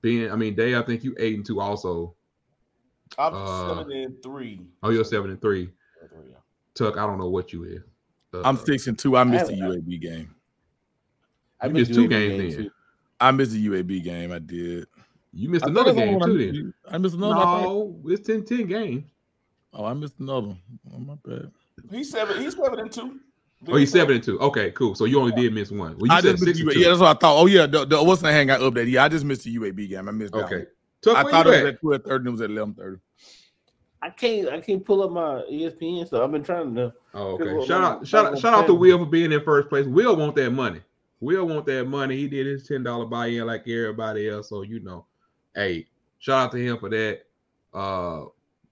Being, 0.00 0.30
I 0.30 0.36
mean, 0.36 0.54
Day, 0.54 0.76
I 0.76 0.82
think 0.82 1.02
you 1.04 1.14
eight 1.18 1.36
and 1.36 1.44
two 1.44 1.60
also. 1.60 2.14
I'm 3.18 3.34
Uh, 3.34 3.76
seven 3.78 3.92
and 3.92 4.22
three. 4.22 4.60
Oh, 4.82 4.90
you're 4.90 5.04
seven 5.04 5.30
and 5.30 5.40
three. 5.40 5.70
Yeah. 6.00 6.36
Tuck, 6.78 6.96
I 6.96 7.06
don't 7.06 7.18
know 7.18 7.28
what 7.28 7.52
you 7.52 7.64
is. 7.64 7.82
Uh, 8.32 8.42
I'm 8.44 8.56
six 8.56 8.86
and 8.86 8.98
two. 8.98 9.16
I 9.16 9.24
missed 9.24 9.46
the 9.46 9.54
I 9.54 9.56
haven't- 9.56 9.86
UAB 9.88 10.00
game. 10.00 10.34
I 11.60 11.66
You 11.66 11.72
missed 11.72 11.90
missed 11.90 12.00
two 12.00 12.06
UAB 12.06 12.10
games 12.10 12.30
game, 12.40 12.50
then. 12.50 12.62
too. 12.64 12.70
I 13.20 13.30
missed 13.32 13.52
the 13.52 13.66
UAB 13.68 14.04
game. 14.04 14.32
I 14.32 14.38
did. 14.38 14.86
You 15.32 15.48
missed 15.48 15.64
I 15.64 15.68
another 15.68 15.92
game 15.92 16.12
the 16.12 16.18
one 16.18 16.22
I 16.22 16.26
too. 16.32 16.38
missed. 16.38 16.52
Then 16.54 16.74
I 16.88 16.98
missed 16.98 17.14
another. 17.16 17.34
I 17.34 17.62
no, 17.62 18.00
it's 18.06 18.26
10, 18.26 18.44
10 18.44 18.66
games. 18.66 19.04
Oh, 19.74 19.84
I 19.84 19.92
missed 19.94 20.18
another. 20.20 20.56
Oh 20.94 20.98
my 20.98 21.14
bad. 21.24 21.50
He's 21.90 22.10
seven. 22.10 22.40
He's 22.42 22.56
seven 22.56 22.78
and 22.78 22.92
two. 22.92 23.20
Oh, 23.66 23.76
you 23.76 23.86
seven 23.86 24.14
and 24.16 24.24
two. 24.24 24.38
Okay, 24.40 24.70
cool. 24.70 24.94
So 24.94 25.04
you 25.04 25.18
only 25.18 25.32
did 25.32 25.52
miss 25.52 25.70
one. 25.70 25.96
Well, 25.98 26.12
I 26.12 26.20
just 26.20 26.44
missed 26.44 26.60
yeah, 26.76 26.88
that's 26.88 27.00
what 27.00 27.16
I 27.16 27.18
thought. 27.18 27.38
Oh 27.40 27.46
yeah, 27.46 27.66
the, 27.66 27.84
the 27.84 28.02
what's 28.02 28.22
the 28.22 28.30
hang 28.32 28.46
got 28.46 28.60
updated? 28.60 28.90
Yeah, 28.90 29.04
I 29.04 29.08
just 29.08 29.24
missed 29.24 29.44
the 29.44 29.56
UAB 29.56 29.88
game. 29.88 30.08
I 30.08 30.12
missed. 30.12 30.32
That 30.32 30.44
okay. 30.44 30.66
I 31.08 31.22
thought 31.24 31.46
it 31.46 31.50
was 31.50 31.64
at 31.74 31.80
twelve 31.80 32.02
thirty. 32.04 32.28
It 32.28 32.30
was 32.30 32.40
at 32.40 32.50
eleven 32.50 32.74
thirty. 32.74 33.00
I 34.00 34.10
can't. 34.10 34.48
I 34.48 34.60
can't 34.60 34.84
pull 34.84 35.02
up 35.02 35.10
my 35.10 35.42
ESPN. 35.50 36.08
So 36.08 36.22
I've 36.22 36.30
been 36.30 36.44
trying 36.44 36.74
to. 36.76 36.92
Oh, 37.14 37.38
okay. 37.40 37.66
Shout 37.66 37.82
out, 37.82 38.06
shout 38.06 38.26
out, 38.26 38.38
shout 38.38 38.54
out 38.54 38.66
to 38.66 38.74
Will 38.74 38.98
for 38.98 39.06
being 39.06 39.32
in 39.32 39.42
first 39.42 39.68
place. 39.68 39.86
Will 39.86 40.16
want 40.16 40.36
that 40.36 40.50
money. 40.50 40.80
Will 41.20 41.46
want 41.46 41.66
that 41.66 41.86
money. 41.86 42.16
He 42.16 42.28
did 42.28 42.46
his 42.46 42.66
ten 42.66 42.82
dollar 42.82 43.06
buy 43.06 43.26
in 43.26 43.46
like 43.46 43.66
everybody 43.66 44.28
else. 44.28 44.48
So 44.48 44.62
you 44.62 44.80
know, 44.80 45.06
hey, 45.54 45.86
shout 46.18 46.46
out 46.46 46.52
to 46.52 46.58
him 46.58 46.78
for 46.78 46.88
that. 46.90 47.22
Uh, 47.74 48.26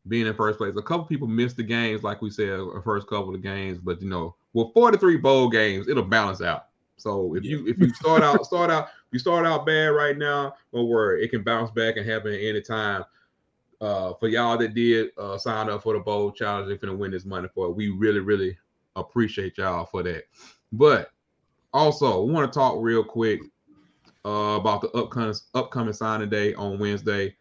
being 0.08 0.26
in 0.26 0.34
first 0.34 0.58
place. 0.58 0.74
A 0.76 0.82
couple 0.82 1.04
people 1.06 1.26
missed 1.26 1.56
the 1.56 1.62
games, 1.62 2.02
like 2.02 2.22
we 2.22 2.30
said, 2.30 2.58
the 2.58 2.80
first 2.84 3.06
couple 3.08 3.34
of 3.34 3.42
games, 3.42 3.78
but 3.78 4.00
you 4.00 4.08
know, 4.08 4.36
with 4.52 4.72
43 4.72 5.16
bowl 5.18 5.48
games, 5.48 5.88
it'll 5.88 6.04
balance 6.04 6.40
out. 6.40 6.66
So 6.96 7.34
if 7.34 7.44
you 7.44 7.66
if 7.66 7.78
you 7.78 7.90
start 7.90 8.22
out 8.22 8.44
start 8.46 8.70
out 8.70 8.88
you 9.12 9.18
start 9.18 9.44
out 9.46 9.66
bad 9.66 9.88
right 9.88 10.16
now, 10.16 10.54
don't 10.72 10.88
worry, 10.88 11.22
it 11.22 11.28
can 11.28 11.42
bounce 11.42 11.70
back 11.70 11.96
and 11.96 12.08
happen 12.08 12.32
at 12.32 12.40
any 12.40 12.62
time. 12.62 13.04
Uh, 13.80 14.14
for 14.14 14.28
y'all 14.28 14.56
that 14.56 14.74
did 14.74 15.10
uh, 15.18 15.36
sign 15.36 15.68
up 15.68 15.82
for 15.82 15.92
the 15.92 16.00
bowl 16.00 16.32
challenge 16.32 16.70
and 16.70 16.80
finna 16.80 16.96
win 16.96 17.10
this 17.10 17.26
money 17.26 17.48
for 17.54 17.66
it, 17.66 17.72
we 17.72 17.90
really 17.90 18.20
really 18.20 18.56
appreciate 18.96 19.58
y'all 19.58 19.86
for 19.86 20.02
that. 20.02 20.24
But 20.72 21.10
also, 21.72 22.22
we 22.24 22.32
want 22.32 22.50
to 22.50 22.58
talk 22.58 22.76
real 22.78 23.04
quick 23.04 23.40
uh, 24.24 24.56
about 24.58 24.80
the 24.80 24.90
upcoming 24.90 25.34
upcoming 25.54 25.92
signing 25.92 26.30
day 26.30 26.54
on 26.54 26.78
Wednesday. 26.78 27.36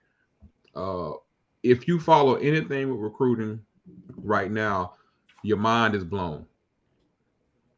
Uh, 0.76 1.14
if 1.64 1.88
you 1.88 2.00
follow 2.00 2.36
anything 2.36 2.92
with 2.92 3.00
recruiting 3.00 3.60
right 4.18 4.52
now, 4.52 4.94
your 5.42 5.58
mind 5.58 5.96
is 5.96 6.04
blown. 6.04 6.46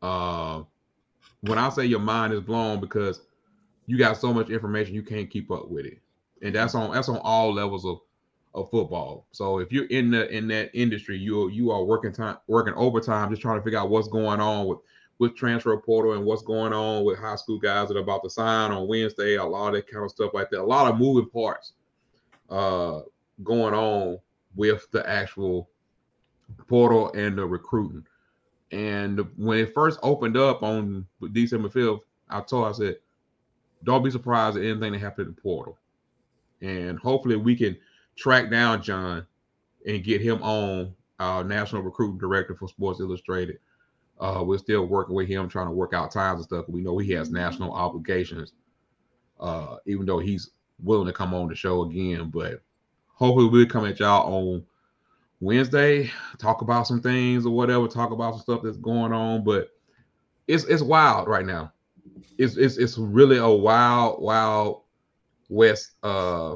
Uh, 0.02 0.64
when 1.42 1.58
I 1.58 1.70
say 1.70 1.86
your 1.86 2.00
mind 2.00 2.34
is 2.34 2.42
blown, 2.42 2.80
because 2.80 3.22
you 3.86 3.98
got 3.98 4.18
so 4.18 4.34
much 4.34 4.50
information 4.50 4.96
you 4.96 5.04
can't 5.04 5.30
keep 5.30 5.52
up 5.52 5.70
with 5.70 5.86
it, 5.86 6.00
and 6.42 6.54
that's 6.54 6.76
on 6.76 6.92
that's 6.92 7.08
on 7.08 7.18
all 7.18 7.54
levels 7.54 7.86
of 7.86 8.00
of 8.58 8.70
football. 8.70 9.28
So 9.32 9.60
if 9.60 9.72
you're 9.72 9.86
in 9.86 10.12
the 10.12 10.30
in 10.36 10.48
that 10.50 10.72
industry, 10.74 11.18
you 11.18 11.50
you 11.50 11.72
are 11.72 11.84
working 11.84 12.12
time 12.12 12.38
working 12.48 12.74
overtime, 12.74 13.30
just 13.30 13.42
trying 13.42 13.60
to 13.60 13.64
figure 13.64 13.80
out 13.80 13.90
what's 13.90 14.08
going 14.08 14.42
on 14.42 14.68
with 14.68 14.80
with 15.20 15.36
transfer 15.36 15.76
portal 15.78 16.14
and 16.14 16.26
what's 16.26 16.44
going 16.44 16.74
on 16.74 17.04
with 17.04 17.18
high 17.18 17.36
school 17.36 17.58
guys 17.58 17.88
that 17.88 17.98
are 17.98 18.02
about 18.02 18.24
to 18.24 18.30
sign 18.30 18.72
on 18.72 18.88
Wednesday, 18.88 19.36
a 19.36 19.44
lot 19.44 19.70
of 19.70 19.74
that 19.76 19.92
kind 19.92 20.06
of 20.06 20.12
stuff 20.12 20.34
like 20.34 20.50
that. 20.52 20.62
A 20.62 20.64
lot 20.64 20.92
of 20.92 21.00
moving 21.00 21.30
parts. 21.30 21.74
Uh, 22.50 23.02
going 23.44 23.74
on 23.74 24.18
with 24.56 24.90
the 24.92 25.08
actual 25.08 25.70
portal 26.68 27.12
and 27.14 27.38
the 27.38 27.46
recruiting. 27.46 28.06
And 28.72 29.20
when 29.38 29.60
it 29.60 29.74
first 29.74 30.00
opened 30.04 30.38
up 30.38 30.64
on 30.64 31.06
December 31.32 31.70
5th, 31.70 32.02
I 32.30 32.42
told 32.42 32.68
I 32.68 32.72
said, 32.72 32.98
don't 33.84 34.04
be 34.04 34.12
surprised 34.12 34.58
at 34.58 34.64
anything 34.64 34.94
that 34.94 35.00
happened 35.00 35.28
in 35.28 35.36
the 35.36 35.42
portal. 35.42 35.78
And 36.62 36.98
hopefully 37.00 37.36
we 37.36 37.56
can 37.56 37.78
track 38.18 38.50
down 38.50 38.82
John 38.82 39.26
and 39.86 40.04
get 40.04 40.22
him 40.22 40.42
on 40.44 40.94
our 41.20 41.44
national 41.44 41.84
recruiting 41.84 42.18
director 42.18 42.56
for 42.56 42.68
Sports 42.68 43.00
Illustrated. 43.00 43.60
Uh, 44.20 44.44
we're 44.46 44.58
still 44.58 44.86
working 44.86 45.16
with 45.16 45.28
him, 45.28 45.48
trying 45.48 45.68
to 45.68 45.74
work 45.74 45.94
out 45.94 46.12
times 46.12 46.40
and 46.40 46.46
stuff. 46.46 46.66
We 46.68 46.82
know 46.82 46.98
he 46.98 47.12
has 47.12 47.30
national 47.30 47.72
obligations, 47.72 48.54
uh, 49.40 49.78
even 49.86 50.06
though 50.06 50.20
he's 50.20 50.50
willing 50.84 51.08
to 51.08 51.14
come 51.14 51.34
on 51.34 51.48
the 51.48 51.56
show 51.56 51.84
again. 51.84 52.32
But 52.32 52.62
hopefully 53.14 53.48
we'll 53.48 53.68
come 53.68 53.86
at 53.86 54.00
y'all 54.00 54.34
on 54.34 54.66
Wednesday, 55.40 56.12
talk 56.40 56.62
about 56.62 56.88
some 56.88 57.02
things 57.02 57.46
or 57.46 57.56
whatever, 57.56 57.88
talk 57.88 58.12
about 58.12 58.34
some 58.34 58.42
stuff 58.42 58.62
that's 58.64 58.78
going 58.78 59.14
on. 59.14 59.44
But 59.44 59.70
it's 60.48 60.64
it's 60.64 60.82
wild 60.82 61.28
right 61.28 61.46
now. 61.46 61.72
It's 62.40 62.58
it's 62.58 62.78
it's 62.78 62.98
really 62.98 63.38
a 63.38 63.48
wild, 63.48 64.22
wild 64.22 64.82
west 65.50 65.92
uh 66.04 66.56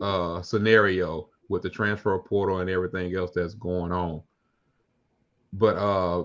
uh 0.00 0.42
scenario 0.42 1.28
with 1.48 1.62
the 1.62 1.70
transfer 1.70 2.18
portal 2.18 2.60
and 2.60 2.70
everything 2.70 3.14
else 3.14 3.32
that's 3.34 3.54
going 3.54 3.92
on. 3.92 4.22
But 5.52 5.76
uh 5.76 6.24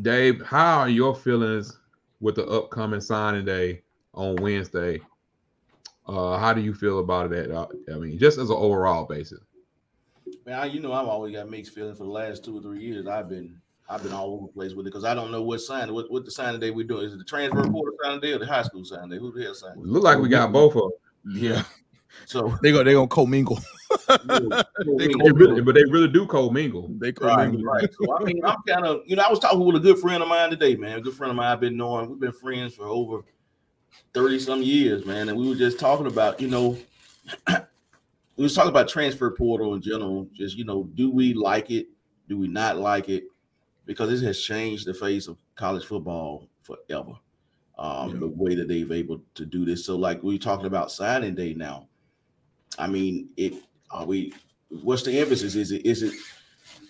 Dave, 0.00 0.42
how 0.42 0.80
are 0.80 0.88
your 0.88 1.14
feelings 1.14 1.78
with 2.20 2.34
the 2.34 2.46
upcoming 2.46 3.00
signing 3.00 3.44
day 3.44 3.82
on 4.12 4.36
Wednesday 4.36 5.00
uh, 6.08 6.38
how 6.38 6.52
do 6.52 6.60
you 6.60 6.72
feel 6.72 7.00
about 7.00 7.32
it? 7.32 7.50
At, 7.50 7.50
uh, 7.50 7.66
I 7.92 7.96
mean, 7.98 8.18
just 8.18 8.38
as 8.38 8.50
an 8.50 8.56
overall 8.56 9.04
basis. 9.04 9.40
Man, 10.44 10.70
you 10.70 10.80
know, 10.80 10.92
I've 10.92 11.08
always 11.08 11.34
got 11.34 11.50
mixed 11.50 11.74
feelings 11.74 11.98
for 11.98 12.04
the 12.04 12.10
last 12.10 12.44
two 12.44 12.58
or 12.58 12.62
three 12.62 12.80
years. 12.80 13.06
I've 13.06 13.28
been 13.28 13.60
I've 13.88 14.02
been 14.02 14.12
all 14.12 14.34
over 14.34 14.46
the 14.46 14.52
place 14.52 14.72
with 14.74 14.86
it 14.86 14.90
because 14.90 15.04
I 15.04 15.14
don't 15.14 15.30
know 15.30 15.42
what 15.42 15.60
sign 15.60 15.92
what, 15.92 16.10
what 16.10 16.24
the 16.24 16.30
signing 16.30 16.60
day 16.60 16.70
we're 16.70 16.86
doing. 16.86 17.06
Is 17.06 17.14
it 17.14 17.18
the 17.18 17.24
transfer 17.24 17.62
portal 17.62 17.94
signing 18.02 18.20
day 18.20 18.32
or 18.32 18.38
the 18.38 18.46
high 18.46 18.62
school 18.62 18.84
signing 18.84 19.10
day? 19.10 19.18
Who 19.18 19.32
the 19.32 19.44
hell 19.44 19.54
signing? 19.54 19.84
Look 19.84 20.02
like 20.02 20.18
we 20.18 20.28
got 20.28 20.52
both 20.52 20.76
of 20.76 20.82
them. 20.82 20.90
Yeah. 21.26 21.50
Mm-hmm. 21.50 21.62
So 22.24 22.58
they 22.60 22.72
go 22.72 22.82
they 22.82 22.94
gonna 22.94 23.06
commingle. 23.06 23.60
they, 24.08 25.06
they 25.06 25.30
really, 25.32 25.60
but 25.60 25.76
they 25.76 25.84
really 25.84 26.08
do 26.08 26.26
co-mingle. 26.26 26.88
They 26.98 27.12
co-mingle. 27.12 27.62
Right, 27.62 27.82
right. 27.82 27.94
So 27.94 28.16
I 28.16 28.24
mean, 28.24 28.44
I'm 28.44 28.56
kind 28.66 28.84
of 28.84 29.02
you 29.06 29.14
know 29.14 29.22
I 29.22 29.30
was 29.30 29.38
talking 29.38 29.64
with 29.64 29.76
a 29.76 29.80
good 29.80 29.98
friend 29.98 30.22
of 30.22 30.28
mine 30.28 30.50
today, 30.50 30.74
man. 30.74 30.98
A 30.98 31.00
good 31.00 31.14
friend 31.14 31.30
of 31.30 31.36
mine 31.36 31.52
I've 31.52 31.60
been 31.60 31.76
knowing. 31.76 32.08
We've 32.08 32.18
been 32.18 32.32
friends 32.32 32.74
for 32.74 32.86
over 32.86 33.22
30 34.14 34.38
some 34.38 34.62
years, 34.62 35.04
man. 35.04 35.28
And 35.28 35.38
we 35.38 35.48
were 35.48 35.54
just 35.54 35.78
talking 35.78 36.06
about, 36.06 36.40
you 36.40 36.48
know, 36.48 36.78
we 37.48 38.42
was 38.42 38.54
talking 38.54 38.70
about 38.70 38.88
transfer 38.88 39.30
portal 39.30 39.74
in 39.74 39.82
general. 39.82 40.28
Just, 40.32 40.56
you 40.56 40.64
know, 40.64 40.84
do 40.94 41.10
we 41.10 41.34
like 41.34 41.70
it? 41.70 41.88
Do 42.28 42.38
we 42.38 42.48
not 42.48 42.78
like 42.78 43.08
it? 43.08 43.24
Because 43.84 44.10
this 44.10 44.22
has 44.22 44.40
changed 44.40 44.86
the 44.86 44.94
face 44.94 45.28
of 45.28 45.36
college 45.54 45.84
football 45.84 46.48
forever. 46.62 47.12
Um, 47.78 48.12
yeah. 48.12 48.20
the 48.20 48.28
way 48.28 48.54
that 48.54 48.68
they've 48.68 48.90
able 48.90 49.20
to 49.34 49.44
do 49.44 49.66
this. 49.66 49.84
So, 49.84 49.96
like 49.96 50.22
we 50.22 50.38
talking 50.38 50.66
about 50.66 50.90
signing 50.90 51.34
day 51.34 51.52
now. 51.52 51.88
I 52.78 52.86
mean, 52.86 53.28
it 53.36 53.54
are 53.90 54.06
we 54.06 54.32
what's 54.68 55.02
the 55.02 55.18
emphasis? 55.18 55.54
Is 55.54 55.72
it 55.72 55.84
is 55.84 56.02
it 56.02 56.14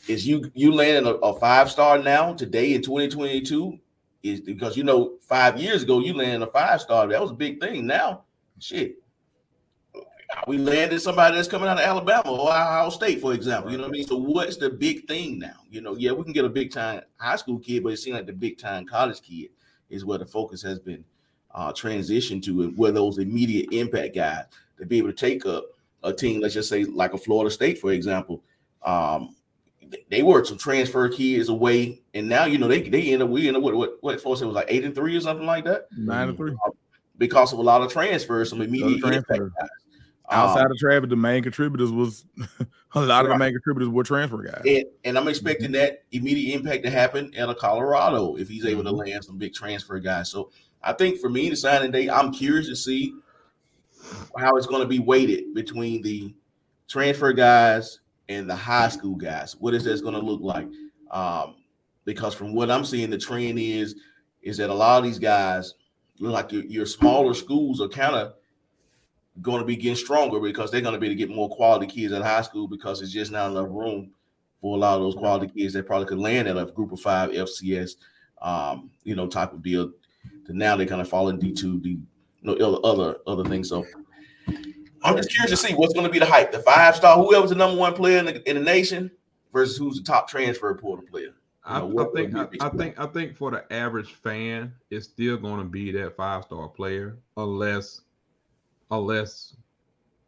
is 0.09 0.27
you 0.27 0.51
you 0.55 0.72
landing 0.72 1.07
a, 1.12 1.16
a 1.16 1.38
five 1.38 1.70
star 1.70 1.99
now 1.99 2.35
today 2.35 2.75
in 2.75 2.83
2022 2.83 3.79
is 4.22 4.40
because 4.40 4.77
you 4.77 4.85
know 4.85 5.16
five 5.20 5.61
years 5.61 5.83
ago 5.83 6.01
you 6.01 6.14
landed 6.14 6.46
a 6.46 6.51
five 6.51 6.81
star. 6.81 7.07
That 7.09 7.20
was 7.20 7.33
a 7.33 7.35
big 7.35 7.61
thing. 7.61 7.87
Now, 7.87 8.22
shit, 8.59 8.96
we 10.46 10.59
landed 10.59 11.01
somebody 11.01 11.37
that's 11.37 11.49
coming 11.49 11.68
out 11.68 11.79
of 11.79 11.85
Alabama 11.85 12.31
or 12.31 12.49
Ohio 12.49 12.90
State, 12.90 13.20
for 13.20 13.35
example. 13.35 13.70
You 13.70 13.79
know 13.79 13.85
what 13.85 13.90
I 13.90 13.92
mean? 13.92 14.07
So 14.07 14.16
what's 14.16 14.57
the 14.57 14.70
big 14.70 15.07
thing 15.07 15.38
now? 15.38 15.57
You 15.70 15.81
know, 15.81 15.96
yeah, 15.96 16.12
we 16.12 16.25
can 16.25 16.33
get 16.33 16.44
a 16.44 16.49
big 16.51 16.72
time 16.72 17.03
high 17.16 17.37
school 17.37 17.59
kid, 17.59 17.83
but 17.83 17.92
it 17.92 17.99
seems 17.99 18.14
like 18.14 18.27
the 18.27 18.33
big 18.33 18.59
time 18.59 18.87
college 18.87 19.20
kid 19.22 19.51
is 19.90 20.05
where 20.05 20.18
the 20.18 20.27
focus 20.27 20.62
has 20.62 20.79
been 20.79 21.05
uh, 21.55 21.72
transitioned 21.72 22.42
to, 22.44 22.62
and 22.62 22.77
where 22.77 22.92
those 22.92 23.18
immediate 23.18 23.72
impact 23.72 24.14
guys 24.14 24.44
to 24.79 24.87
be 24.87 24.99
able 24.99 25.09
to 25.09 25.14
take 25.14 25.46
up 25.46 25.64
a 26.03 26.12
team, 26.12 26.40
let's 26.40 26.55
just 26.55 26.68
say 26.68 26.85
like 26.85 27.14
a 27.14 27.18
Florida 27.18 27.51
State, 27.51 27.79
for 27.79 27.92
example. 27.92 28.42
Um, 28.85 29.35
they 30.11 30.22
were 30.22 30.44
some 30.44 30.59
transfer 30.59 31.09
kids 31.09 31.49
away, 31.49 32.01
and 32.14 32.29
now 32.29 32.44
you 32.44 32.59
know 32.59 32.68
they 32.68 32.83
they 32.83 33.12
end 33.12 33.22
up 33.22 33.29
we 33.29 33.49
end 33.49 33.57
up 33.57 33.62
what 33.62 33.75
what 33.75 33.96
what 34.01 34.20
folks 34.20 34.40
it 34.40 34.46
was 34.46 34.55
like 34.55 34.66
eight 34.68 34.85
and 34.85 34.94
three 34.94 35.16
or 35.16 35.20
something 35.20 35.46
like 35.46 35.64
that. 35.64 35.87
Nine 35.96 36.31
and 36.31 36.37
three 36.37 36.53
uh, 36.53 36.70
because 37.18 37.53
of 37.53 37.59
a 37.59 37.62
lot 37.62 37.83
of 37.83 37.92
transfers, 37.92 38.51
some 38.51 38.61
immediate 38.61 39.01
transfer. 39.01 39.53
Outside 40.30 40.66
um, 40.66 40.72
of 40.72 40.78
Travis, 40.78 41.08
the 41.08 41.16
main 41.16 41.42
contributors 41.42 41.92
was 41.92 42.24
a 42.94 43.00
lot 43.00 43.08
right. 43.08 43.24
of 43.24 43.28
the 43.30 43.38
main 43.38 43.52
contributors 43.52 43.88
were 43.88 44.02
transfer 44.02 44.42
guys. 44.42 44.62
And, 44.66 44.84
and, 45.04 45.16
I'm 45.16 45.28
expecting 45.28 45.70
that 45.72 46.02
immediate 46.10 46.56
impact 46.56 46.82
to 46.84 46.90
happen 46.90 47.32
at 47.36 47.48
a 47.48 47.54
Colorado 47.54 48.36
if 48.36 48.48
he's 48.48 48.66
able 48.66 48.82
mm-hmm. 48.82 48.90
to 48.90 49.10
land 49.10 49.24
some 49.24 49.38
big 49.38 49.54
transfer 49.54 49.98
guys. 50.00 50.28
So 50.30 50.50
I 50.82 50.92
think 50.94 51.20
for 51.20 51.28
me, 51.28 51.48
the 51.48 51.56
signing 51.56 51.92
day, 51.92 52.10
I'm 52.10 52.32
curious 52.32 52.66
to 52.68 52.76
see 52.76 53.14
how 54.36 54.57
it's 54.57 54.66
going 54.66 54.82
to 54.82 54.88
be 54.88 54.98
weighted 54.98 55.55
between 55.55 56.03
the 56.03 56.34
transfer 56.88 57.32
guys 57.32 58.01
and 58.28 58.51
the 58.51 58.57
high 58.57 58.88
school 58.88 59.14
guys. 59.14 59.57
What 59.57 59.74
is 59.74 59.84
this 59.84 60.01
going 60.01 60.14
to 60.14 60.20
look 60.20 60.40
like? 60.40 60.68
Um, 61.11 61.57
because 62.05 62.34
from 62.34 62.55
what 62.55 62.70
I'm 62.70 62.84
seeing, 62.84 63.11
the 63.11 63.18
trend 63.18 63.59
is 63.59 63.96
is 64.42 64.57
that 64.59 64.70
a 64.70 64.74
lot 64.74 64.98
of 64.98 65.05
these 65.05 65.18
guys 65.18 65.74
look 66.20 66.32
like 66.32 66.53
your, 66.53 66.64
your 66.64 66.86
smaller 66.86 67.34
schools 67.34 67.80
are 67.80 67.88
kind 67.88 68.14
of 68.14 68.34
going 69.43 69.61
to 69.61 69.66
be 69.66 69.76
getting 69.76 69.97
stronger 69.97 70.41
because 70.41 70.70
they're 70.70 70.80
going 70.80 70.95
to 70.95 71.01
be 71.01 71.09
to 71.09 71.14
get 71.14 71.30
more 71.30 71.49
quality 71.51 71.87
kids 71.87 72.12
in 72.12 72.22
high 72.22 72.43
school 72.43 72.66
because 72.66 73.03
it's 73.03 73.12
just 73.12 73.32
not 73.32 73.51
enough 73.51 73.68
room 73.70 74.11
for 74.61 74.76
a 74.76 74.80
lot 74.80 74.97
of 74.97 75.03
those 75.03 75.14
quality 75.14 75.49
kids 75.49 75.74
that 75.74 75.87
probably 75.87 76.07
could 76.07 76.18
land 76.18 76.49
at 76.49 76.57
a 76.57 76.64
group 76.66 76.93
of 76.93 77.01
five 77.01 77.30
FCS, 77.30 77.97
um, 78.43 78.91
you 79.05 79.14
know, 79.14 79.26
type 79.26 79.53
of 79.53 79.62
deal. 79.62 79.93
To 80.47 80.57
now 80.57 80.76
they 80.76 80.87
kind 80.87 81.01
of 81.01 81.09
fall 81.09 81.28
in 81.28 81.39
D 81.39 81.53
two, 81.53 81.78
D, 81.80 81.91
you 82.41 82.59
know, 82.59 82.76
other 82.76 83.16
other 83.26 83.45
things. 83.45 83.68
So 83.68 83.84
I'm 85.03 85.16
just 85.16 85.30
curious 85.30 85.51
to 85.51 85.57
see 85.57 85.74
what's 85.74 85.93
going 85.93 86.07
to 86.07 86.12
be 86.12 86.18
the 86.18 86.26
hype. 86.26 86.53
The 86.53 86.61
five 86.61 86.97
star, 86.97 87.16
whoever's 87.16 87.51
the 87.51 87.57
number 87.57 87.78
one 87.78 87.95
player 87.95 88.18
in 88.18 88.26
the, 88.26 88.49
in 88.49 88.57
the 88.57 88.62
nation, 88.62 89.11
versus 89.53 89.76
who's 89.76 89.97
the 89.97 90.03
top 90.03 90.28
transfer 90.28 90.74
portal 90.74 91.05
player. 91.11 91.34
I, 91.64 91.80
know, 91.80 91.99
I, 91.99 92.14
think 92.14 92.34
I, 92.34 92.47
I, 92.61 92.68
think 92.70 92.99
I 92.99 93.07
think 93.07 93.37
for 93.37 93.51
the 93.51 93.72
average 93.72 94.14
fan, 94.14 94.72
it's 94.91 95.07
still 95.07 95.37
going 95.37 95.59
to 95.59 95.64
be 95.64 95.91
that 95.93 96.16
five 96.16 96.45
star 96.45 96.68
player, 96.68 97.18
unless 97.37 98.03
unless 98.91 99.57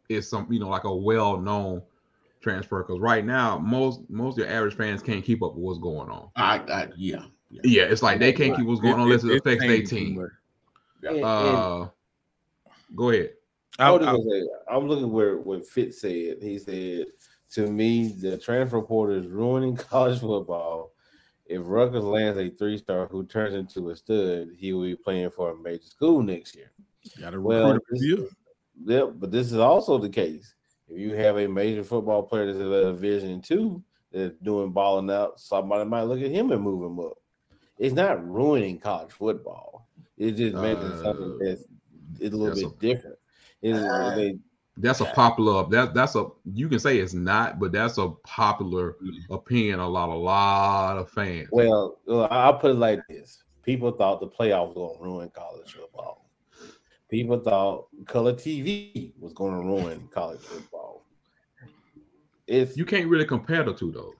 it's 0.09 0.27
some 0.27 0.51
you 0.51 0.59
know 0.59 0.69
like 0.69 0.83
a 0.83 0.95
well 0.95 1.37
known 1.37 1.81
transfer 2.41 2.83
because 2.83 2.99
right 2.99 3.25
now 3.25 3.57
most 3.57 4.01
most 4.09 4.33
of 4.33 4.45
your 4.45 4.55
average 4.55 4.75
fans 4.75 5.01
can't 5.01 5.23
keep 5.23 5.43
up 5.43 5.53
with 5.53 5.63
what's 5.63 5.79
going 5.79 6.09
on. 6.09 6.29
I, 6.35 6.57
I 6.57 6.87
yeah, 6.97 7.25
yeah, 7.49 7.61
yeah. 7.63 7.83
It's 7.83 8.01
like 8.01 8.19
they 8.19 8.33
can't 8.33 8.55
keep 8.55 8.65
what's 8.65 8.81
going 8.81 8.95
on 8.95 9.01
unless 9.01 9.23
it, 9.23 9.31
it, 9.31 9.37
affects 9.39 9.65
their 9.65 9.83
team. 9.83 10.27
Yeah. 11.01 11.11
Uh, 11.11 11.89
go 12.95 13.09
ahead. 13.09 13.31
I, 13.77 13.91
I, 13.93 14.15
I'm 14.69 14.87
looking 14.87 15.11
where 15.11 15.37
what 15.37 15.65
Fitz 15.65 16.01
said. 16.01 16.37
He 16.41 16.59
said 16.59 17.05
to 17.51 17.67
me, 17.67 18.09
the 18.09 18.37
transfer 18.37 18.81
portal 18.81 19.17
is 19.17 19.27
ruining 19.27 19.75
college 19.77 20.19
football. 20.19 20.91
If 21.45 21.61
Rutgers 21.65 22.03
lands 22.03 22.37
a 22.37 22.49
three 22.49 22.77
star 22.77 23.07
who 23.07 23.25
turns 23.25 23.55
into 23.55 23.89
a 23.89 23.95
stud, 23.95 24.49
he 24.55 24.73
will 24.73 24.83
be 24.83 24.95
playing 24.95 25.31
for 25.31 25.51
a 25.51 25.57
major 25.57 25.85
school 25.85 26.21
next 26.21 26.55
year. 26.55 26.71
Got 27.19 27.31
to 27.31 27.41
well, 27.41 27.79
this, 27.91 28.21
yep, 28.85 29.13
but 29.15 29.31
this 29.31 29.51
is 29.51 29.57
also 29.57 29.97
the 29.97 30.09
case. 30.09 30.53
If 30.87 30.97
you 30.97 31.13
have 31.15 31.37
a 31.37 31.47
major 31.47 31.83
football 31.83 32.23
player 32.23 32.47
that's 32.47 32.57
in 32.57 32.71
a 32.71 32.83
Division 32.85 33.41
two 33.41 33.83
that's 34.11 34.35
doing 34.41 34.71
balling 34.71 35.11
out, 35.11 35.39
somebody 35.39 35.87
might 35.87 36.03
look 36.03 36.21
at 36.21 36.31
him 36.31 36.51
and 36.51 36.61
move 36.61 36.83
him 36.83 36.99
up. 36.99 37.17
It's 37.77 37.95
not 37.95 38.27
ruining 38.27 38.79
college 38.79 39.11
football. 39.11 39.87
It's 40.17 40.37
just 40.37 40.55
making 40.55 40.83
uh, 40.83 41.03
something 41.03 41.39
that's 41.39 41.63
it's 42.19 42.33
a 42.33 42.37
little 42.37 42.55
bit 42.55 42.65
a, 42.65 42.79
different. 42.79 43.17
It's, 43.61 43.77
uh, 43.77 44.15
they, 44.15 44.37
that's 44.77 45.01
a 45.01 45.05
popular 45.05 45.67
that 45.69 45.93
that's 45.93 46.15
a 46.15 46.27
you 46.45 46.69
can 46.69 46.79
say 46.79 46.99
it's 46.99 47.13
not, 47.13 47.59
but 47.59 47.71
that's 47.71 47.97
a 47.97 48.09
popular 48.23 48.93
mm-hmm. 48.93 49.33
opinion. 49.33 49.79
A 49.79 49.87
lot, 49.87 50.09
a 50.09 50.15
lot 50.15 50.97
of 50.97 51.09
fans. 51.09 51.49
Well, 51.51 51.97
I'll 52.31 52.57
put 52.57 52.71
it 52.71 52.75
like 52.75 53.01
this: 53.09 53.43
people 53.63 53.91
thought 53.91 54.19
the 54.19 54.27
playoffs 54.27 54.69
were 54.69 54.73
going 54.73 54.97
to 54.97 55.03
ruin 55.03 55.29
college 55.29 55.73
football. 55.73 56.28
People 57.09 57.39
thought 57.39 57.87
color 58.05 58.33
TV 58.33 59.13
was 59.19 59.33
going 59.33 59.59
to 59.59 59.65
ruin 59.65 60.07
college 60.11 60.41
football. 60.41 61.05
It's 62.47 62.77
you 62.77 62.85
can't 62.85 63.07
really 63.07 63.25
compare 63.25 63.63
the 63.63 63.73
two 63.73 63.91
though. 63.91 64.13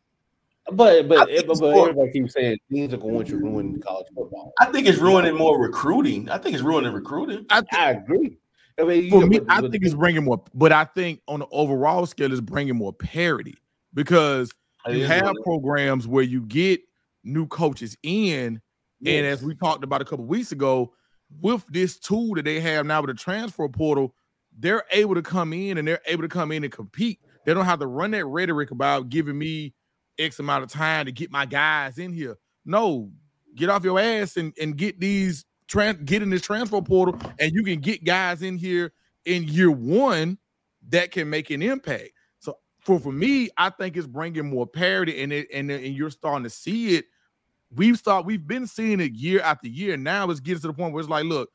But 0.71 1.07
but, 1.07 1.29
but, 1.47 1.59
but 1.59 1.77
everybody 1.77 2.11
keeps 2.11 2.33
saying 2.33 2.57
things 2.71 2.93
are 2.93 2.97
going 2.97 3.25
to 3.25 3.37
ruin 3.37 3.81
college 3.81 4.07
football. 4.15 4.53
I 4.59 4.65
think 4.65 4.87
it's 4.87 4.99
ruining 4.99 5.35
more 5.35 5.59
recruiting. 5.59 6.29
I 6.29 6.37
think 6.37 6.55
it's 6.55 6.63
ruining 6.63 6.93
recruiting. 6.93 7.45
I, 7.49 7.61
th- 7.61 7.73
I 7.73 7.91
agree. 7.91 8.37
I 8.79 8.83
mean, 8.83 9.09
for 9.09 9.25
me, 9.25 9.39
I 9.49 9.61
think 9.61 9.83
it's 9.83 9.93
bringing 9.93 10.23
more, 10.23 10.43
but 10.53 10.71
I 10.71 10.85
think 10.85 11.21
on 11.27 11.39
the 11.39 11.47
overall 11.51 12.05
scale, 12.05 12.31
it's 12.31 12.41
bringing 12.41 12.75
more 12.75 12.93
parity 12.93 13.55
because 13.93 14.51
you 14.87 15.05
have 15.05 15.33
programs 15.43 16.07
where 16.07 16.23
you 16.23 16.41
get 16.41 16.81
new 17.23 17.45
coaches 17.47 17.97
in, 18.03 18.61
yes. 19.01 19.17
and 19.17 19.25
as 19.27 19.43
we 19.43 19.53
talked 19.55 19.83
about 19.83 20.01
a 20.01 20.05
couple 20.05 20.25
weeks 20.25 20.51
ago, 20.51 20.93
with 21.41 21.65
this 21.67 21.97
tool 21.97 22.35
that 22.35 22.45
they 22.45 22.59
have 22.59 22.85
now 22.85 23.01
with 23.01 23.09
the 23.09 23.13
transfer 23.13 23.67
portal, 23.67 24.13
they're 24.57 24.83
able 24.91 25.15
to 25.15 25.21
come 25.21 25.53
in 25.53 25.77
and 25.77 25.87
they're 25.87 26.01
able 26.05 26.23
to 26.23 26.27
come 26.27 26.51
in 26.51 26.63
and 26.63 26.73
compete. 26.73 27.19
They 27.45 27.53
don't 27.53 27.65
have 27.65 27.79
to 27.79 27.87
run 27.87 28.11
that 28.11 28.25
rhetoric 28.25 28.71
about 28.71 29.09
giving 29.09 29.37
me 29.37 29.73
X 30.17 30.39
amount 30.39 30.63
of 30.63 30.69
time 30.69 31.05
to 31.05 31.11
get 31.11 31.31
my 31.31 31.45
guys 31.45 31.97
in 31.97 32.11
here. 32.13 32.37
No, 32.65 33.09
get 33.55 33.69
off 33.69 33.83
your 33.83 33.99
ass 33.99 34.37
and, 34.37 34.53
and 34.61 34.75
get 34.75 34.99
these 34.99 35.45
trans 35.67 35.99
get 36.03 36.21
in 36.21 36.29
this 36.29 36.41
transfer 36.41 36.81
portal, 36.81 37.19
and 37.39 37.53
you 37.53 37.63
can 37.63 37.79
get 37.79 38.03
guys 38.03 38.41
in 38.41 38.57
here 38.57 38.91
in 39.25 39.43
year 39.43 39.71
one 39.71 40.37
that 40.89 41.11
can 41.11 41.29
make 41.29 41.49
an 41.51 41.61
impact. 41.61 42.11
So 42.39 42.57
for 42.81 42.99
for 42.99 43.11
me, 43.11 43.49
I 43.57 43.69
think 43.69 43.95
it's 43.95 44.07
bringing 44.07 44.49
more 44.49 44.67
parity, 44.67 45.21
and 45.23 45.31
it 45.31 45.47
and, 45.53 45.71
and 45.71 45.95
you're 45.95 46.09
starting 46.09 46.43
to 46.43 46.49
see 46.49 46.95
it 46.95 47.05
we've 47.75 47.97
start 47.97 48.25
we've 48.25 48.47
been 48.47 48.67
seeing 48.67 48.99
it 48.99 49.13
year 49.13 49.41
after 49.41 49.67
year. 49.67 49.97
Now 49.97 50.29
it's 50.29 50.39
getting 50.39 50.61
to 50.61 50.67
the 50.67 50.73
point 50.73 50.93
where 50.93 51.01
it's 51.01 51.09
like, 51.09 51.25
look, 51.25 51.49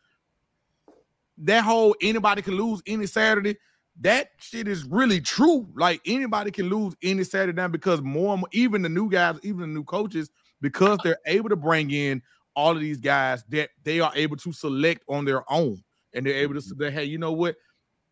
that 1.39 1.65
whole 1.65 1.95
anybody 2.01 2.43
can 2.43 2.55
lose 2.55 2.83
any 2.87 3.07
Saturday. 3.07 3.57
That 4.01 4.31
shit 4.39 4.67
is 4.67 4.85
really 4.85 5.21
true. 5.21 5.69
Like 5.77 6.01
anybody 6.05 6.51
can 6.51 6.69
lose 6.69 6.95
any 7.03 7.25
Saturday 7.25 7.57
now 7.57 7.69
because 7.69 8.01
more, 8.01 8.37
more 8.37 8.49
even 8.53 8.83
the 8.83 8.89
new 8.89 9.09
guys, 9.09 9.37
even 9.43 9.61
the 9.61 9.67
new 9.69 9.85
coaches, 9.85 10.31
because 10.61 10.99
they're 11.05 11.19
able 11.27 11.49
to 11.49 11.57
bring 11.57 11.91
in 11.91 12.23
all 12.57 12.73
of 12.73 12.81
these 12.81 13.01
guys 13.01 13.45
that 13.51 13.71
they 13.83 14.01
are 14.01 14.13
able 14.15 14.37
to 14.37 14.53
select 14.53 15.05
on 15.09 15.25
their 15.25 15.51
own, 15.51 15.83
and 16.13 16.27
they're 16.27 16.35
able 16.35 16.55
to 16.55 16.61
mm-hmm. 16.61 16.83
say, 16.83 16.91
"Hey, 16.91 17.05
you 17.05 17.19
know 17.19 17.33
what? 17.33 17.57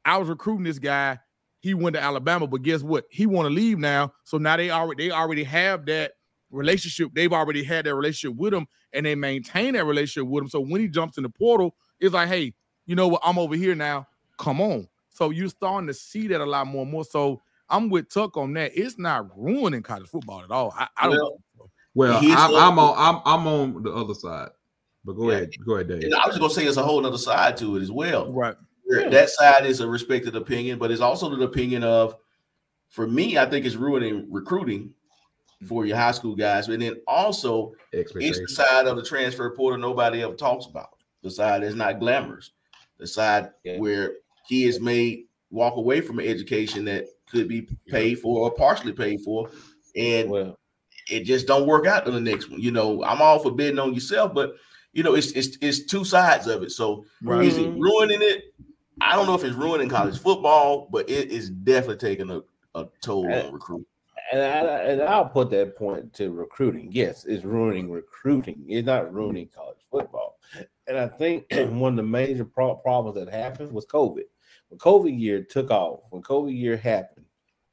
I 0.05 0.19
was 0.19 0.29
recruiting 0.29 0.65
this 0.65 0.79
guy. 0.79 1.19
He 1.61 1.75
went 1.75 1.95
to 1.95 2.03
Alabama, 2.03 2.49
but 2.49 2.63
guess 2.63 2.83
what? 2.83 3.05
He 3.09 3.27
want 3.27 3.47
to 3.47 3.55
leave 3.55 3.79
now. 3.79 4.13
So 4.25 4.37
now 4.37 4.57
they 4.57 4.71
already 4.71 5.05
they 5.05 5.11
already 5.13 5.45
have 5.45 5.87
that 5.87 6.13
relationship, 6.53 7.11
they've 7.15 7.33
already 7.33 7.65
had 7.65 7.87
that 7.87 7.95
relationship 7.95 8.37
with 8.37 8.55
him 8.55 8.67
and 8.93 9.05
they 9.05 9.15
maintain 9.15 9.75
that 9.75 9.85
relationship 9.85 10.29
with 10.29 10.43
him. 10.43 10.49
So 10.49 10.61
when 10.61 10.81
he 10.81 10.89
jumps 10.89 11.17
in 11.17 11.25
the 11.25 11.31
portal, 11.31 11.75
it's 11.99 12.15
like, 12.15 12.29
hey, 12.29 12.55
you 12.87 12.95
know 12.95 13.09
what? 13.09 13.23
I'm 13.25 13.39
over 13.39 13.55
here 13.55 13.75
now. 13.75 14.07
Come 14.39 14.61
on. 14.61 14.89
So 15.11 15.31
you're 15.31 15.49
starting 15.49 15.87
to 15.89 15.95
see 15.95 16.29
that 16.29 16.41
a 16.41 16.47
lot 16.47 16.67
more 16.67 16.83
and 16.83 16.91
more. 16.91 17.05
So 17.05 17.41
I'm 17.69 17.89
with 17.89 18.13
Tuck 18.13 18.37
on 18.37 18.53
that. 18.55 18.73
It's 18.75 18.99
not 18.99 19.27
ruining 19.37 19.83
college 19.83 20.09
football 20.09 20.43
at 20.43 20.51
all. 20.51 20.75
I, 20.77 20.89
I 20.97 21.09
don't. 21.09 21.41
Well, 21.95 22.21
well 22.21 22.21
I'm, 22.23 22.55
I'm, 22.55 22.79
on. 22.79 22.95
I'm, 22.99 23.23
I'm 23.25 23.47
on 23.47 23.83
the 23.83 23.93
other 23.93 24.15
side. 24.15 24.51
But 25.05 25.15
go 25.15 25.31
yeah. 25.31 25.37
ahead. 25.37 25.51
Go 25.67 25.75
ahead, 25.75 25.89
Dave. 25.89 26.05
And 26.05 26.15
I 26.15 26.27
was 26.27 26.39
gonna 26.39 26.53
say 26.53 26.65
there's 26.65 26.77
a 26.77 26.83
whole 26.83 27.05
other 27.05 27.19
side 27.19 27.57
to 27.59 27.77
it 27.77 27.83
as 27.83 27.91
well. 27.91 28.33
Right. 28.33 28.55
Yeah. 28.87 29.09
That 29.09 29.31
side 29.31 29.67
is 29.67 29.81
a 29.81 29.89
respected 29.89 30.37
opinion, 30.37 30.79
but 30.79 30.91
it's 30.91 31.01
also 31.01 31.35
the 31.35 31.45
opinion 31.45 31.83
of, 31.83 32.17
for 32.89 33.07
me, 33.07 33.39
I 33.39 33.47
think 33.47 33.65
it's 33.65 33.75
ruining 33.75 34.27
recruiting 34.31 34.93
for 35.67 35.87
your 35.87 35.97
high 35.97 36.13
school 36.13 36.35
guys. 36.35 36.69
And 36.69 36.83
then 36.83 36.97
also, 37.07 37.73
it's 37.93 38.13
the 38.13 38.49
side 38.49 38.87
of 38.87 38.97
the 38.97 39.05
transfer 39.05 39.51
portal 39.51 39.79
nobody 39.79 40.23
ever 40.23 40.35
talks 40.35 40.67
about. 40.67 40.91
The 41.23 41.31
side 41.31 41.63
that's 41.63 41.75
not 41.75 42.01
glamorous. 42.01 42.51
The 42.99 43.07
side 43.07 43.51
yeah. 43.65 43.79
where 43.79 44.15
kids 44.49 44.81
may 44.81 45.25
walk 45.51 45.77
away 45.77 46.01
from 46.01 46.19
an 46.19 46.27
education 46.27 46.85
that 46.87 47.07
could 47.31 47.49
be 47.49 47.69
paid 47.89 48.19
for 48.19 48.41
or 48.41 48.51
partially 48.51 48.93
paid 48.93 49.21
for, 49.21 49.49
and 49.97 50.31
well, 50.31 50.59
it 51.11 51.25
just 51.25 51.47
don't 51.47 51.67
work 51.67 51.87
out 51.87 52.07
in 52.07 52.15
the 52.15 52.21
next 52.21 52.51
one. 52.51 52.61
You 52.61 52.71
know, 52.71 53.05
I'm 53.05 53.23
all 53.23 53.39
for 53.39 53.53
bidding 53.53 53.79
on 53.79 53.95
yourself, 53.95 54.35
but 54.35 54.55
you 54.93 55.03
know, 55.03 55.15
it's 55.15 55.33
it's 55.33 55.57
it's 55.61 55.87
two 55.87 56.05
sides 56.05 56.47
of 56.47 56.63
it. 56.63 56.73
So 56.73 57.05
right. 57.23 57.45
is 57.45 57.57
it 57.57 57.71
ruining 57.71 58.21
it? 58.21 58.55
I 59.01 59.17
don't 59.17 59.27
know 59.27 59.35
if 59.35 59.45
it's 59.45 59.57
ruining 59.57 59.89
college 59.89 60.19
football, 60.19 60.89
but 60.91 61.09
it 61.09 61.31
is 61.31 61.51
definitely 61.51 61.97
taking 62.09 62.31
a, 62.31 62.43
a 62.75 62.87
toll 63.01 63.33
on 63.33 63.53
recruiting 63.53 63.87
and 64.31 64.41
I, 64.41 64.77
and 64.85 65.03
I'll 65.03 65.29
put 65.29 65.51
that 65.51 65.77
point 65.77 66.13
to 66.15 66.31
recruiting. 66.31 66.89
Yes, 66.93 67.25
it's 67.25 67.45
ruining 67.45 67.91
recruiting. 67.91 68.65
It's 68.69 68.87
not 68.87 69.13
ruining 69.13 69.49
college 69.55 69.79
football. 69.91 70.39
And 70.87 70.97
I 70.99 71.09
think 71.09 71.47
one 71.51 71.93
of 71.93 71.97
the 71.97 72.03
major 72.03 72.45
pro- 72.45 72.77
problems 72.77 73.17
that 73.17 73.33
happened 73.33 73.73
was 73.73 73.87
COVID. 73.87 74.25
When 74.69 74.79
COVID 74.79 75.19
year 75.19 75.43
took 75.43 75.71
off, 75.71 76.01
when 76.11 76.23
COVID 76.23 76.57
year 76.57 76.77
happened, 76.77 77.27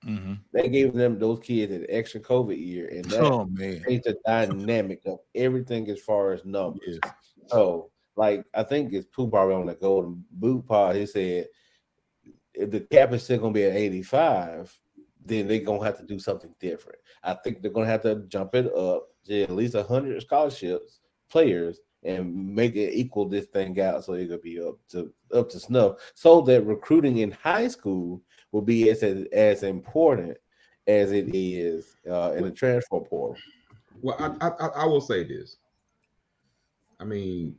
mm-hmm. 0.05 0.33
they 0.53 0.69
gave 0.69 0.93
them 0.93 1.19
those 1.19 1.39
kids 1.39 1.71
an 1.71 1.85
extra 1.89 2.19
COVID 2.19 2.57
year, 2.57 2.87
and 2.89 3.05
that 3.05 3.21
oh, 3.21 3.45
man. 3.45 3.83
changed 3.87 4.05
the 4.05 4.17
dynamic 4.25 5.01
of 5.05 5.19
everything 5.35 5.89
as 5.89 5.99
far 5.99 6.33
as 6.33 6.43
numbers. 6.45 6.99
Yes. 7.03 7.13
So, 7.47 7.91
like 8.15 8.43
I 8.53 8.63
think 8.63 8.93
it's 8.93 9.07
Pooh 9.07 9.29
probably 9.29 9.55
on 9.55 9.65
the 9.65 9.75
Golden 9.75 10.23
Boot 10.31 10.67
Pod. 10.67 10.95
He 10.95 11.05
said 11.05 11.47
if 12.53 12.71
the 12.71 12.81
cap 12.81 13.13
is 13.13 13.23
still 13.23 13.39
going 13.39 13.53
to 13.53 13.57
be 13.57 13.63
at 13.63 13.75
eighty 13.75 14.03
five 14.03 14.77
then 15.29 15.47
they're 15.47 15.59
gonna 15.59 15.83
have 15.85 15.97
to 15.97 16.05
do 16.05 16.19
something 16.19 16.53
different. 16.59 16.99
I 17.23 17.33
think 17.35 17.61
they're 17.61 17.71
gonna 17.71 17.85
have 17.85 18.01
to 18.03 18.23
jump 18.27 18.55
it 18.55 18.73
up 18.73 19.07
to 19.25 19.43
at 19.43 19.51
least 19.51 19.75
hundred 19.75 20.21
scholarships 20.21 20.99
players 21.29 21.79
and 22.03 22.55
make 22.55 22.75
it 22.75 22.93
equal 22.93 23.27
this 23.27 23.45
thing 23.47 23.79
out 23.79 24.03
so 24.03 24.13
it 24.13 24.27
could 24.27 24.41
be 24.41 24.59
up 24.59 24.75
to 24.89 25.13
up 25.33 25.49
to 25.49 25.59
snuff 25.59 25.97
so 26.15 26.41
that 26.41 26.65
recruiting 26.65 27.17
in 27.17 27.31
high 27.31 27.67
school 27.67 28.21
will 28.51 28.61
be 28.61 28.89
as 28.89 29.03
as, 29.03 29.63
important 29.63 30.37
as 30.87 31.11
it 31.11 31.29
is 31.33 31.97
uh, 32.09 32.33
in 32.35 32.43
the 32.43 32.51
transfer 32.51 32.99
portal. 32.99 33.35
Well, 34.01 34.37
I, 34.41 34.47
I 34.47 34.67
I 34.67 34.85
will 34.85 35.01
say 35.01 35.23
this. 35.23 35.57
I 36.99 37.03
mean, 37.05 37.55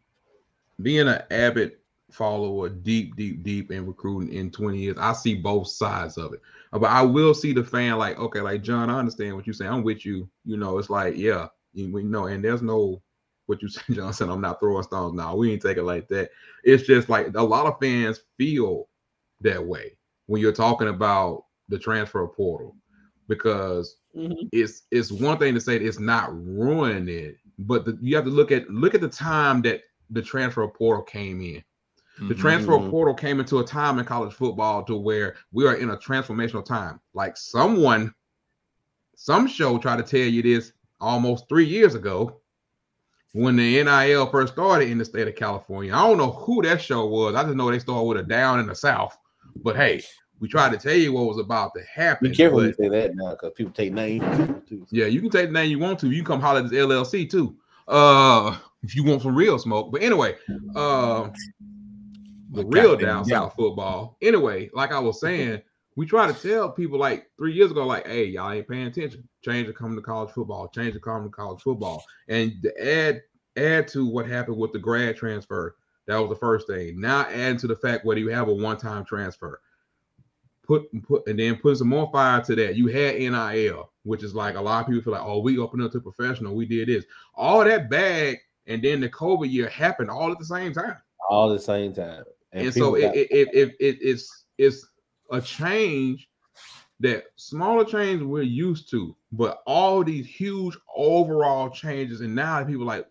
being 0.83 1.09
an 1.09 1.23
avid 1.31 1.80
follower 2.13 2.69
deep, 2.69 3.17
deep, 3.17 3.43
deep 3.43 3.71
in 3.71 3.87
recruiting 3.87 4.33
in 4.33 4.51
20 4.51 4.79
years. 4.79 4.97
I 4.99 5.13
see 5.13 5.35
both 5.35 5.69
sides 5.69 6.19
of 6.19 6.33
it. 6.33 6.41
But 6.73 6.85
I 6.85 7.03
will 7.03 7.35
see 7.35 7.53
the 7.53 7.65
fan 7.65 7.99
like, 7.99 8.19
okay, 8.19 8.41
like 8.41 8.63
John, 8.63 8.91
I 8.91 8.99
understand 8.99 9.35
what 9.35 9.47
you're 9.47 9.55
saying. 9.55 9.71
I'm 9.71 9.83
with 9.83 10.07
you. 10.07 10.29
You 10.45 10.57
know, 10.57 10.79
it's 10.79 10.91
like, 10.91 11.17
yeah, 11.17 11.49
we 11.75 12.03
know, 12.03 12.27
and 12.27 12.45
there's 12.45 12.63
no 12.63 13.03
what 13.47 13.61
you 13.63 13.69
said, 13.69 13.97
John 13.97 14.13
said, 14.13 14.29
I'm 14.29 14.41
not 14.41 14.61
throwing 14.61 14.85
stones. 14.85 15.15
now. 15.15 15.35
we 15.37 15.53
ain't 15.53 15.63
take 15.63 15.77
it 15.77 15.83
like 15.83 16.09
that. 16.09 16.31
It's 16.65 16.85
just 16.85 17.09
like 17.09 17.35
a 17.35 17.43
lot 17.43 17.67
of 17.67 17.79
fans 17.81 18.21
feel 18.39 18.89
that 19.41 19.65
way 19.65 19.99
when 20.27 20.41
you're 20.41 20.53
talking 20.53 20.89
about 20.89 21.45
the 21.69 21.79
transfer 21.79 22.27
portal 22.27 22.77
because 23.29 23.97
mm-hmm. 24.17 24.47
it's 24.53 24.83
it's 24.91 25.11
one 25.11 25.39
thing 25.39 25.55
to 25.55 25.61
say 25.61 25.77
it's 25.77 25.99
not 25.99 26.31
ruining 26.33 27.09
it, 27.09 27.37
but 27.59 27.85
the, 27.85 27.99
you 28.01 28.15
have 28.17 28.25
to 28.25 28.31
look 28.31 28.53
at 28.53 28.69
look 28.71 28.95
at 28.95 29.01
the 29.01 29.09
time 29.09 29.63
that 29.63 29.83
the 30.11 30.23
transfer 30.23 30.67
portal 30.69 31.03
came 31.03 31.41
in. 31.41 31.63
The 32.29 32.35
transfer 32.35 32.73
mm-hmm. 32.73 32.91
portal 32.91 33.15
came 33.15 33.41
into 33.41 33.61
a 33.61 33.65
time 33.65 33.99
in 33.99 34.05
college 34.05 34.35
football 34.35 34.83
to 34.85 34.97
where 34.97 35.37
we 35.53 35.67
are 35.67 35.75
in 35.75 35.91
a 35.91 35.97
transformational 35.97 36.65
time. 36.65 37.01
Like 37.15 37.37
someone, 37.37 38.15
some 39.17 39.47
show 39.47 39.79
tried 39.79 39.97
to 39.97 40.03
tell 40.03 40.29
you 40.29 40.43
this 40.43 40.73
almost 41.01 41.49
three 41.49 41.65
years 41.65 41.95
ago 41.95 42.41
when 43.33 43.57
the 43.57 43.83
NIL 43.83 44.27
first 44.27 44.53
started 44.53 44.91
in 44.91 44.99
the 44.99 45.05
state 45.05 45.29
of 45.29 45.37
California. 45.37 45.95
I 45.95 46.07
don't 46.07 46.19
know 46.19 46.33
who 46.33 46.63
that 46.63 46.83
show 46.83 47.07
was. 47.07 47.35
I 47.35 47.43
just 47.45 47.55
know 47.55 47.71
they 47.71 47.79
started 47.79 48.05
with 48.05 48.19
a 48.19 48.23
down 48.23 48.61
in 48.61 48.67
the 48.67 48.75
South. 48.75 49.17
But 49.57 49.77
hey, 49.77 50.03
we 50.41 50.49
tried 50.49 50.73
to 50.73 50.79
tell 50.79 50.97
you 50.97 51.13
what 51.13 51.27
was 51.27 51.39
about 51.39 51.73
to 51.75 51.83
happen. 51.83 52.31
Be 52.31 52.37
careful 52.37 52.59
when 52.59 52.67
you 52.69 52.75
say 52.75 52.89
that 52.89 53.15
now, 53.15 53.31
because 53.31 53.53
people 53.55 53.73
take 53.73 53.93
names 53.93 54.25
too. 54.69 54.87
Yeah, 54.91 55.07
you 55.07 55.21
can 55.21 55.31
take 55.31 55.49
the 55.49 55.53
name 55.53 55.71
you 55.71 55.79
want 55.79 55.99
to. 56.01 56.11
You 56.11 56.17
can 56.17 56.25
come 56.25 56.41
holler 56.41 56.61
at 56.61 56.71
this 56.71 56.79
LLC 56.79 57.31
too. 57.31 57.57
Uh, 57.87 58.57
if 58.83 58.97
you 58.97 59.05
want 59.05 59.23
some 59.23 59.35
real 59.35 59.59
smoke. 59.59 59.93
But 59.93 60.03
anyway, 60.03 60.37
uh, 60.75 61.29
the 62.51 62.65
real 62.67 62.97
down 62.97 63.25
south 63.25 63.55
football. 63.55 64.17
Anyway, 64.23 64.71
like 64.73 64.93
I 64.93 64.99
was 64.99 65.21
saying, 65.23 65.63
we 65.97 66.07
try 66.07 66.31
to 66.31 66.49
tell 66.49 66.71
people 66.71 66.99
like 66.99 67.27
three 67.37 67.53
years 67.53 67.71
ago, 67.71 67.87
like, 67.87 68.07
hey, 68.07 68.25
y'all 68.25 68.51
ain't 68.51 68.69
paying 68.69 68.87
attention. 68.87 69.29
Change 69.45 69.67
to 69.67 69.73
come 69.73 69.97
to 69.97 70.03
college 70.03 70.31
football. 70.33 70.69
Change 70.69 70.95
to 70.95 71.01
come 71.01 71.25
to 71.25 71.31
college 71.31 71.63
football. 71.63 72.05
And 72.29 72.63
to 72.63 72.87
add 72.87 73.23
add 73.57 73.89
to 73.89 74.07
what 74.07 74.27
happened 74.27 74.57
with 74.57 74.73
the 74.73 74.79
grad 74.79 75.17
transfer, 75.17 75.77
that 76.07 76.17
was 76.17 76.31
the 76.31 76.37
first 76.37 76.67
thing. 76.67 77.01
Now 77.01 77.23
add 77.29 77.59
to 77.61 77.67
the 77.67 77.77
fact 77.77 78.05
whether 78.05 78.21
you 78.21 78.29
have 78.29 78.49
a 78.49 78.55
one-time 78.55 79.05
transfer. 79.05 79.61
Put 80.63 80.89
put 81.03 81.27
and 81.27 81.39
then 81.39 81.57
put 81.57 81.79
some 81.79 81.89
more 81.89 82.09
fire 82.13 82.41
to 82.43 82.55
that. 82.57 82.77
You 82.77 82.87
had 82.87 83.17
NIL, 83.17 83.91
which 84.05 84.23
is 84.23 84.35
like 84.35 84.55
a 84.55 84.61
lot 84.61 84.83
of 84.83 84.87
people 84.87 85.03
feel 85.03 85.13
like, 85.13 85.23
oh, 85.23 85.41
we 85.41 85.59
opened 85.59 85.83
up 85.83 85.93
to 85.93 86.01
professional, 86.01 86.55
we 86.55 86.65
did 86.65 86.89
this. 86.89 87.05
All 87.35 87.65
that 87.65 87.91
bag, 87.91 88.39
and 88.67 88.83
then 88.83 89.01
the 89.01 89.09
COVID 89.09 89.51
year 89.51 89.69
happened 89.69 90.11
all 90.11 90.31
at 90.31 90.39
the 90.39 90.45
same 90.45 90.73
time. 90.73 90.97
All 91.29 91.51
at 91.51 91.59
the 91.59 91.63
same 91.63 91.93
time. 91.93 92.25
And, 92.53 92.67
and 92.67 92.75
so 92.75 92.97
it, 92.97 93.15
it, 93.15 93.29
it, 93.31 93.49
it, 93.55 93.77
it, 93.81 93.99
it's 94.01 94.45
it's 94.59 94.87
a 95.31 95.41
change 95.41 96.29
that 97.01 97.25
smaller 97.37 97.85
changes 97.85 98.27
we're 98.27 98.43
used 98.43 98.91
to, 98.91 99.17
but 99.33 99.63
all 99.67 100.05
these 100.05 100.27
huge 100.27 100.77
overall 100.95 101.71
changes, 101.71 102.21
and 102.21 102.35
now 102.35 102.63
people 102.65 102.85
like, 102.85 103.07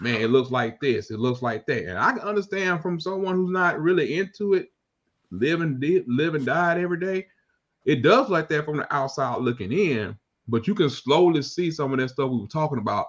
man, 0.00 0.20
it 0.20 0.30
looks 0.30 0.50
like 0.50 0.80
this, 0.80 1.10
it 1.10 1.18
looks 1.18 1.42
like 1.42 1.66
that, 1.66 1.84
and 1.84 1.98
I 1.98 2.12
can 2.12 2.22
understand 2.22 2.82
from 2.82 2.98
someone 2.98 3.36
who's 3.36 3.50
not 3.50 3.80
really 3.80 4.18
into 4.18 4.54
it, 4.54 4.72
living 5.30 5.78
live 6.08 6.34
and 6.34 6.46
died 6.46 6.78
every 6.78 6.98
day. 6.98 7.26
It 7.84 8.02
does 8.02 8.28
like 8.28 8.48
that 8.48 8.64
from 8.64 8.78
the 8.78 8.94
outside 8.94 9.40
looking 9.40 9.72
in, 9.72 10.18
but 10.48 10.66
you 10.66 10.74
can 10.74 10.90
slowly 10.90 11.42
see 11.42 11.70
some 11.70 11.92
of 11.92 11.98
that 11.98 12.08
stuff 12.08 12.30
we 12.30 12.40
were 12.40 12.46
talking 12.46 12.78
about 12.78 13.06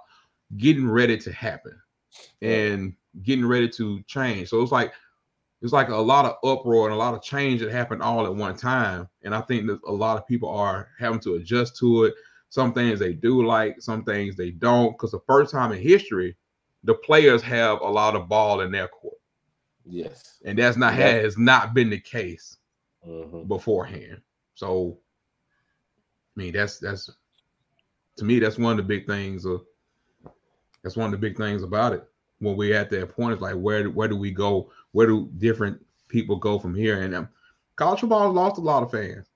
getting 0.58 0.90
ready 0.90 1.18
to 1.18 1.32
happen 1.32 1.80
and 2.42 2.94
getting 3.24 3.46
ready 3.46 3.70
to 3.70 4.02
change. 4.04 4.50
So 4.50 4.62
it's 4.62 4.72
like 4.72 4.94
it's 5.62 5.74
like 5.74 5.90
a 5.90 5.96
lot 5.96 6.26
of 6.26 6.38
uproar 6.50 6.86
and 6.86 6.94
a 6.94 6.98
lot 6.98 7.14
of 7.14 7.22
change 7.22 7.62
that 7.62 7.72
happened 7.72 8.02
all 8.02 8.26
at 8.26 8.34
one 8.34 8.56
time. 8.56 9.10
And 9.24 9.36
I 9.36 9.42
think 9.42 9.68
that 9.68 9.80
a 9.86 9.92
lot 9.92 10.18
of 10.18 10.28
people 10.28 10.50
are 10.50 10.90
having 10.98 11.20
to 11.22 11.36
adjust 11.36 11.78
to 11.78 12.06
it. 12.06 12.14
Some 12.50 12.74
things 12.74 12.98
they 12.98 13.14
do 13.14 13.46
like, 13.46 13.82
some 13.82 14.04
things 14.04 14.36
they 14.36 14.52
don't. 14.52 14.92
Because 14.92 15.12
the 15.12 15.20
first 15.28 15.52
time 15.52 15.72
in 15.72 15.82
history, 15.82 16.36
the 16.84 16.94
players 16.94 17.42
have 17.42 17.82
a 17.82 17.88
lot 17.88 18.16
of 18.16 18.30
ball 18.30 18.62
in 18.62 18.72
their 18.72 18.88
court. 18.88 19.18
Yes. 19.86 20.38
And 20.46 20.58
that's 20.58 20.78
not 20.78 20.96
yeah. 20.96 21.10
has 21.10 21.38
not 21.38 21.74
been 21.74 21.90
the 21.90 22.00
case 22.00 22.58
mm-hmm. 23.06 23.48
beforehand. 23.48 24.22
So 24.56 25.00
I 26.36 26.40
mean 26.40 26.54
that's 26.54 26.80
that's 26.80 27.10
to 28.18 28.26
me, 28.26 28.40
that's 28.40 28.58
one 28.58 28.72
of 28.72 28.78
the 28.78 28.84
big 28.84 29.08
things 29.08 29.46
of 29.46 29.62
that's 30.84 30.96
one 30.96 31.06
of 31.06 31.12
the 31.12 31.18
big 31.18 31.38
things 31.38 31.64
about 31.64 31.94
it. 31.94 32.04
When 32.40 32.56
we're 32.56 32.76
at 32.76 32.90
that 32.92 33.16
point, 33.16 33.34
it's 33.34 33.42
like 33.42 33.56
where 33.56 33.90
where 33.90 34.08
do 34.08 34.16
we 34.16 34.32
go 34.32 34.72
where 34.92 35.08
do 35.08 35.30
different 35.38 35.84
people 36.08 36.36
go 36.36 36.60
from 36.60 36.76
here? 36.76 37.02
And 37.02 37.16
um, 37.16 37.30
college 37.76 38.02
football 38.02 38.28
has 38.28 38.36
lost 38.36 38.58
a 38.58 38.62
lot 38.62 38.84
of 38.84 38.92
fans. 38.92 39.28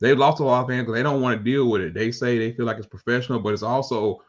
They've 0.00 0.18
lost 0.18 0.40
a 0.40 0.44
lot 0.44 0.62
of 0.62 0.68
fans 0.68 0.82
because 0.82 0.94
they 0.94 1.02
don't 1.02 1.22
want 1.22 1.38
to 1.38 1.44
deal 1.44 1.70
with 1.70 1.80
it. 1.80 1.94
They 1.94 2.10
say 2.10 2.38
they 2.38 2.52
feel 2.52 2.66
like 2.66 2.78
it's 2.78 2.86
professional, 2.86 3.40
but 3.40 3.52
it's 3.52 3.62
also 3.62 4.22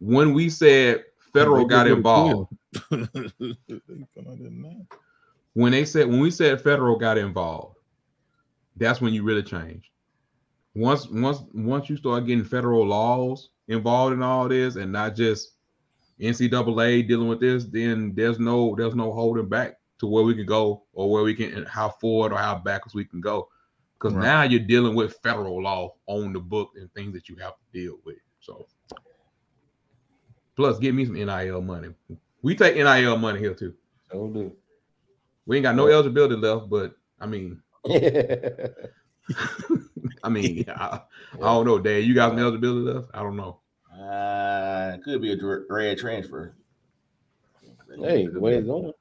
when 0.00 0.32
we 0.32 0.48
said 0.48 1.04
federal 1.32 1.64
got 1.64 1.86
involved. 1.86 2.52
when 5.54 5.72
they 5.72 5.84
said 5.84 6.06
when 6.06 6.20
we 6.20 6.30
said 6.30 6.60
federal 6.60 6.96
got 6.96 7.18
involved, 7.18 7.76
that's 8.76 9.00
when 9.00 9.12
you 9.12 9.24
really 9.24 9.42
change. 9.42 9.90
Once 10.74 11.08
once 11.08 11.40
once 11.52 11.90
you 11.90 11.96
start 11.96 12.26
getting 12.26 12.44
federal 12.44 12.86
laws 12.86 13.50
involved 13.66 14.14
in 14.14 14.22
all 14.22 14.48
this 14.48 14.76
and 14.76 14.92
not 14.92 15.16
just 15.16 15.54
NCAA 16.20 17.06
dealing 17.06 17.28
with 17.28 17.40
this, 17.40 17.64
then 17.64 18.14
there's 18.14 18.38
no 18.38 18.74
there's 18.76 18.94
no 18.94 19.12
holding 19.12 19.48
back 19.48 19.78
to 20.00 20.06
where 20.06 20.24
we 20.24 20.34
can 20.34 20.46
go 20.46 20.84
or 20.92 21.10
where 21.10 21.22
we 21.22 21.34
can 21.34 21.64
how 21.64 21.88
forward 21.88 22.32
or 22.32 22.38
how 22.38 22.56
backwards 22.56 22.94
we 22.94 23.04
can 23.04 23.20
go. 23.20 23.48
Because 23.98 24.14
right. 24.14 24.24
now 24.24 24.42
you're 24.42 24.60
dealing 24.60 24.94
with 24.94 25.18
federal 25.22 25.62
law 25.62 25.94
on 26.06 26.32
the 26.32 26.40
book 26.40 26.70
and 26.76 26.92
things 26.94 27.12
that 27.14 27.28
you 27.28 27.36
have 27.36 27.54
to 27.54 27.64
deal 27.72 27.98
with. 28.04 28.18
So 28.40 28.66
plus 30.56 30.78
give 30.78 30.94
me 30.94 31.04
some 31.04 31.14
NIL 31.14 31.62
money. 31.62 31.94
We 32.42 32.54
take 32.54 32.76
NIL 32.76 33.16
money 33.16 33.40
here 33.40 33.54
too. 33.54 33.74
So 34.10 34.28
do. 34.28 34.52
We 35.46 35.56
ain't 35.56 35.64
got 35.64 35.76
no 35.76 35.88
eligibility 35.88 36.36
left, 36.36 36.68
but 36.68 36.94
I 37.20 37.26
mean 37.26 37.62
I 40.22 40.28
mean, 40.28 40.64
I, 40.68 41.00
I, 41.34 41.38
don't 41.38 41.66
know, 41.66 41.78
Dad. 41.78 42.04
You 42.04 42.14
got 42.14 42.30
some 42.30 42.38
eligibility 42.38 42.92
left? 42.92 43.08
I 43.14 43.22
don't 43.22 43.36
know. 43.36 43.60
Uh, 44.08 44.96
could 45.04 45.20
be 45.20 45.32
a 45.32 45.36
grad 45.36 45.98
transfer. 45.98 46.54
Hey, 48.00 48.26
the 48.26 48.40
way 48.40 48.54
it's 48.54 48.66
going. 48.66 48.92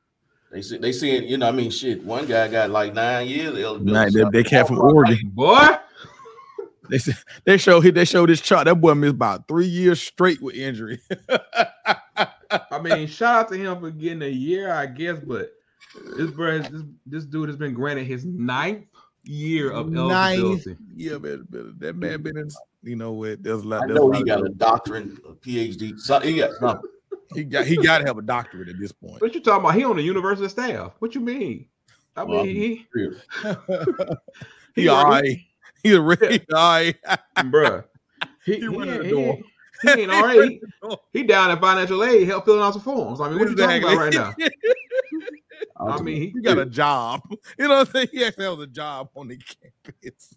They 0.52 0.62
see, 0.62 0.78
they 0.78 0.92
see 0.92 1.12
it. 1.12 1.26
You 1.26 1.38
know, 1.38 1.48
I 1.48 1.52
mean, 1.52 1.72
shit. 1.72 2.04
One 2.04 2.26
guy 2.26 2.48
got 2.48 2.70
like 2.72 2.94
nine 2.94 3.28
years. 3.28 3.54
Nine, 3.82 4.12
they, 4.12 4.24
they 4.32 4.44
came 4.44 4.66
from 4.66 4.80
Oregon, 4.80 5.30
boy. 5.34 5.60
They 6.90 7.00
they 7.44 7.58
show 7.58 7.82
they 7.82 8.06
showed 8.06 8.30
this 8.30 8.40
chart. 8.40 8.64
That 8.64 8.76
boy 8.76 8.94
missed 8.94 9.16
about 9.16 9.46
three 9.46 9.66
years 9.66 10.02
straight 10.02 10.42
with 10.42 10.56
injury. 10.56 11.02
I 11.30 12.80
mean, 12.82 13.08
shout 13.08 13.36
out 13.36 13.50
to 13.50 13.58
him 13.58 13.82
for 13.82 13.92
getting 13.92 14.22
a 14.22 14.30
year, 14.30 14.72
I 14.72 14.86
guess. 14.86 15.20
But 15.20 15.52
this 16.16 16.32
bro, 16.32 16.60
this, 16.60 16.84
this 17.06 17.26
dude 17.26 17.50
has 17.50 17.58
been 17.58 17.74
granted 17.74 18.08
his 18.08 18.24
ninth 18.24 18.86
year 19.28 19.72
of 19.72 19.94
eligibility. 19.96 20.78
Ninth 20.96 21.22
man, 21.22 21.76
that 21.80 21.96
man 21.96 22.22
been 22.22 22.38
in 22.38 22.50
you 22.84 22.96
know 22.96 23.12
what? 23.12 23.44
There's 23.44 23.64
a 23.64 23.68
lot. 23.68 23.84
I 23.84 23.94
know 23.94 24.12
he 24.12 24.24
got 24.24 24.46
a 24.46 24.50
doctorate, 24.50 25.12
a 25.28 25.34
PhD. 25.34 26.00
So, 26.00 26.20
he 26.20 26.38
got 26.38 26.52
something. 26.54 26.90
he 27.34 27.44
got 27.44 27.66
he 27.66 27.76
got 27.78 28.00
to 28.00 28.06
have 28.06 28.18
a 28.18 28.22
doctorate 28.22 28.70
at 28.70 28.80
this 28.80 28.92
point. 28.92 29.22
What 29.22 29.36
you 29.36 29.42
talking 29.42 29.66
about? 29.66 29.76
He 29.76 29.84
on 29.84 29.98
the 29.98 30.04
university 30.04 30.48
staff. 30.48 30.94
What 31.00 31.14
you 31.14 31.22
mean? 31.22 31.68
I 32.16 32.24
well, 32.24 32.46
mean, 32.46 32.56
he 32.56 32.86
he, 32.96 33.10
he 34.82 34.88
all 34.88 35.06
right. 35.06 35.38
He 35.84 35.94
a 35.94 36.02
ready 36.02 36.40
guy, 36.40 36.94
bruh. 37.38 37.84
He, 38.46 38.54
he, 38.54 38.62
he, 38.62 38.68
the 38.68 39.10
door. 39.10 39.38
He, 39.82 39.92
he 39.92 40.02
ain't 40.02 40.12
all 40.12 40.24
right. 40.24 40.60
He, 41.14 41.24
down 41.24 41.52
in 41.52 41.60
financial 41.60 42.04
aid, 42.04 42.28
help 42.28 42.46
filling 42.46 42.62
out 42.62 42.74
some 42.74 42.82
forms. 42.82 43.22
I 43.22 43.30
mean, 43.30 43.40
what 43.40 43.50
exactly. 43.50 43.76
you 43.76 43.82
talking 43.82 44.20
about 44.20 44.38
right 44.38 44.38
now? 44.40 44.48
I 45.80 46.02
mean, 46.02 46.18
he, 46.18 46.30
he 46.30 46.42
got 46.42 46.58
a 46.58 46.66
job. 46.66 47.22
You 47.58 47.68
know 47.68 47.78
what 47.78 47.88
I'm 47.88 47.94
saying? 47.94 48.08
He 48.12 48.24
actually 48.24 48.46
has 48.46 48.60
a 48.60 48.68
job 48.68 49.10
on 49.16 49.28
the 49.28 49.38
campus. 49.38 50.36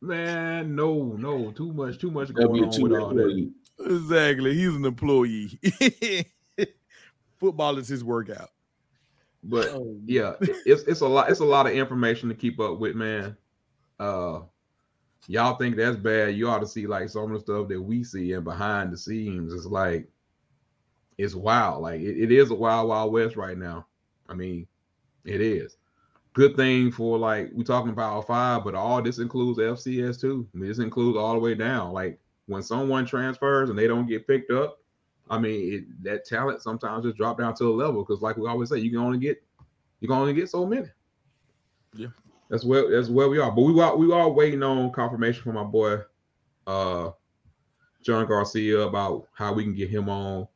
Man, 0.00 0.76
no, 0.76 1.16
no, 1.18 1.50
too 1.52 1.72
much, 1.72 1.98
too 1.98 2.10
much 2.10 2.32
going 2.32 2.64
on 2.64 2.82
with 2.82 2.92
all 2.92 3.14
that. 3.14 3.52
Exactly, 3.80 4.54
he's 4.54 4.74
an 4.74 4.84
employee. 4.84 5.58
Football 7.38 7.78
is 7.78 7.88
his 7.88 8.04
workout. 8.04 8.50
But 9.42 9.68
oh, 9.68 9.96
yeah, 10.04 10.34
it's 10.40 10.82
it's 10.82 11.00
a 11.00 11.06
lot. 11.06 11.30
It's 11.30 11.40
a 11.40 11.44
lot 11.44 11.66
of 11.66 11.72
information 11.72 12.28
to 12.28 12.34
keep 12.34 12.58
up 12.60 12.78
with, 12.78 12.96
man. 12.96 13.36
Uh, 13.98 14.40
y'all 15.28 15.56
think 15.56 15.76
that's 15.76 15.96
bad? 15.96 16.34
You 16.34 16.48
ought 16.48 16.58
to 16.58 16.66
see 16.66 16.88
like 16.88 17.08
some 17.08 17.32
of 17.32 17.32
the 17.32 17.40
stuff 17.40 17.68
that 17.68 17.80
we 17.80 18.02
see 18.02 18.32
and 18.32 18.44
behind 18.44 18.92
the 18.92 18.96
scenes. 18.96 19.52
It's 19.52 19.66
like 19.66 20.08
it's 21.16 21.36
wild. 21.36 21.82
Like 21.82 22.00
it, 22.00 22.20
it 22.20 22.32
is 22.32 22.50
a 22.50 22.54
wild, 22.54 22.88
wild 22.88 23.12
west 23.12 23.36
right 23.36 23.56
now. 23.56 23.86
I 24.28 24.34
mean, 24.34 24.66
it 25.24 25.40
is 25.40 25.76
good 26.38 26.54
thing 26.54 26.92
for 26.92 27.18
like 27.18 27.50
we're 27.52 27.64
talking 27.64 27.90
about 27.90 28.24
five, 28.24 28.62
but 28.62 28.76
all 28.76 29.02
this 29.02 29.18
includes 29.18 29.58
FCS 29.58 30.20
too. 30.20 30.46
I 30.54 30.58
mean, 30.58 30.68
this 30.68 30.78
includes 30.78 31.18
all 31.18 31.32
the 31.32 31.40
way 31.40 31.54
down. 31.56 31.92
Like 31.92 32.20
when 32.46 32.62
someone 32.62 33.04
transfers 33.04 33.70
and 33.70 33.78
they 33.78 33.88
don't 33.88 34.06
get 34.06 34.26
picked 34.26 34.52
up, 34.52 34.78
I 35.28 35.38
mean 35.38 35.72
it, 35.74 36.04
that 36.04 36.24
talent 36.24 36.62
sometimes 36.62 37.04
just 37.04 37.16
drop 37.16 37.38
down 37.38 37.54
to 37.56 37.64
a 37.64 37.74
level 37.74 38.04
because, 38.04 38.22
like 38.22 38.36
we 38.36 38.48
always 38.48 38.68
say, 38.68 38.78
you 38.78 38.90
can 38.90 39.00
only 39.00 39.18
get 39.18 39.42
you 39.98 40.06
can 40.06 40.16
only 40.16 40.32
get 40.32 40.48
so 40.48 40.64
many. 40.64 40.86
Yeah, 41.92 42.08
that's 42.48 42.64
where 42.64 42.90
that's 42.90 43.08
where 43.08 43.28
we 43.28 43.38
are. 43.38 43.50
But 43.50 43.62
we 43.62 43.80
are 43.80 43.96
we 43.96 44.12
are 44.12 44.28
waiting 44.28 44.62
on 44.62 44.90
confirmation 44.92 45.42
from 45.42 45.54
my 45.54 45.64
boy, 45.64 45.98
uh, 46.66 47.10
John 48.02 48.26
Garcia 48.26 48.80
about 48.80 49.28
how 49.34 49.52
we 49.52 49.64
can 49.64 49.74
get 49.74 49.90
him 49.90 50.08
on. 50.08 50.48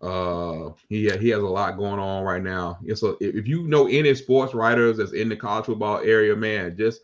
Uh, 0.00 0.72
he 0.88 1.10
he 1.18 1.28
has 1.30 1.42
a 1.42 1.46
lot 1.46 1.76
going 1.76 1.98
on 1.98 2.24
right 2.24 2.42
now. 2.42 2.78
Yeah, 2.82 2.94
so 2.94 3.16
if 3.20 3.48
you 3.48 3.66
know 3.66 3.88
any 3.88 4.14
sports 4.14 4.54
writers 4.54 4.98
that's 4.98 5.12
in 5.12 5.28
the 5.28 5.36
college 5.36 5.66
football 5.66 5.98
area, 5.98 6.36
man, 6.36 6.76
just 6.76 7.02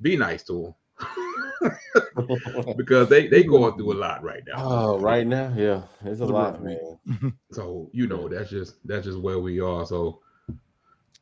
be 0.00 0.16
nice 0.16 0.42
to 0.44 0.74
them 1.60 1.76
because 2.76 3.08
they 3.08 3.26
they 3.26 3.42
going 3.42 3.76
through 3.76 3.92
a 3.92 3.98
lot 3.98 4.22
right 4.22 4.42
now. 4.46 4.54
Oh, 4.56 4.98
right 4.98 5.26
now, 5.26 5.52
yeah, 5.56 5.82
it's 6.04 6.20
a 6.20 6.26
lot, 6.26 6.62
man. 6.62 6.98
So 7.52 7.90
you 7.92 8.06
know 8.06 8.28
that's 8.28 8.50
just 8.50 8.76
that's 8.86 9.06
just 9.06 9.18
where 9.18 9.38
we 9.38 9.60
are. 9.60 9.84
So, 9.84 10.20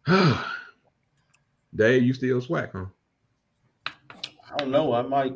Dave, 1.75 2.03
you 2.03 2.13
still 2.15 2.41
SWAC, 2.41 2.71
huh? 2.73 2.87
I 4.53 4.57
don't 4.59 4.71
know. 4.71 4.95
I 4.95 5.03
might, 5.03 5.35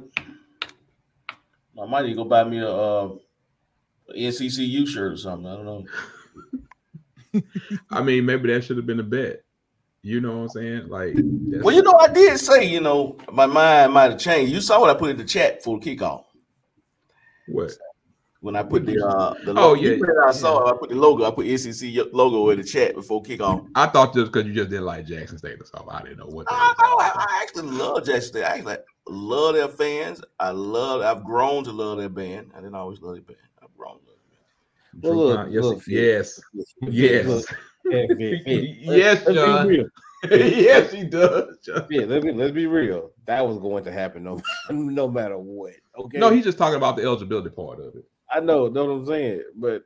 I 1.81 1.87
might 1.87 2.05
even 2.05 2.17
go 2.17 2.25
buy 2.25 2.45
me 2.45 2.59
a. 2.59 2.71
Uh, 2.71 3.09
NCCU 4.17 4.87
shirt 4.87 5.13
or 5.13 5.17
something. 5.17 5.47
I 5.47 5.57
don't 5.57 5.65
know. 7.33 7.43
I 7.91 8.03
mean, 8.03 8.25
maybe 8.25 8.53
that 8.53 8.65
should 8.65 8.77
have 8.77 8.87
been 8.87 9.01
a 9.01 9.05
bet. 9.05 9.43
You 10.03 10.21
know 10.21 10.37
what 10.39 10.43
I'm 10.43 10.49
saying? 10.49 10.89
Like, 10.89 11.15
well, 11.63 11.75
you 11.75 11.83
know, 11.83 11.99
I 11.99 12.09
did 12.09 12.39
say, 12.39 12.65
you 12.65 12.81
know, 12.81 13.19
my 13.33 13.47
mind 13.47 13.93
might 13.93 14.13
have 14.13 14.21
changed. 14.21 14.53
You 14.53 14.61
saw 14.61 14.81
what 14.81 14.91
I 14.91 14.99
put 14.99 15.11
in 15.11 15.17
the 15.17 15.25
chat 15.25 15.63
for 15.63 15.79
the 15.79 15.85
kickoff. 15.85 16.25
What? 17.49 17.73
When 18.41 18.55
I 18.55 18.63
put 18.63 18.87
the 18.87 19.05
uh 19.05 19.35
the 19.45 19.55
oh 19.57 19.75
yeah, 19.75 19.97
I 20.25 20.31
saw 20.31 20.65
yeah. 20.65 20.73
I 20.73 20.77
put 20.79 20.91
the 20.91 20.95
logo. 20.95 21.25
I 21.25 21.33
put 21.33 21.59
SEC 21.59 21.91
logo 22.13 22.51
in 22.51 22.59
the 22.59 22.65
chat 22.65 22.95
before 22.95 23.21
kickoff. 23.21 23.67
I 23.75 23.89
thought 23.89 24.15
just 24.15 24.31
because 24.31 24.47
you 24.47 24.55
just 24.55 24.71
didn't 24.71 24.85
like 24.85 25.07
Jackson 25.07 25.39
State 25.39 25.61
or 25.61 25.65
something. 25.65 25.91
I 25.91 26.03
didn't 26.03 26.19
know 26.19 26.27
what. 26.27 26.47
I, 26.49 26.75
I, 26.79 27.13
I, 27.17 27.43
actually 27.43 27.71
love 27.71 28.05
Jackson 28.07 28.23
State. 28.31 28.45
I 28.45 28.59
actually 28.59 28.77
love 29.09 29.57
their 29.57 29.67
fans. 29.67 30.23
I 30.39 30.51
love. 30.51 31.03
I've 31.03 31.25
grown 31.25 31.65
to 31.65 31.73
love 31.73 31.99
their 31.99 32.09
band. 32.09 32.53
I 32.55 32.61
didn't 32.61 32.77
always 32.77 33.01
love 33.01 33.15
their 33.15 33.23
band. 33.23 33.41
I've 33.61 33.77
grown 33.77 33.99
to 33.99 34.07
love 34.07 34.17
their 35.03 35.11
band. 35.11 35.17
Well, 35.17 35.27
look, 35.27 35.49
yes, 35.51 35.65
look, 35.65 35.87
yes, 35.89 36.41
yes, 36.83 37.27
look, 37.27 37.47
yes, 37.85 39.25
John. 39.25 39.91
yes, 40.31 40.93
he 40.93 41.05
does. 41.05 41.57
Yeah, 41.91 42.05
let 42.07 42.23
me 42.23 42.33
let's 42.33 42.53
be 42.53 42.67
real. 42.67 43.11
That 43.27 43.47
was 43.47 43.59
going 43.59 43.83
to 43.83 43.93
happen 43.93 44.23
no, 44.23 44.41
no 44.71 45.09
matter 45.09 45.39
what. 45.39 45.75
Okay. 45.99 46.19
No, 46.19 46.31
he's 46.31 46.45
just 46.45 46.59
talking 46.59 46.77
about 46.77 46.97
the 46.97 47.03
eligibility 47.03 47.51
part 47.51 47.81
of 47.81 47.97
it. 47.97 48.05
I 48.31 48.41
know, 48.41 48.69
know 48.69 48.85
what 48.85 48.93
I'm 48.93 49.07
saying, 49.07 49.43
but 49.57 49.85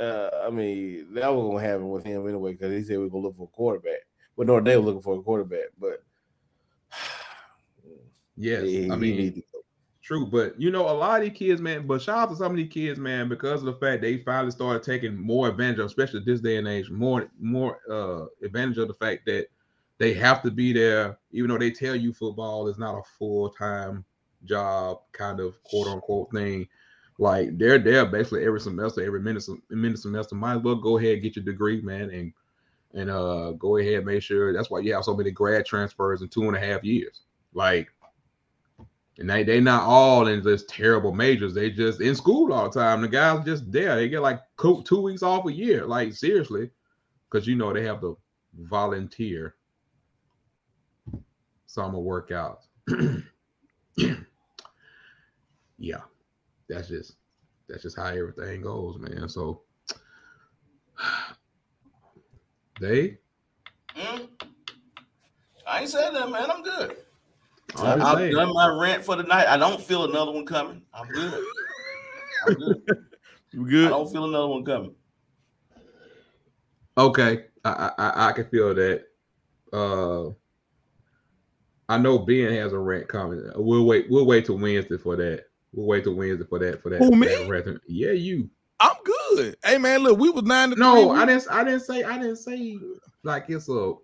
uh, 0.00 0.30
I 0.46 0.50
mean 0.50 1.14
that 1.14 1.28
was 1.28 1.44
gonna 1.44 1.66
happen 1.66 1.90
with 1.90 2.04
him 2.04 2.26
anyway 2.26 2.52
because 2.52 2.72
he 2.72 2.82
said 2.82 2.98
we 2.98 3.06
are 3.06 3.08
gonna 3.08 3.24
look 3.24 3.36
for 3.36 3.44
a 3.44 3.56
quarterback. 3.56 4.00
But 4.36 4.46
no, 4.46 4.60
they 4.60 4.76
were 4.76 4.84
looking 4.84 5.02
for 5.02 5.18
a 5.18 5.22
quarterback. 5.22 5.70
But 5.78 6.04
yes, 8.36 8.62
he, 8.62 8.90
I 8.90 8.96
mean 8.96 9.42
True, 10.08 10.24
but 10.24 10.58
you 10.58 10.70
know, 10.70 10.88
a 10.88 10.96
lot 10.96 11.20
of 11.20 11.28
these 11.28 11.36
kids, 11.38 11.60
man. 11.60 11.86
But 11.86 12.00
shout 12.00 12.16
out 12.16 12.30
to 12.30 12.36
some 12.36 12.52
of 12.52 12.56
these 12.56 12.72
kids, 12.72 12.98
man, 12.98 13.28
because 13.28 13.60
of 13.60 13.66
the 13.66 13.74
fact 13.74 14.00
they 14.00 14.16
finally 14.16 14.50
started 14.50 14.82
taking 14.82 15.14
more 15.14 15.50
advantage 15.50 15.80
of, 15.80 15.84
especially 15.84 16.22
this 16.24 16.40
day 16.40 16.56
and 16.56 16.66
age, 16.66 16.88
more 16.88 17.28
more 17.38 17.78
uh 17.90 18.24
advantage 18.42 18.78
of 18.78 18.88
the 18.88 18.94
fact 18.94 19.26
that 19.26 19.48
they 19.98 20.14
have 20.14 20.42
to 20.44 20.50
be 20.50 20.72
there, 20.72 21.18
even 21.32 21.50
though 21.50 21.58
they 21.58 21.70
tell 21.70 21.94
you 21.94 22.14
football 22.14 22.68
is 22.68 22.78
not 22.78 22.96
a 22.96 23.02
full 23.18 23.50
time 23.50 24.02
job, 24.46 25.00
kind 25.12 25.40
of 25.40 25.62
quote 25.64 25.88
unquote 25.88 26.32
thing. 26.32 26.66
Like 27.18 27.58
they're 27.58 27.78
there 27.78 28.06
basically 28.06 28.46
every 28.46 28.60
semester, 28.60 29.04
every 29.04 29.20
minute, 29.20 29.44
minute 29.70 29.98
semester. 29.98 30.36
Might 30.36 30.56
as 30.56 30.62
well 30.62 30.76
go 30.76 30.98
ahead 30.98 31.22
get 31.22 31.36
your 31.36 31.44
degree, 31.44 31.80
man, 31.80 32.10
and 32.10 32.32
and 32.94 33.10
uh 33.10 33.52
go 33.52 33.76
ahead 33.76 34.06
make 34.06 34.22
sure. 34.22 34.52
That's 34.52 34.70
why 34.70 34.80
you 34.80 34.94
have 34.94 35.04
so 35.04 35.16
many 35.16 35.30
grad 35.30 35.66
transfers 35.66 36.22
in 36.22 36.28
two 36.28 36.44
and 36.44 36.56
a 36.56 36.60
half 36.60 36.84
years. 36.84 37.22
Like 37.52 37.88
and 39.18 39.28
they 39.28 39.42
they 39.42 39.60
not 39.60 39.82
all 39.82 40.28
in 40.28 40.42
just 40.42 40.68
terrible 40.68 41.12
majors. 41.12 41.52
They 41.52 41.70
just 41.70 42.00
in 42.00 42.14
school 42.14 42.52
all 42.52 42.70
the 42.70 42.80
time. 42.80 43.02
The 43.02 43.08
guys 43.08 43.44
just 43.44 43.70
there. 43.70 43.96
They 43.96 44.08
get 44.08 44.22
like 44.22 44.40
two 44.56 45.02
weeks 45.02 45.24
off 45.24 45.46
a 45.46 45.52
year. 45.52 45.84
Like 45.84 46.14
seriously, 46.14 46.70
because 47.28 47.46
you 47.46 47.56
know 47.56 47.72
they 47.72 47.84
have 47.84 48.00
to 48.00 48.16
volunteer 48.60 49.56
summer 51.66 51.98
workouts. 51.98 52.68
yeah, 55.78 56.00
that's 56.68 56.88
just 56.88 57.16
that's 57.68 57.82
just 57.82 57.96
how 57.96 58.06
everything 58.06 58.62
goes, 58.62 58.98
man. 58.98 59.28
So 59.28 59.62
they. 62.80 63.18
Mm. 63.96 64.28
I 65.66 65.80
ain't 65.80 65.90
said 65.90 66.10
that, 66.12 66.30
man. 66.30 66.50
I'm 66.50 66.62
good. 66.62 66.96
I've 67.76 68.32
done 68.32 68.54
my 68.54 68.68
rent 68.68 69.04
for 69.04 69.16
the 69.16 69.22
night. 69.22 69.46
I 69.46 69.56
don't 69.58 69.80
feel 69.80 70.04
another 70.04 70.32
one 70.32 70.46
coming. 70.46 70.82
I'm 70.94 71.08
good. 71.08 71.44
I'm 72.46 72.54
good. 72.54 72.82
You 73.50 73.66
good? 73.66 73.86
I 73.86 73.90
don't 73.90 74.12
feel 74.12 74.24
another 74.26 74.48
one 74.48 74.64
coming. 74.64 74.94
Okay, 76.98 77.46
I 77.64 77.90
I, 77.96 78.28
I 78.28 78.32
can 78.32 78.44
feel 78.44 78.74
that. 78.74 79.04
Uh, 79.72 80.30
I 81.88 81.96
know 81.96 82.18
Ben 82.18 82.52
has 82.52 82.74
a 82.74 82.78
rant 82.78 83.08
coming. 83.08 83.42
We'll 83.56 83.86
wait. 83.86 84.10
We'll 84.10 84.26
wait 84.26 84.44
till 84.44 84.58
Wednesday 84.58 84.98
for 84.98 85.16
that. 85.16 85.46
We'll 85.72 85.86
wait 85.86 86.04
till 86.04 86.14
Wednesday 86.14 86.46
for 86.48 86.58
that. 86.58 86.82
For 86.82 86.90
that. 86.90 86.98
Who 86.98 87.10
for 87.10 87.16
me? 87.16 87.26
That 87.26 87.80
yeah, 87.86 88.12
you. 88.12 88.50
I'm 88.80 88.96
good. 89.04 89.56
Hey 89.64 89.78
man, 89.78 90.00
look, 90.00 90.18
we 90.18 90.30
was 90.30 90.44
nine 90.44 90.70
to 90.70 90.76
No, 90.76 91.10
I 91.10 91.26
didn't. 91.26 91.46
I 91.50 91.64
didn't 91.64 91.80
say. 91.80 92.04
I 92.04 92.16
didn't 92.18 92.36
say 92.36 92.78
like 93.24 93.46
it's 93.48 93.68
a 93.68 93.94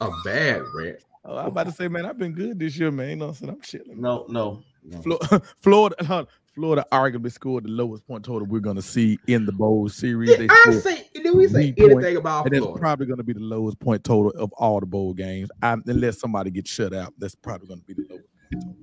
a 0.00 0.10
bad 0.24 0.62
rent. 0.74 0.98
Oh, 1.24 1.36
I'm 1.36 1.46
about 1.48 1.66
to 1.66 1.72
say, 1.72 1.86
man, 1.88 2.06
I've 2.06 2.18
been 2.18 2.32
good 2.32 2.58
this 2.58 2.78
year, 2.78 2.90
man. 2.90 3.10
You 3.10 3.16
know 3.16 3.26
what 3.26 3.32
I'm 3.32 3.36
saying? 3.36 3.52
I'm 3.52 3.60
chilling. 3.60 4.00
No, 4.00 4.24
no. 4.28 4.62
no. 4.82 5.18
Florida, 5.60 6.26
Florida 6.54 6.86
arguably 6.90 7.30
scored 7.30 7.64
the 7.64 7.68
lowest 7.68 8.06
point 8.06 8.24
total 8.24 8.46
we're 8.48 8.60
going 8.60 8.76
to 8.76 8.82
see 8.82 9.18
in 9.26 9.44
the 9.44 9.52
bowl 9.52 9.88
series. 9.90 10.36
Did 10.36 10.50
I 10.50 10.72
say? 10.72 11.06
Did 11.14 11.36
we 11.36 11.46
say 11.48 11.74
anything 11.76 12.16
about 12.16 12.46
and 12.46 12.56
Florida? 12.56 12.70
it's 12.70 12.80
probably 12.80 13.06
going 13.06 13.18
to 13.18 13.24
be 13.24 13.34
the 13.34 13.40
lowest 13.40 13.78
point 13.80 14.02
total 14.02 14.30
of 14.32 14.50
all 14.54 14.80
the 14.80 14.86
bowl 14.86 15.12
games, 15.12 15.50
I, 15.62 15.76
unless 15.86 16.18
somebody 16.18 16.50
gets 16.50 16.70
shut 16.70 16.94
out. 16.94 17.12
That's 17.18 17.34
probably 17.34 17.68
going 17.68 17.80
to 17.80 17.86
be 17.86 17.94
the 17.94 18.06
lowest. 18.08 18.76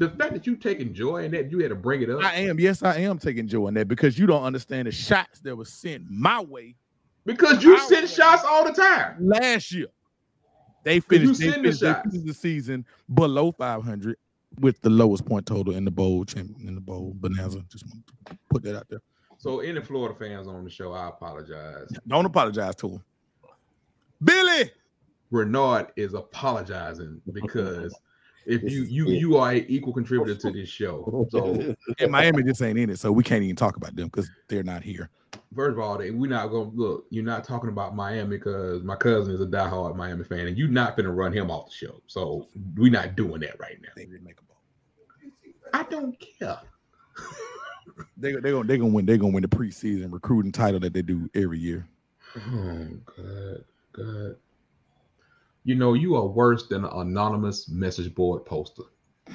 The 0.00 0.08
fact 0.08 0.32
that 0.32 0.46
you 0.46 0.56
taking 0.56 0.94
joy 0.94 1.24
in 1.24 1.30
that, 1.32 1.50
you 1.52 1.58
had 1.58 1.68
to 1.68 1.74
bring 1.74 2.00
it 2.00 2.08
up. 2.08 2.24
I 2.24 2.36
am. 2.36 2.58
Yes, 2.58 2.82
I 2.82 2.96
am 3.00 3.18
taking 3.18 3.46
joy 3.46 3.66
in 3.66 3.74
that 3.74 3.86
because 3.86 4.18
you 4.18 4.26
don't 4.26 4.42
understand 4.42 4.88
the 4.88 4.92
shots 4.92 5.40
that 5.40 5.54
were 5.54 5.66
sent 5.66 6.04
my 6.08 6.40
way. 6.40 6.74
Because 7.26 7.62
you 7.62 7.78
send 7.80 8.08
shots 8.08 8.42
all 8.42 8.64
the 8.64 8.72
time. 8.72 9.16
Last 9.20 9.70
year. 9.72 9.88
They 10.84 11.00
finished, 11.00 11.38
they 11.38 11.50
finished, 11.50 11.80
they 11.82 11.92
finished 11.92 12.26
the 12.26 12.32
season 12.32 12.86
below 13.12 13.52
500 13.52 14.16
with 14.58 14.80
the 14.80 14.88
lowest 14.88 15.26
point 15.26 15.44
total 15.44 15.74
in 15.74 15.84
the 15.84 15.90
bowl 15.90 16.24
champion 16.24 16.66
in 16.66 16.74
the 16.74 16.80
bowl 16.80 17.12
bonanza. 17.16 17.62
Just 17.68 17.84
put 18.48 18.62
that 18.62 18.78
out 18.78 18.88
there. 18.88 19.02
So, 19.36 19.60
any 19.60 19.82
Florida 19.82 20.14
fans 20.18 20.48
on 20.48 20.64
the 20.64 20.70
show, 20.70 20.94
I 20.94 21.08
apologize. 21.08 21.88
Don't 22.08 22.24
apologize 22.24 22.74
to 22.76 22.88
them. 22.88 23.04
Billy 24.24 24.70
Renard 25.30 25.92
is 25.96 26.14
apologizing 26.14 27.20
because 27.34 27.94
if 28.46 28.62
you 28.62 28.84
you 28.84 29.08
you 29.08 29.36
are 29.36 29.52
an 29.52 29.64
equal 29.68 29.92
contributor 29.92 30.34
to 30.34 30.50
this 30.58 30.68
show. 30.68 31.26
So 31.30 31.74
in 31.98 32.10
Miami, 32.10 32.42
just 32.42 32.62
ain't 32.62 32.78
in 32.78 32.90
it, 32.90 32.98
so 32.98 33.12
we 33.12 33.22
can't 33.22 33.42
even 33.42 33.56
talk 33.56 33.76
about 33.76 33.94
them 33.94 34.06
because 34.06 34.30
they're 34.48 34.62
not 34.62 34.82
here 34.82 35.10
first 35.54 35.72
of 35.72 35.78
all, 35.80 35.98
we're 35.98 36.26
not 36.26 36.48
going 36.48 36.70
to 36.70 36.76
look. 36.76 37.06
You're 37.10 37.24
not 37.24 37.44
talking 37.44 37.70
about 37.70 37.94
Miami 37.94 38.36
because 38.36 38.82
my 38.82 38.96
cousin 38.96 39.34
is 39.34 39.40
a 39.40 39.46
diehard 39.46 39.96
Miami 39.96 40.24
fan, 40.24 40.46
and 40.46 40.56
you're 40.56 40.68
not 40.68 40.96
going 40.96 41.06
to 41.06 41.12
run 41.12 41.32
him 41.32 41.50
off 41.50 41.66
the 41.66 41.74
show. 41.74 42.00
So 42.06 42.48
we're 42.76 42.92
not 42.92 43.16
doing 43.16 43.40
that 43.40 43.58
right 43.58 43.78
now. 43.82 43.90
They 43.96 44.04
didn't 44.04 44.24
make 44.24 44.38
a 44.40 44.44
ball. 44.44 44.60
I 45.72 45.82
don't 45.84 46.16
care. 46.18 46.58
they 48.16 48.32
they 48.32 48.50
gonna 48.50 48.64
they 48.64 48.78
gonna 48.78 48.92
win. 48.92 49.06
They 49.06 49.18
gonna 49.18 49.32
win 49.32 49.42
the 49.42 49.48
preseason 49.48 50.12
recruiting 50.12 50.52
title 50.52 50.80
that 50.80 50.92
they 50.92 51.02
do 51.02 51.28
every 51.34 51.58
year. 51.58 51.86
Oh 52.36 52.88
God, 53.16 53.64
God. 53.92 54.36
You 55.64 55.74
know 55.74 55.94
you 55.94 56.16
are 56.16 56.26
worse 56.26 56.66
than 56.68 56.84
an 56.84 56.92
anonymous 56.92 57.68
message 57.68 58.14
board 58.14 58.44
poster. 58.44 58.84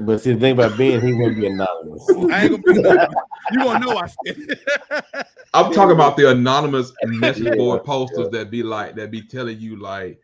But 0.00 0.20
see, 0.20 0.32
the 0.32 0.40
thing 0.40 0.52
about 0.52 0.76
being, 0.76 1.00
he 1.00 1.12
won't 1.12 1.36
be 1.36 1.46
anonymous. 1.46 2.04
I 2.32 2.42
ain't 2.42 2.64
gonna 2.64 2.82
be 2.82 3.14
You 3.52 3.64
won't 3.64 3.84
know 3.84 3.96
I 3.96 4.08
said. 4.08 5.26
I'm 5.54 5.72
talking 5.72 5.94
about 5.94 6.16
the 6.16 6.30
anonymous 6.30 6.92
message 7.04 7.56
board 7.56 7.84
posters 7.84 8.28
that 8.30 8.50
be 8.50 8.64
like 8.64 8.96
that 8.96 9.12
be 9.12 9.22
telling 9.22 9.60
you 9.60 9.76
like 9.76 10.20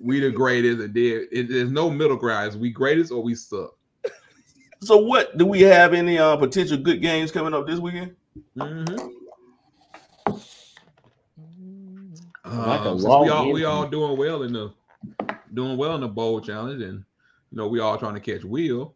we 0.00 0.20
the 0.20 0.30
greatest, 0.30 0.80
and 0.80 0.94
there 0.94 1.26
it, 1.32 1.48
there's 1.48 1.70
no 1.70 1.90
middle 1.90 2.16
ground. 2.16 2.50
Is 2.50 2.56
we 2.56 2.70
greatest 2.70 3.12
or 3.12 3.22
we 3.22 3.34
suck? 3.34 3.74
So, 4.82 4.96
what 4.96 5.36
do 5.36 5.44
we 5.44 5.60
have 5.62 5.92
any 5.92 6.18
uh, 6.18 6.36
potential 6.36 6.78
good 6.78 7.02
games 7.02 7.30
coming 7.30 7.52
up 7.52 7.66
this 7.66 7.80
weekend? 7.80 8.14
Mm-hmm. 8.56 9.08
Uh, 12.60 12.94
we 12.94 13.30
all 13.30 13.52
we 13.52 13.64
all 13.64 13.86
doing 13.86 14.18
well 14.18 14.42
in 14.42 14.52
the 14.52 14.70
doing 15.54 15.76
well 15.76 15.94
in 15.94 16.02
the 16.02 16.08
bowl 16.08 16.40
challenge, 16.40 16.82
and 16.82 17.04
you 17.50 17.56
know, 17.56 17.68
we 17.68 17.80
all 17.80 17.96
trying 17.96 18.14
to 18.14 18.20
catch 18.20 18.44
Will. 18.44 18.94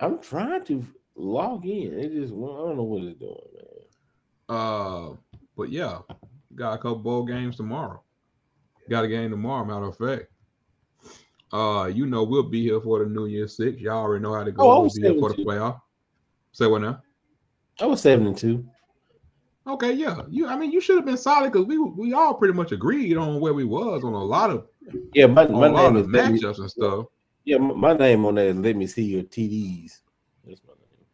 I'm 0.00 0.20
trying 0.20 0.64
to 0.64 0.84
log 1.14 1.64
in. 1.64 1.98
It 1.98 2.12
just 2.12 2.32
I 2.32 2.36
don't 2.36 2.76
know 2.76 2.82
what 2.82 3.04
it's 3.04 3.18
doing, 3.18 3.36
man. 3.54 4.58
Uh, 4.58 5.10
but 5.56 5.70
yeah, 5.70 5.98
got 6.54 6.74
a 6.74 6.78
couple 6.78 6.96
bowl 6.96 7.24
games 7.24 7.56
tomorrow. 7.56 8.02
Got 8.90 9.04
a 9.04 9.08
game 9.08 9.30
tomorrow. 9.30 9.64
Matter 9.64 9.86
of 9.86 9.96
fact. 9.96 10.30
Uh, 11.52 11.86
you 11.86 12.04
know 12.04 12.24
we'll 12.24 12.42
be 12.42 12.62
here 12.62 12.80
for 12.80 12.98
the 12.98 13.06
New 13.08 13.26
Year 13.26 13.48
Six. 13.48 13.80
Y'all 13.80 13.98
already 13.98 14.22
know 14.22 14.34
how 14.34 14.44
to 14.44 14.52
go. 14.52 14.62
Oh, 14.62 14.80
we'll 14.80 14.90
be 14.94 15.00
here 15.02 15.18
for 15.18 15.32
the 15.32 15.44
playoff. 15.44 15.80
Say 16.52 16.66
what 16.66 16.82
now? 16.82 17.00
I 17.80 17.86
was 17.86 18.00
seven 18.00 18.26
and 18.26 18.36
two. 18.36 18.66
Okay, 19.68 19.92
yeah. 19.92 20.22
You, 20.30 20.46
I 20.46 20.56
mean, 20.56 20.72
you 20.72 20.80
should 20.80 20.96
have 20.96 21.04
been 21.04 21.18
solid 21.18 21.52
because 21.52 21.66
we 21.66 21.78
we 21.78 22.14
all 22.14 22.34
pretty 22.34 22.54
much 22.54 22.72
agreed 22.72 23.16
on 23.18 23.38
where 23.38 23.52
we 23.52 23.64
was 23.64 24.02
on 24.02 24.14
a 24.14 24.24
lot 24.24 24.50
of 24.50 24.66
yeah, 25.14 25.26
my, 25.26 25.46
my 25.46 25.68
name 25.68 25.96
is 25.96 26.06
matchups 26.06 26.58
and 26.58 26.70
stuff. 26.70 27.06
Yeah, 27.44 27.58
my 27.58 27.92
name 27.92 28.24
on 28.24 28.36
there 28.36 28.46
is 28.46 28.56
let 28.56 28.76
me 28.76 28.86
see 28.86 29.04
your 29.04 29.24
TDs. 29.24 29.98
That's 30.46 30.62
my 30.66 30.72
name. 30.72 31.06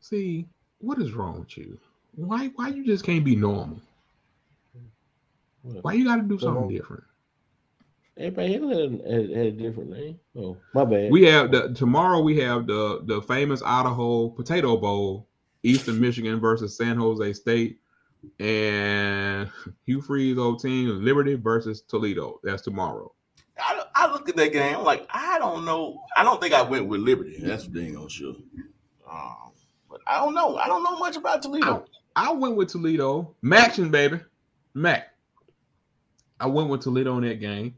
See, 0.00 0.46
what 0.78 0.98
is 0.98 1.12
wrong 1.12 1.40
with 1.40 1.56
you? 1.58 1.78
Why 2.14 2.46
why 2.56 2.68
you 2.68 2.84
just 2.84 3.04
can't 3.04 3.24
be 3.24 3.36
normal? 3.36 3.80
Why 5.62 5.92
you 5.92 6.04
gotta 6.04 6.22
do 6.22 6.38
something 6.38 6.68
different? 6.68 7.04
Everybody 8.16 8.52
had, 8.54 8.62
had, 8.62 9.30
had 9.30 9.46
a 9.46 9.52
different 9.52 9.90
name. 9.90 10.18
Oh, 10.36 10.56
my 10.74 10.84
bad. 10.84 11.12
We 11.12 11.24
have 11.26 11.52
the 11.52 11.74
tomorrow 11.74 12.20
we 12.20 12.38
have 12.40 12.66
the 12.66 13.02
the 13.04 13.20
famous 13.22 13.62
Idaho 13.62 14.30
Potato 14.30 14.78
Bowl, 14.78 15.28
Eastern 15.62 16.00
Michigan 16.00 16.40
versus 16.40 16.76
San 16.76 16.96
Jose 16.96 17.34
State. 17.34 17.78
And 18.40 19.50
Hugh 19.84 20.02
Freeze 20.02 20.38
old 20.38 20.60
team 20.60 21.04
Liberty 21.04 21.34
versus 21.34 21.82
Toledo. 21.82 22.40
That's 22.42 22.62
tomorrow. 22.62 23.12
I, 23.58 23.82
I 23.94 24.12
look 24.12 24.28
at 24.28 24.36
that 24.36 24.52
game. 24.52 24.76
I'm 24.76 24.84
like, 24.84 25.06
I 25.10 25.38
don't 25.38 25.64
know. 25.64 26.02
I 26.16 26.22
don't 26.22 26.40
think 26.40 26.54
I 26.54 26.62
went 26.62 26.86
with 26.86 27.00
Liberty. 27.00 27.38
That's 27.40 27.66
dang 27.66 27.96
on 27.96 28.08
sure. 28.08 28.36
Um, 29.10 29.52
but 29.90 30.00
I 30.06 30.18
don't 30.18 30.34
know. 30.34 30.56
I 30.56 30.66
don't 30.66 30.82
know 30.82 30.96
much 30.98 31.16
about 31.16 31.42
Toledo. 31.42 31.84
I, 32.14 32.28
I 32.28 32.32
went 32.32 32.56
with 32.56 32.68
Toledo. 32.68 33.34
MACtion, 33.42 33.90
baby. 33.90 34.20
Mac. 34.74 35.08
I 36.40 36.46
went 36.46 36.68
with 36.68 36.82
Toledo 36.82 37.16
in 37.16 37.24
that 37.24 37.40
game. 37.40 37.76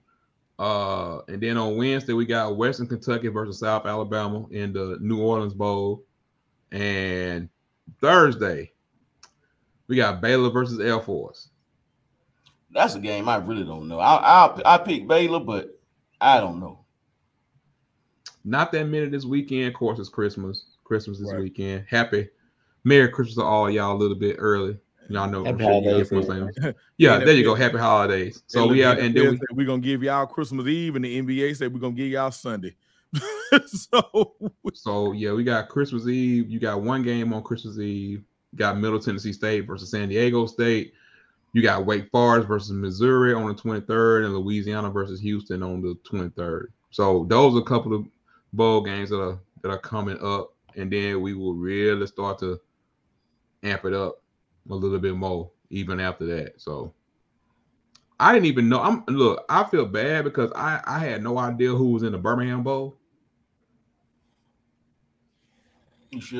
Uh, 0.58 1.20
and 1.28 1.42
then 1.42 1.56
on 1.56 1.76
Wednesday 1.76 2.12
we 2.12 2.26
got 2.26 2.56
Western 2.56 2.86
Kentucky 2.86 3.28
versus 3.28 3.60
South 3.60 3.86
Alabama 3.86 4.46
in 4.50 4.74
the 4.74 4.98
New 5.00 5.22
Orleans 5.22 5.54
Bowl. 5.54 6.04
And 6.70 7.48
Thursday, 8.00 8.72
we 9.90 9.96
got 9.96 10.20
Baylor 10.20 10.50
versus 10.50 10.78
Air 10.78 11.00
Force. 11.00 11.48
That's 12.70 12.94
a 12.94 13.00
game 13.00 13.28
I 13.28 13.36
really 13.38 13.64
don't 13.64 13.88
know. 13.88 13.98
I 13.98 14.46
I 14.46 14.74
I 14.74 14.78
pick 14.78 15.08
Baylor, 15.08 15.40
but 15.40 15.76
I 16.20 16.38
don't 16.38 16.60
know. 16.60 16.84
Not 18.44 18.70
that 18.70 18.86
many 18.86 19.06
this 19.08 19.24
weekend. 19.24 19.66
Of 19.66 19.74
course, 19.74 19.98
it's 19.98 20.08
Christmas. 20.08 20.64
Christmas 20.84 21.18
this 21.18 21.32
right. 21.32 21.40
weekend. 21.40 21.86
Happy 21.90 22.28
Merry 22.84 23.08
Christmas 23.08 23.34
to 23.34 23.42
all 23.42 23.68
y'all 23.68 23.96
a 23.96 23.98
little 23.98 24.16
bit 24.16 24.36
early. 24.38 24.78
Y'all 25.08 25.28
know. 25.28 25.42
Happy 25.44 25.64
holidays, 25.64 26.08
sure 26.08 26.52
yeah, 26.96 27.18
there 27.18 27.34
you 27.34 27.42
go. 27.42 27.56
Happy 27.56 27.78
holidays. 27.78 28.44
So 28.46 28.68
we 28.68 28.78
have, 28.78 28.98
and 28.98 29.12
then 29.12 29.40
we, 29.54 29.64
are 29.64 29.66
gonna 29.66 29.82
give 29.82 30.04
y'all 30.04 30.24
Christmas 30.24 30.68
Eve, 30.68 30.94
and 30.94 31.04
the 31.04 31.20
NBA 31.20 31.56
said 31.56 31.74
we're 31.74 31.80
gonna 31.80 31.94
give 31.94 32.06
y'all 32.06 32.30
Sunday. 32.30 32.76
so, 33.66 34.34
so 34.72 35.10
yeah, 35.10 35.32
we 35.32 35.42
got 35.42 35.68
Christmas 35.68 36.06
Eve. 36.06 36.48
You 36.48 36.60
got 36.60 36.80
one 36.80 37.02
game 37.02 37.32
on 37.32 37.42
Christmas 37.42 37.80
Eve. 37.80 38.22
You 38.52 38.58
got 38.58 38.78
Middle 38.78 38.98
Tennessee 38.98 39.32
State 39.32 39.66
versus 39.66 39.90
San 39.90 40.08
Diego 40.08 40.46
State. 40.46 40.94
You 41.52 41.62
got 41.62 41.84
Wake 41.84 42.10
Forest 42.10 42.46
versus 42.46 42.72
Missouri 42.72 43.34
on 43.34 43.48
the 43.48 43.54
23rd, 43.54 44.24
and 44.24 44.34
Louisiana 44.34 44.90
versus 44.90 45.20
Houston 45.20 45.62
on 45.62 45.80
the 45.82 45.96
23rd. 46.10 46.66
So 46.90 47.26
those 47.28 47.54
are 47.54 47.60
a 47.60 47.64
couple 47.64 47.94
of 47.94 48.06
bowl 48.52 48.82
games 48.82 49.10
that 49.10 49.20
are 49.20 49.38
that 49.62 49.70
are 49.70 49.78
coming 49.78 50.18
up, 50.22 50.54
and 50.76 50.92
then 50.92 51.20
we 51.20 51.34
will 51.34 51.54
really 51.54 52.06
start 52.06 52.38
to 52.40 52.60
amp 53.62 53.84
it 53.84 53.92
up 53.92 54.22
a 54.70 54.74
little 54.74 54.98
bit 54.98 55.14
more 55.14 55.50
even 55.70 56.00
after 56.00 56.26
that. 56.26 56.60
So 56.60 56.92
I 58.18 58.32
didn't 58.32 58.46
even 58.46 58.68
know. 58.68 58.80
I'm 58.80 59.04
look. 59.08 59.44
I 59.48 59.64
feel 59.64 59.86
bad 59.86 60.24
because 60.24 60.52
I 60.54 60.80
I 60.86 60.98
had 60.98 61.22
no 61.22 61.38
idea 61.38 61.70
who 61.70 61.92
was 61.92 62.02
in 62.02 62.12
the 62.12 62.18
Birmingham 62.18 62.62
Bowl. 62.62 62.96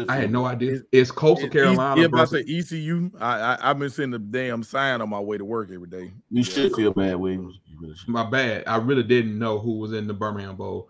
I 0.09 0.17
had 0.17 0.33
no 0.33 0.47
idea. 0.47 0.81
It's 0.91 1.11
Coastal 1.11 1.47
it, 1.47 1.53
Carolina. 1.53 2.01
Yeah, 2.01 2.07
about 2.07 2.31
the 2.31 2.41
ECU. 2.41 3.11
I, 3.21 3.57
I 3.61 3.69
have 3.69 3.79
been 3.79 3.91
seeing 3.91 4.11
the 4.11 4.19
damn 4.19 4.63
sign 4.63 5.01
on 5.01 5.09
my 5.09 5.21
way 5.21 5.39
to 5.39 5.45
work 5.45 5.71
every 5.73 5.89
day. 5.89 6.13
You 6.31 6.43
should 6.43 6.75
feel 6.75 6.93
bad, 6.93 7.17
Williams. 7.17 7.61
My 8.07 8.29
bad. 8.29 8.65
I 8.67 8.77
really 8.77 9.05
didn't 9.05 9.39
know 9.39 9.59
who 9.59 9.79
was 9.79 9.93
in 9.93 10.07
the 10.07 10.15
Birmingham 10.15 10.57
Bowl. 10.57 10.89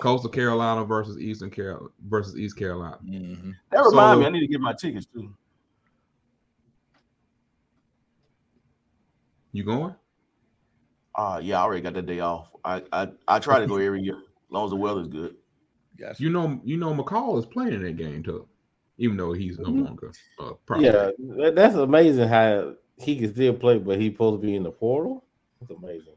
Coastal 0.00 0.30
Carolina 0.30 0.84
versus 0.84 1.18
Eastern 1.18 1.50
Carolina 1.50 1.86
versus 2.08 2.36
East 2.36 2.56
Carolina. 2.56 2.98
Mm-hmm. 3.04 3.50
That 3.70 3.84
reminds 3.84 4.16
so, 4.16 4.20
me, 4.20 4.26
I 4.26 4.30
need 4.30 4.40
to 4.40 4.46
get 4.46 4.60
my 4.60 4.72
tickets 4.72 5.06
too. 5.06 5.32
You 9.52 9.64
going? 9.64 9.94
Uh 11.14 11.40
yeah, 11.42 11.60
I 11.60 11.62
already 11.62 11.82
got 11.82 11.94
that 11.94 12.06
day 12.06 12.20
off. 12.20 12.50
I 12.64 12.82
I, 12.92 13.08
I 13.28 13.38
try 13.38 13.60
to 13.60 13.66
go 13.66 13.76
every 13.76 14.00
year, 14.00 14.16
as 14.16 14.50
long 14.50 14.64
as 14.64 14.70
the 14.70 14.76
weather's 14.76 15.08
good. 15.08 15.36
Yes. 15.98 16.20
You 16.20 16.30
know, 16.30 16.60
you 16.64 16.76
know, 16.76 16.94
McCall 16.94 17.38
is 17.38 17.46
playing 17.46 17.82
that 17.82 17.96
game 17.96 18.22
too, 18.22 18.46
even 18.98 19.16
though 19.16 19.32
he's 19.32 19.58
no 19.58 19.68
mm-hmm. 19.68 19.84
longer. 19.84 20.12
Uh, 20.38 20.52
yeah, 20.78 21.10
that's 21.50 21.74
amazing 21.74 22.28
how 22.28 22.74
he 22.96 23.16
can 23.16 23.32
still 23.32 23.54
play, 23.54 23.78
but 23.78 24.00
he's 24.00 24.12
supposed 24.12 24.40
to 24.40 24.46
be 24.46 24.56
in 24.56 24.62
the 24.62 24.70
portal. 24.70 25.24
That's 25.60 25.72
amazing. 25.72 26.14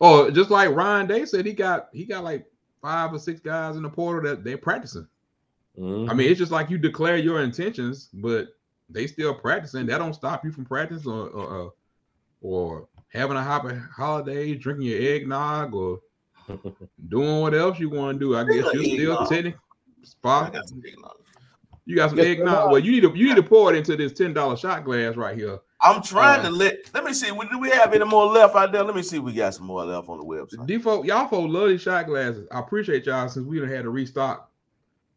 Oh, 0.00 0.30
just 0.30 0.50
like 0.50 0.70
Ryan 0.70 1.06
Day 1.06 1.24
said, 1.24 1.46
he 1.46 1.52
got 1.52 1.88
he 1.92 2.04
got 2.04 2.24
like 2.24 2.46
five 2.82 3.12
or 3.12 3.18
six 3.18 3.40
guys 3.40 3.76
in 3.76 3.82
the 3.82 3.88
portal 3.88 4.30
that 4.30 4.44
they're 4.44 4.58
practicing. 4.58 5.08
Mm-hmm. 5.78 6.10
I 6.10 6.14
mean, 6.14 6.30
it's 6.30 6.38
just 6.38 6.52
like 6.52 6.70
you 6.70 6.78
declare 6.78 7.16
your 7.16 7.42
intentions, 7.42 8.10
but 8.12 8.48
they 8.90 9.06
still 9.06 9.34
practicing. 9.34 9.86
That 9.86 9.98
don't 9.98 10.14
stop 10.14 10.44
you 10.44 10.52
from 10.52 10.64
practicing 10.64 11.10
or 11.10 11.28
or, 11.28 11.66
uh, 11.66 11.70
or 12.42 12.88
having 13.08 13.36
a 13.36 13.42
happy 13.42 13.74
holiday, 13.96 14.54
drinking 14.54 14.86
your 14.86 15.00
eggnog, 15.00 15.74
or 15.74 16.00
doing 17.08 17.40
what 17.40 17.54
else 17.54 17.78
you 17.78 17.90
want 17.90 18.18
to 18.18 18.24
do. 18.24 18.36
I 18.36 18.44
guess 18.44 18.72
you're 18.72 18.84
still 18.84 19.26
sitting 19.26 19.54
spot. 20.02 20.56
You 21.86 21.96
got 21.96 22.10
some 22.10 22.20
eggnog. 22.20 22.70
Well, 22.70 22.78
you 22.78 22.92
need 22.92 23.02
to 23.02 23.16
you 23.16 23.28
need 23.28 23.36
to 23.36 23.42
pour 23.42 23.72
it 23.72 23.76
into 23.76 23.96
this 23.96 24.12
ten 24.12 24.32
dollar 24.32 24.56
shot 24.56 24.84
glass 24.84 25.16
right 25.16 25.36
here. 25.36 25.58
I'm 25.80 26.02
trying 26.02 26.40
uh, 26.40 26.44
to 26.44 26.50
let. 26.50 26.76
Let 26.94 27.04
me 27.04 27.12
see. 27.12 27.28
Do 27.28 27.58
we 27.58 27.68
have 27.70 27.92
any 27.92 28.06
more 28.06 28.24
left 28.24 28.56
out 28.56 28.72
there? 28.72 28.82
Let 28.82 28.96
me 28.96 29.02
see. 29.02 29.18
We 29.18 29.34
got 29.34 29.54
some 29.54 29.66
more 29.66 29.84
left 29.84 30.08
on 30.08 30.18
the 30.18 30.24
website. 30.24 30.66
Default, 30.66 31.04
y'all 31.04 31.28
folks 31.28 31.52
love 31.52 31.68
these 31.68 31.82
shot 31.82 32.06
glasses. 32.06 32.48
I 32.50 32.60
appreciate 32.60 33.04
y'all 33.04 33.28
since 33.28 33.46
we 33.46 33.60
don't 33.60 33.68
had 33.68 33.82
to 33.82 33.90
restock 33.90 34.50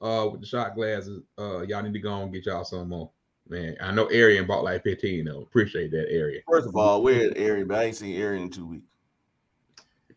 uh 0.01 0.27
with 0.29 0.41
the 0.41 0.47
shot 0.47 0.75
glasses. 0.75 1.21
Uh, 1.37 1.61
y'all 1.61 1.81
need 1.81 1.93
to 1.93 1.99
go 1.99 2.21
and 2.21 2.33
get 2.33 2.45
y'all 2.45 2.65
some 2.65 2.89
more. 2.89 3.09
Man, 3.49 3.77
I 3.79 3.91
know 3.91 4.07
Arian 4.07 4.45
bought 4.45 4.65
like 4.65 4.83
15 4.83 5.23
though. 5.23 5.41
Appreciate 5.43 5.91
that, 5.91 6.11
Arian. 6.11 6.43
First 6.49 6.67
of 6.67 6.75
all, 6.75 7.01
where's 7.01 7.31
Arian? 7.35 7.67
But 7.67 7.79
I 7.79 7.83
ain't 7.85 7.95
seen 7.95 8.19
Arian 8.19 8.43
in 8.43 8.49
two 8.49 8.67
weeks. 8.67 8.87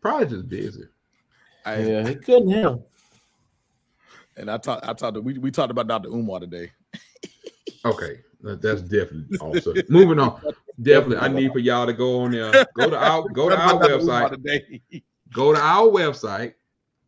Probably 0.00 0.26
just 0.26 0.48
busy. 0.48 0.84
I, 1.64 1.82
yeah, 1.82 2.08
he 2.08 2.14
couldn't 2.14 2.50
help. 2.50 2.88
And 4.36 4.50
I 4.50 4.58
talked, 4.58 4.88
I 4.88 4.92
talked, 4.94 5.22
we, 5.22 5.38
we 5.38 5.50
talked 5.50 5.70
about 5.70 5.86
Dr. 5.86 6.08
Umar 6.08 6.40
today. 6.40 6.72
okay, 7.84 8.20
that's 8.42 8.82
definitely 8.82 9.38
also 9.38 9.74
moving 9.88 10.18
on. 10.18 10.42
Definitely, 10.80 11.18
I 11.18 11.28
need 11.28 11.52
for 11.52 11.58
y'all 11.58 11.86
to 11.86 11.92
go 11.92 12.20
on 12.20 12.30
there, 12.30 12.64
go 12.74 12.88
to 12.88 12.96
our 12.96 13.28
go 13.28 13.50
to 13.50 13.56
our 13.56 13.74
website, 13.74 14.80
go 15.32 15.52
to 15.52 15.60
our 15.60 15.88
website, 15.88 16.54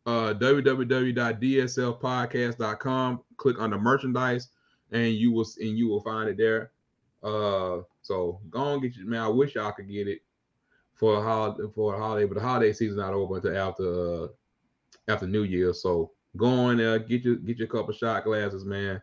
uh, 0.05 0.35
www.dslpodcast.com. 0.35 3.21
Click 3.39 3.61
on 3.61 3.71
the 3.71 3.79
merchandise, 3.79 4.49
and 4.91 5.15
you 5.15 5.33
will 5.33 5.47
and 5.59 5.79
you 5.79 5.89
will 5.89 6.03
find 6.03 6.29
it 6.29 6.37
there. 6.37 6.73
Uh, 7.23 7.79
so 8.03 8.41
go 8.51 8.75
and 8.75 8.83
get 8.83 8.95
you 8.97 9.07
man. 9.07 9.23
I 9.23 9.29
wish 9.29 9.55
y'all 9.55 9.73
could 9.73 9.89
get 9.89 10.07
it 10.07 10.21
for 10.95 11.17
a 11.19 11.23
holiday 11.23 11.63
for 11.75 11.95
a 11.95 11.99
holiday, 11.99 12.27
but 12.27 12.35
the 12.35 12.41
holiday 12.41 12.75
season's 12.75 12.99
not 12.99 13.15
over 13.15 13.37
until 13.37 13.57
after 13.57 14.25
uh, 14.25 14.27
after 15.09 15.27
New 15.27 15.43
Year. 15.43 15.73
So 15.73 16.13
go 16.37 16.47
on 16.47 16.77
there, 16.79 16.99
get 16.99 17.23
your 17.23 17.37
get 17.37 17.59
your 17.59 17.69
couple 17.69 17.93
shot 17.93 18.25
glasses, 18.25 18.65
man. 18.65 19.01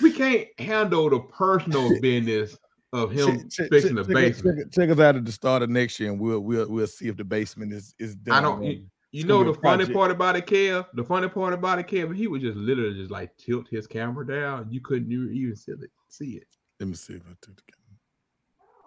we 0.00 0.12
can't 0.12 0.48
handle 0.58 1.10
the 1.10 1.20
personal 1.20 2.00
business 2.00 2.56
of 2.92 3.10
him 3.10 3.48
check, 3.48 3.68
fixing 3.70 3.96
check, 3.96 4.06
the 4.06 4.14
basement. 4.14 4.72
Check, 4.72 4.72
check, 4.72 4.90
us 4.90 5.00
out 5.00 5.16
at 5.16 5.24
the 5.24 5.32
start 5.32 5.62
of 5.62 5.70
next 5.70 5.98
year, 5.98 6.10
and 6.10 6.20
we'll 6.20 6.40
we'll 6.40 6.68
we'll 6.68 6.86
see 6.86 7.08
if 7.08 7.16
the 7.16 7.24
basement 7.24 7.72
is 7.72 7.94
is 7.98 8.14
done. 8.14 8.36
I 8.36 8.40
don't. 8.40 8.62
You, 8.62 8.86
you 9.12 9.24
know 9.24 9.44
the 9.44 9.52
funny 9.52 9.86
part 9.92 10.10
about 10.10 10.36
it, 10.36 10.46
Kev. 10.46 10.86
The 10.94 11.04
funny 11.04 11.28
part 11.28 11.52
about 11.52 11.78
it, 11.78 11.86
Kev, 11.86 12.16
he 12.16 12.28
would 12.28 12.40
just 12.40 12.56
literally 12.56 12.94
just 12.94 13.10
like 13.10 13.36
tilt 13.36 13.68
his 13.68 13.86
camera 13.86 14.26
down. 14.26 14.68
You 14.70 14.80
couldn't 14.80 15.12
even 15.12 15.54
see 15.54 15.72
it. 15.72 15.90
See 16.08 16.30
it. 16.36 16.46
Let 16.80 16.88
me 16.88 16.94
see 16.94 17.14
if 17.14 17.22
I 17.22 17.34
tilt 17.42 17.58
the 17.58 17.62
camera. 17.70 17.81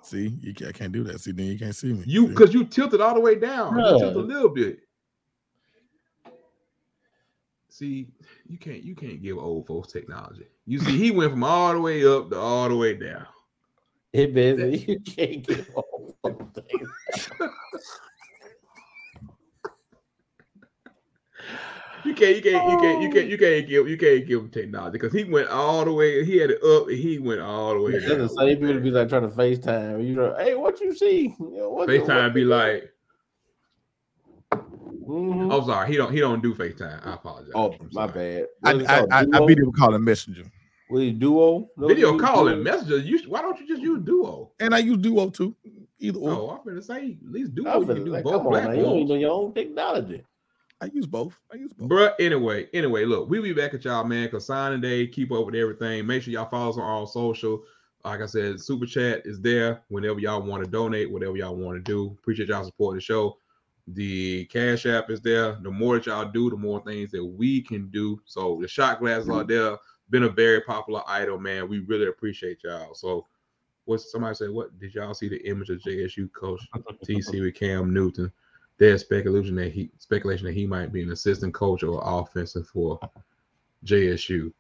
See, 0.06 0.38
you 0.40 0.54
can't, 0.54 0.70
I 0.70 0.72
can't 0.72 0.92
do 0.92 1.04
that. 1.06 1.20
See, 1.20 1.32
then 1.32 1.48
you 1.48 1.58
can't 1.58 1.76
see 1.76 1.92
me. 1.92 2.04
You 2.06 2.28
because 2.28 2.54
you 2.54 2.64
tilted 2.64 3.02
all 3.02 3.16
the 3.16 3.20
way 3.20 3.34
down. 3.34 3.76
You 3.76 3.84
tilt 3.98 4.16
a 4.16 4.20
little 4.20 4.50
bit. 4.50 4.80
See, 7.70 8.08
you 8.48 8.60
can't 8.60 8.84
you 8.84 8.94
can't 8.94 9.22
give 9.22 9.40
old 9.40 9.66
folks 9.66 9.92
technology. 9.92 10.46
You 10.68 10.80
see, 10.80 10.98
he 10.98 11.10
went 11.10 11.32
from 11.32 11.44
all 11.44 11.74
the 11.74 11.82
way 11.82 12.06
up 12.06 12.30
to 12.30 12.40
all 12.40 12.70
the 12.70 12.76
way 12.76 12.94
down. 12.94 13.26
It 14.14 14.34
busy. 14.34 14.86
You 14.88 15.00
can't 15.00 15.46
give 15.46 15.72
old 15.76 16.16
folks 16.22 17.30
You 22.06 22.14
can't, 22.14 22.36
you 22.36 22.42
can't, 22.42 22.72
you 22.72 22.78
can't, 22.78 23.02
you 23.02 23.10
can't, 23.10 23.28
you 23.30 23.38
can't 23.38 23.68
give, 23.68 23.90
you 23.90 23.98
can't 23.98 24.28
give 24.28 24.40
him 24.42 24.50
technology 24.50 24.92
because 24.92 25.12
he 25.12 25.24
went 25.24 25.50
all 25.50 25.84
the 25.84 25.92
way. 25.92 26.24
He 26.24 26.38
had 26.38 26.52
it 26.52 26.64
up, 26.64 26.88
and 26.88 26.98
he 26.98 27.18
went 27.18 27.42
all 27.42 27.74
the 27.74 27.82
way. 27.82 27.94
That's 27.94 28.06
the 28.06 28.30
same 28.30 28.58
people 28.58 28.80
be 28.80 28.92
like 28.92 29.10
trying 29.10 29.24
to 29.24 29.36
FaceTime. 29.36 30.06
You 30.06 30.16
know, 30.16 30.36
hey, 30.38 30.54
what 30.54 30.80
you 30.80 30.96
see? 30.96 31.30
What 31.40 31.90
FaceTime 31.90 32.06
the, 32.06 32.14
what 32.14 32.34
be 32.34 32.44
like. 32.46 32.92
Mm-hmm. 34.54 35.52
I'm 35.52 35.66
sorry, 35.66 35.88
he 35.90 35.98
don't 35.98 36.12
he 36.12 36.20
don't 36.20 36.42
do 36.42 36.54
FaceTime. 36.54 37.06
I 37.06 37.14
apologize. 37.16 37.52
Oh, 37.56 37.76
my 37.92 38.08
bad. 38.08 38.46
I, 38.64 38.72
I, 38.72 39.06
I, 39.12 39.26
I 39.34 39.46
video 39.46 39.72
calling 39.72 40.04
messenger. 40.04 40.44
What 40.90 41.02
is 41.02 41.14
duo? 41.14 41.68
No, 41.76 41.88
video 41.88 42.20
calling 42.20 42.62
messenger. 42.62 42.98
You 42.98 43.20
why 43.30 43.42
don't 43.42 43.60
you 43.60 43.68
just 43.68 43.82
use 43.82 44.04
duo? 44.04 44.52
And 44.60 44.76
I 44.76 44.80
use 44.80 44.98
duo 44.98 45.30
too. 45.30 45.56
Either 46.00 46.20
or. 46.20 46.32
Oh, 46.32 46.50
I'm 46.52 46.64
gonna 46.68 46.82
say 46.82 47.18
at 47.26 47.32
least 47.32 47.56
duo. 47.56 47.80
You 47.80 47.86
can 47.88 48.06
do 48.06 48.12
like, 48.12 48.24
both 48.24 48.44
come 48.44 48.48
on, 48.48 48.54
man. 48.54 48.78
You 48.78 48.84
don't 48.84 49.08
know 49.08 49.16
your 49.16 49.32
own 49.32 49.54
technology. 49.54 50.24
I 50.86 50.90
use 50.94 51.08
both. 51.08 51.36
I 51.52 51.56
use 51.56 51.74
both. 51.74 51.90
But 51.90 52.16
anyway, 52.20 52.68
anyway, 52.72 53.06
look, 53.06 53.28
we'll 53.28 53.42
be 53.42 53.54
back 53.54 53.74
at 53.74 53.84
y'all, 53.84 54.04
man. 54.04 54.30
Cause 54.30 54.46
signing 54.46 54.82
day, 54.82 55.08
keep 55.08 55.32
up 55.32 55.46
with 55.46 55.56
everything. 55.56 56.06
Make 56.06 56.22
sure 56.22 56.32
y'all 56.32 56.48
follow 56.48 56.70
us 56.70 56.78
on 56.78 56.84
all 56.84 57.08
social. 57.08 57.64
Like 58.04 58.22
I 58.22 58.28
said, 58.28 58.62
super 58.62 58.86
chat 58.86 59.24
is 59.26 59.42
there 59.42 59.82
whenever 59.88 60.20
y'all 60.20 60.44
want 60.44 60.64
to 60.64 60.70
donate, 60.70 61.10
whatever 61.10 61.38
y'all 61.38 61.56
want 61.56 61.76
to 61.76 61.82
do. 61.82 62.16
Appreciate 62.20 62.50
y'all 62.50 62.64
supporting 62.64 62.98
the 62.98 63.02
show. 63.02 63.40
The 63.88 64.46
Cash 64.46 64.86
App 64.86 65.10
is 65.10 65.22
there. 65.22 65.58
The 65.64 65.72
more 65.72 65.96
that 65.96 66.06
y'all 66.06 66.30
do, 66.30 66.52
the 66.52 66.56
more 66.56 66.84
things 66.86 67.10
that 67.12 67.26
we 67.26 67.62
can 67.62 67.90
do. 67.90 68.22
So 68.26 68.60
the 68.62 68.68
shot 68.68 69.00
glasses 69.00 69.30
are 69.30 69.44
there. 69.44 69.78
Been 70.12 70.24
a 70.24 70.30
very 70.30 70.62
popular 70.62 71.02
item, 71.08 71.42
man. 71.42 71.68
We 71.68 71.80
really 71.80 72.06
appreciate 72.06 72.64
y'all. 72.64 72.94
So 72.94 73.26
what 73.86 74.02
somebody 74.02 74.36
say? 74.36 74.50
What 74.50 74.78
did 74.80 74.94
y'all 74.94 75.16
see 75.16 75.30
the 75.30 75.44
image 75.50 75.72
of 75.72 75.80
JSU 75.80 76.32
coach 76.32 76.62
TC 77.08 77.42
with 77.42 77.56
Cam 77.56 77.92
Newton? 77.92 78.32
There's 78.78 79.02
speculation 79.02 79.56
that 79.56 79.72
he 79.72 79.90
speculation 79.98 80.46
that 80.46 80.54
he 80.54 80.66
might 80.66 80.92
be 80.92 81.02
an 81.02 81.12
assistant 81.12 81.54
coach 81.54 81.84
or 81.84 82.02
offensive 82.04 82.68
for 82.68 83.00
JSU. 83.86 84.52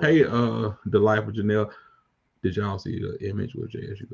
Hey, 0.00 0.24
uh, 0.24 0.70
the 0.86 0.98
life 0.98 1.26
of 1.26 1.34
Janelle. 1.34 1.70
Did 2.42 2.56
y'all 2.56 2.78
see 2.78 2.98
the 2.98 3.16
image 3.28 3.54
with 3.54 3.72
JSU? 3.72 4.06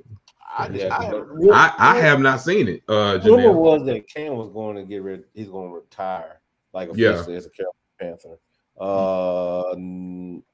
I, 0.59 0.67
I, 0.67 1.53
I, 1.53 1.75
I, 1.79 1.97
have 1.99 2.21
not 2.21 2.41
seen 2.41 2.69
it. 2.69 2.83
Uh, 2.89 3.19
Janelle. 3.19 3.55
was 3.55 3.87
that 3.87 4.09
Cam 4.09 4.37
was 4.37 4.51
going 4.51 4.77
to 4.77 4.85
get 4.85 5.03
rid. 5.03 5.25
He's 5.35 5.49
going 5.49 5.69
to 5.69 5.75
retire, 5.75 6.41
like 6.73 6.89
officially 6.89 7.33
yeah. 7.33 7.39
as 7.39 7.47
a 7.47 7.51
Carolina 7.51 7.73
Panther. 7.99 8.39
Uh, 8.79 9.73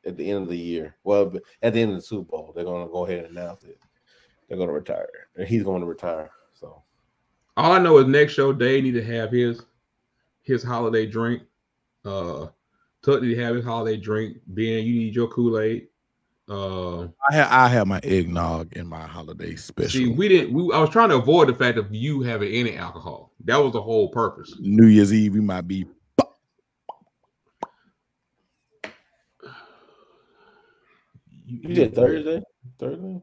at 0.06 0.16
the 0.16 0.30
end 0.30 0.44
of 0.44 0.48
the 0.48 0.56
year. 0.56 0.96
Well, 1.04 1.32
at 1.62 1.74
the 1.74 1.80
end 1.80 1.92
of 1.92 1.96
the 1.96 2.02
Super 2.02 2.30
Bowl, 2.30 2.52
they're 2.54 2.64
going 2.64 2.86
to 2.86 2.92
go 2.92 3.06
ahead 3.06 3.24
and 3.24 3.36
announce 3.36 3.64
it. 3.64 3.78
They're 4.48 4.56
going 4.56 4.68
to 4.68 4.74
retire, 4.74 5.08
and 5.36 5.46
he's 5.46 5.62
going 5.62 5.80
to 5.80 5.86
retire. 5.86 6.30
So 7.56 7.62
all 7.62 7.72
I 7.72 7.78
know 7.78 7.98
is 7.98 8.06
next 8.06 8.32
show 8.32 8.52
Dave 8.52 8.84
need 8.84 8.92
to 8.92 9.04
have 9.04 9.30
his 9.32 9.62
his 10.42 10.62
holiday 10.62 11.06
drink. 11.06 11.42
Uh 12.04 12.46
Tuck 13.02 13.22
need 13.22 13.34
to 13.34 13.42
have 13.42 13.56
his 13.56 13.64
holiday 13.64 13.96
drink. 13.96 14.38
Ben, 14.46 14.84
you 14.84 14.94
need 14.94 15.14
your 15.14 15.28
Kool-Aid. 15.28 15.88
Uh 16.48 17.02
I 17.04 17.32
have 17.32 17.52
I 17.52 17.68
have 17.68 17.86
my 17.86 18.00
eggnog 18.02 18.72
in 18.74 18.86
my 18.86 19.06
holiday 19.06 19.56
special. 19.56 19.90
See, 19.90 20.08
we 20.08 20.28
didn't 20.28 20.52
we 20.52 20.74
I 20.74 20.80
was 20.80 20.90
trying 20.90 21.10
to 21.10 21.16
avoid 21.16 21.48
the 21.48 21.54
fact 21.54 21.78
of 21.78 21.94
you 21.94 22.22
having 22.22 22.52
any 22.52 22.76
alcohol. 22.76 23.32
That 23.44 23.56
was 23.56 23.72
the 23.72 23.82
whole 23.82 24.08
purpose. 24.08 24.54
New 24.60 24.86
Year's 24.86 25.12
Eve, 25.12 25.34
we 25.34 25.40
might 25.40 25.68
be 25.68 25.86
You 31.46 31.74
did 31.74 31.94
Thursday? 31.94 32.42
Thursday? 32.78 33.22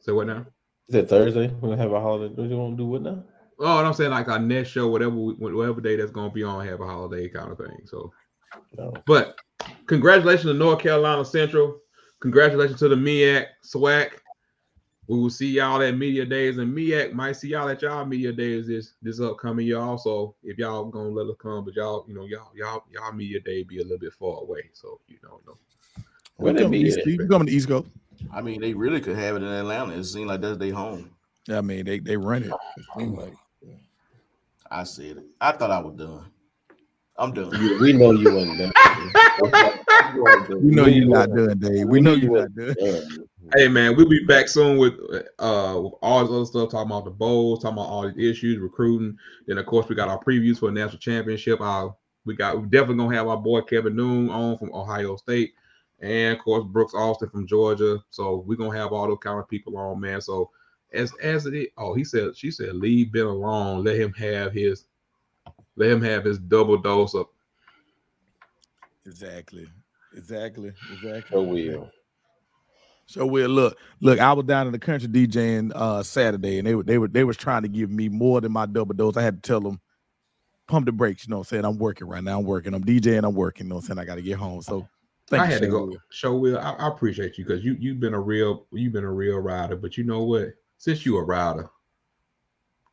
Say 0.00 0.12
what 0.12 0.26
now? 0.26 0.46
Is 0.88 0.94
it 0.94 1.08
Thursday? 1.08 1.48
We're 1.48 1.70
gonna 1.70 1.82
have 1.82 1.92
a 1.92 2.00
holiday. 2.00 2.32
What 2.34 2.48
you 2.48 2.56
want 2.56 2.76
to 2.76 2.82
do 2.82 2.86
what 2.86 3.02
now? 3.02 3.24
Oh, 3.58 3.84
I'm 3.84 3.94
saying 3.94 4.10
like 4.10 4.28
our 4.28 4.38
next 4.38 4.68
show, 4.68 4.88
whatever 4.88 5.14
whatever 5.14 5.80
day 5.80 5.96
that's 5.96 6.10
gonna 6.10 6.30
be 6.30 6.44
on, 6.44 6.66
have 6.66 6.80
a 6.80 6.86
holiday 6.86 7.28
kind 7.28 7.50
of 7.50 7.58
thing. 7.58 7.80
So, 7.84 8.12
no. 8.76 8.92
but 9.06 9.38
congratulations 9.86 10.44
to 10.44 10.54
North 10.54 10.80
Carolina 10.80 11.24
Central. 11.24 11.80
Congratulations 12.20 12.78
to 12.80 12.88
the 12.88 12.96
MEAC 12.96 13.46
SWAC. 13.64 14.10
We 15.08 15.18
will 15.20 15.30
see 15.30 15.48
y'all 15.48 15.80
at 15.82 15.96
media 15.96 16.24
days, 16.24 16.58
and 16.58 16.76
MEAC 16.76 17.12
might 17.12 17.36
see 17.36 17.48
y'all 17.48 17.68
at 17.68 17.80
y'all 17.80 18.04
media 18.04 18.32
days 18.32 18.66
this 18.66 18.94
this 19.00 19.20
upcoming 19.20 19.66
year. 19.66 19.78
Also, 19.78 20.34
if 20.42 20.58
y'all 20.58 20.84
gonna 20.86 21.08
let 21.08 21.26
us 21.26 21.36
come, 21.40 21.64
but 21.64 21.74
y'all, 21.74 22.04
you 22.08 22.14
know, 22.14 22.24
y'all 22.24 22.50
y'all 22.54 22.84
y'all 22.92 23.12
media 23.12 23.40
day 23.40 23.62
be 23.62 23.78
a 23.78 23.82
little 23.82 23.98
bit 23.98 24.12
far 24.12 24.42
away, 24.42 24.68
so 24.74 25.00
you 25.08 25.18
know, 25.22 25.40
no. 25.46 25.56
Where 26.36 26.52
they 26.52 26.66
be? 26.66 26.78
You 26.78 27.28
coming 27.28 27.46
to 27.46 27.52
East 27.52 27.68
Coast? 27.68 27.88
I 28.32 28.42
mean, 28.42 28.60
they 28.60 28.74
really 28.74 29.00
could 29.00 29.16
have 29.16 29.36
it 29.36 29.42
in 29.42 29.48
Atlanta. 29.48 29.96
It 29.96 30.04
seems 30.04 30.26
like 30.26 30.40
that's 30.40 30.58
their 30.58 30.74
home. 30.74 31.10
I 31.48 31.60
mean, 31.60 31.86
they 31.86 32.00
they 32.00 32.16
run 32.16 32.42
it. 32.42 32.50
It 32.76 32.84
seems 32.98 33.16
like. 33.16 33.32
I 34.70 34.84
said 34.84 35.18
it. 35.18 35.24
I 35.40 35.52
thought 35.52 35.70
I 35.70 35.80
was 35.80 35.94
done. 35.94 36.26
I'm 37.18 37.32
done. 37.32 37.50
we 37.80 37.92
know 37.92 38.10
you 38.12 38.32
wasn't 38.34 38.58
done. 38.58 38.72
we 40.62 40.70
know 40.70 40.86
you're 40.86 41.08
not 41.08 41.30
done, 41.30 41.58
Dave. 41.58 41.88
We 41.88 42.00
know 42.00 42.12
you're 42.12 42.42
not 42.42 42.54
done. 42.54 43.26
Hey 43.54 43.68
man, 43.68 43.96
we'll 43.96 44.08
be 44.08 44.24
back 44.24 44.48
soon 44.48 44.76
with 44.76 44.94
uh 45.38 45.80
with 45.80 45.92
all 46.02 46.22
this 46.22 46.32
other 46.32 46.44
stuff, 46.44 46.70
talking 46.70 46.90
about 46.90 47.04
the 47.04 47.10
bowls, 47.10 47.62
talking 47.62 47.78
about 47.78 47.88
all 47.88 48.10
these 48.10 48.36
issues, 48.36 48.58
recruiting. 48.58 49.16
Then 49.46 49.58
of 49.58 49.66
course 49.66 49.88
we 49.88 49.94
got 49.94 50.08
our 50.08 50.22
previews 50.22 50.58
for 50.58 50.66
the 50.66 50.72
national 50.72 50.98
championship. 50.98 51.60
Uh, 51.60 51.90
we 52.24 52.34
got 52.34 52.60
we 52.60 52.66
definitely 52.68 52.96
gonna 52.96 53.16
have 53.16 53.28
our 53.28 53.36
boy 53.36 53.62
Kevin 53.62 53.96
Noon 53.96 54.28
on 54.30 54.58
from 54.58 54.74
Ohio 54.74 55.16
State, 55.16 55.54
and 56.00 56.36
of 56.36 56.42
course 56.42 56.64
Brooks 56.64 56.92
Austin 56.94 57.30
from 57.30 57.46
Georgia. 57.46 57.98
So 58.10 58.44
we're 58.46 58.56
gonna 58.56 58.76
have 58.76 58.92
all 58.92 59.06
those 59.06 59.18
kind 59.22 59.38
of 59.38 59.48
people 59.48 59.78
on, 59.78 60.00
man. 60.00 60.20
So 60.20 60.50
as 60.96 61.12
as 61.22 61.46
it 61.46 61.54
is. 61.54 61.68
Oh, 61.76 61.94
he 61.94 62.04
said 62.04 62.36
she 62.36 62.50
said 62.50 62.74
leave 62.74 63.12
Ben 63.12 63.26
alone. 63.26 63.84
Let 63.84 64.00
him 64.00 64.12
have 64.14 64.52
his 64.52 64.86
let 65.76 65.90
him 65.90 66.02
have 66.02 66.24
his 66.24 66.38
double 66.38 66.78
dose 66.78 67.14
of 67.14 67.26
exactly. 69.04 69.68
Exactly. 70.14 70.72
Exactly. 70.90 71.22
So 71.30 71.42
will. 71.42 71.90
So 73.06 73.24
we'll 73.24 73.48
look, 73.48 73.78
look. 74.00 74.18
I 74.18 74.32
was 74.32 74.46
down 74.46 74.66
in 74.66 74.72
the 74.72 74.78
country 74.80 75.08
DJing 75.08 75.70
uh 75.74 76.02
Saturday, 76.02 76.58
and 76.58 76.66
they 76.66 76.74
were 76.74 76.82
they 76.82 76.98
were 76.98 77.06
they 77.08 77.22
was 77.22 77.36
trying 77.36 77.62
to 77.62 77.68
give 77.68 77.90
me 77.90 78.08
more 78.08 78.40
than 78.40 78.50
my 78.50 78.66
double 78.66 78.94
dose. 78.94 79.16
I 79.16 79.22
had 79.22 79.42
to 79.42 79.46
tell 79.46 79.60
them, 79.60 79.80
pump 80.66 80.86
the 80.86 80.92
brakes. 80.92 81.26
You 81.26 81.30
know, 81.30 81.38
what 81.38 81.46
I'm 81.46 81.48
saying 81.50 81.64
I'm 81.64 81.78
working 81.78 82.08
right 82.08 82.22
now. 82.22 82.40
I'm 82.40 82.44
working. 82.44 82.74
I'm 82.74 82.82
DJing. 82.82 83.24
I'm 83.24 83.34
working. 83.34 83.66
You 83.66 83.70
know, 83.70 83.76
what 83.76 83.84
I'm 83.84 83.86
saying 83.86 83.98
I 84.00 84.04
got 84.04 84.16
to 84.16 84.22
get 84.22 84.38
home. 84.38 84.60
So 84.60 84.88
I 85.30 85.46
had 85.46 85.62
to 85.62 85.68
go. 85.68 85.96
Show 86.10 86.36
Will. 86.36 86.58
I, 86.58 86.72
I 86.72 86.88
appreciate 86.88 87.38
you 87.38 87.44
because 87.44 87.64
you 87.64 87.76
you've 87.78 88.00
been 88.00 88.14
a 88.14 88.20
real 88.20 88.66
you've 88.72 88.92
been 88.92 89.04
a 89.04 89.12
real 89.12 89.38
rider. 89.38 89.76
But 89.76 89.96
you 89.96 90.02
know 90.02 90.24
what? 90.24 90.48
Since 90.78 91.04
you're 91.04 91.22
a 91.22 91.24
router, 91.24 91.68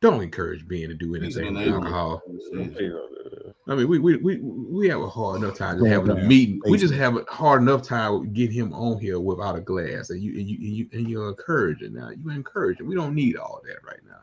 don't 0.00 0.22
encourage 0.22 0.68
Ben 0.68 0.88
to 0.88 0.94
do 0.94 1.14
anything 1.14 1.54
with 1.54 1.68
alcohol. 1.68 2.22
Uh, 2.54 3.52
I 3.66 3.74
mean, 3.74 3.88
we, 3.88 3.98
we 3.98 4.16
we 4.16 4.36
we 4.38 4.88
have 4.88 5.00
a 5.00 5.08
hard 5.08 5.42
enough 5.42 5.56
time 5.56 5.78
just 5.78 5.86
having 5.86 6.10
a 6.10 6.16
meeting. 6.16 6.60
We 6.66 6.76
just 6.76 6.92
have 6.92 7.16
a 7.16 7.24
hard 7.28 7.62
enough 7.62 7.82
time 7.82 8.30
get 8.34 8.52
him 8.52 8.74
on 8.74 9.00
here 9.00 9.18
without 9.18 9.56
a 9.56 9.60
glass, 9.60 10.10
and 10.10 10.20
you 10.22 10.38
and 10.38 10.48
you 10.48 10.58
and 10.58 10.76
you 10.76 10.88
and 10.92 11.08
you're 11.08 11.30
encouraging 11.30 11.94
now. 11.94 12.10
You 12.10 12.30
encouraging. 12.30 12.86
We 12.86 12.94
don't 12.94 13.14
need 13.14 13.36
all 13.36 13.62
that 13.64 13.82
right 13.82 14.00
now. 14.06 14.20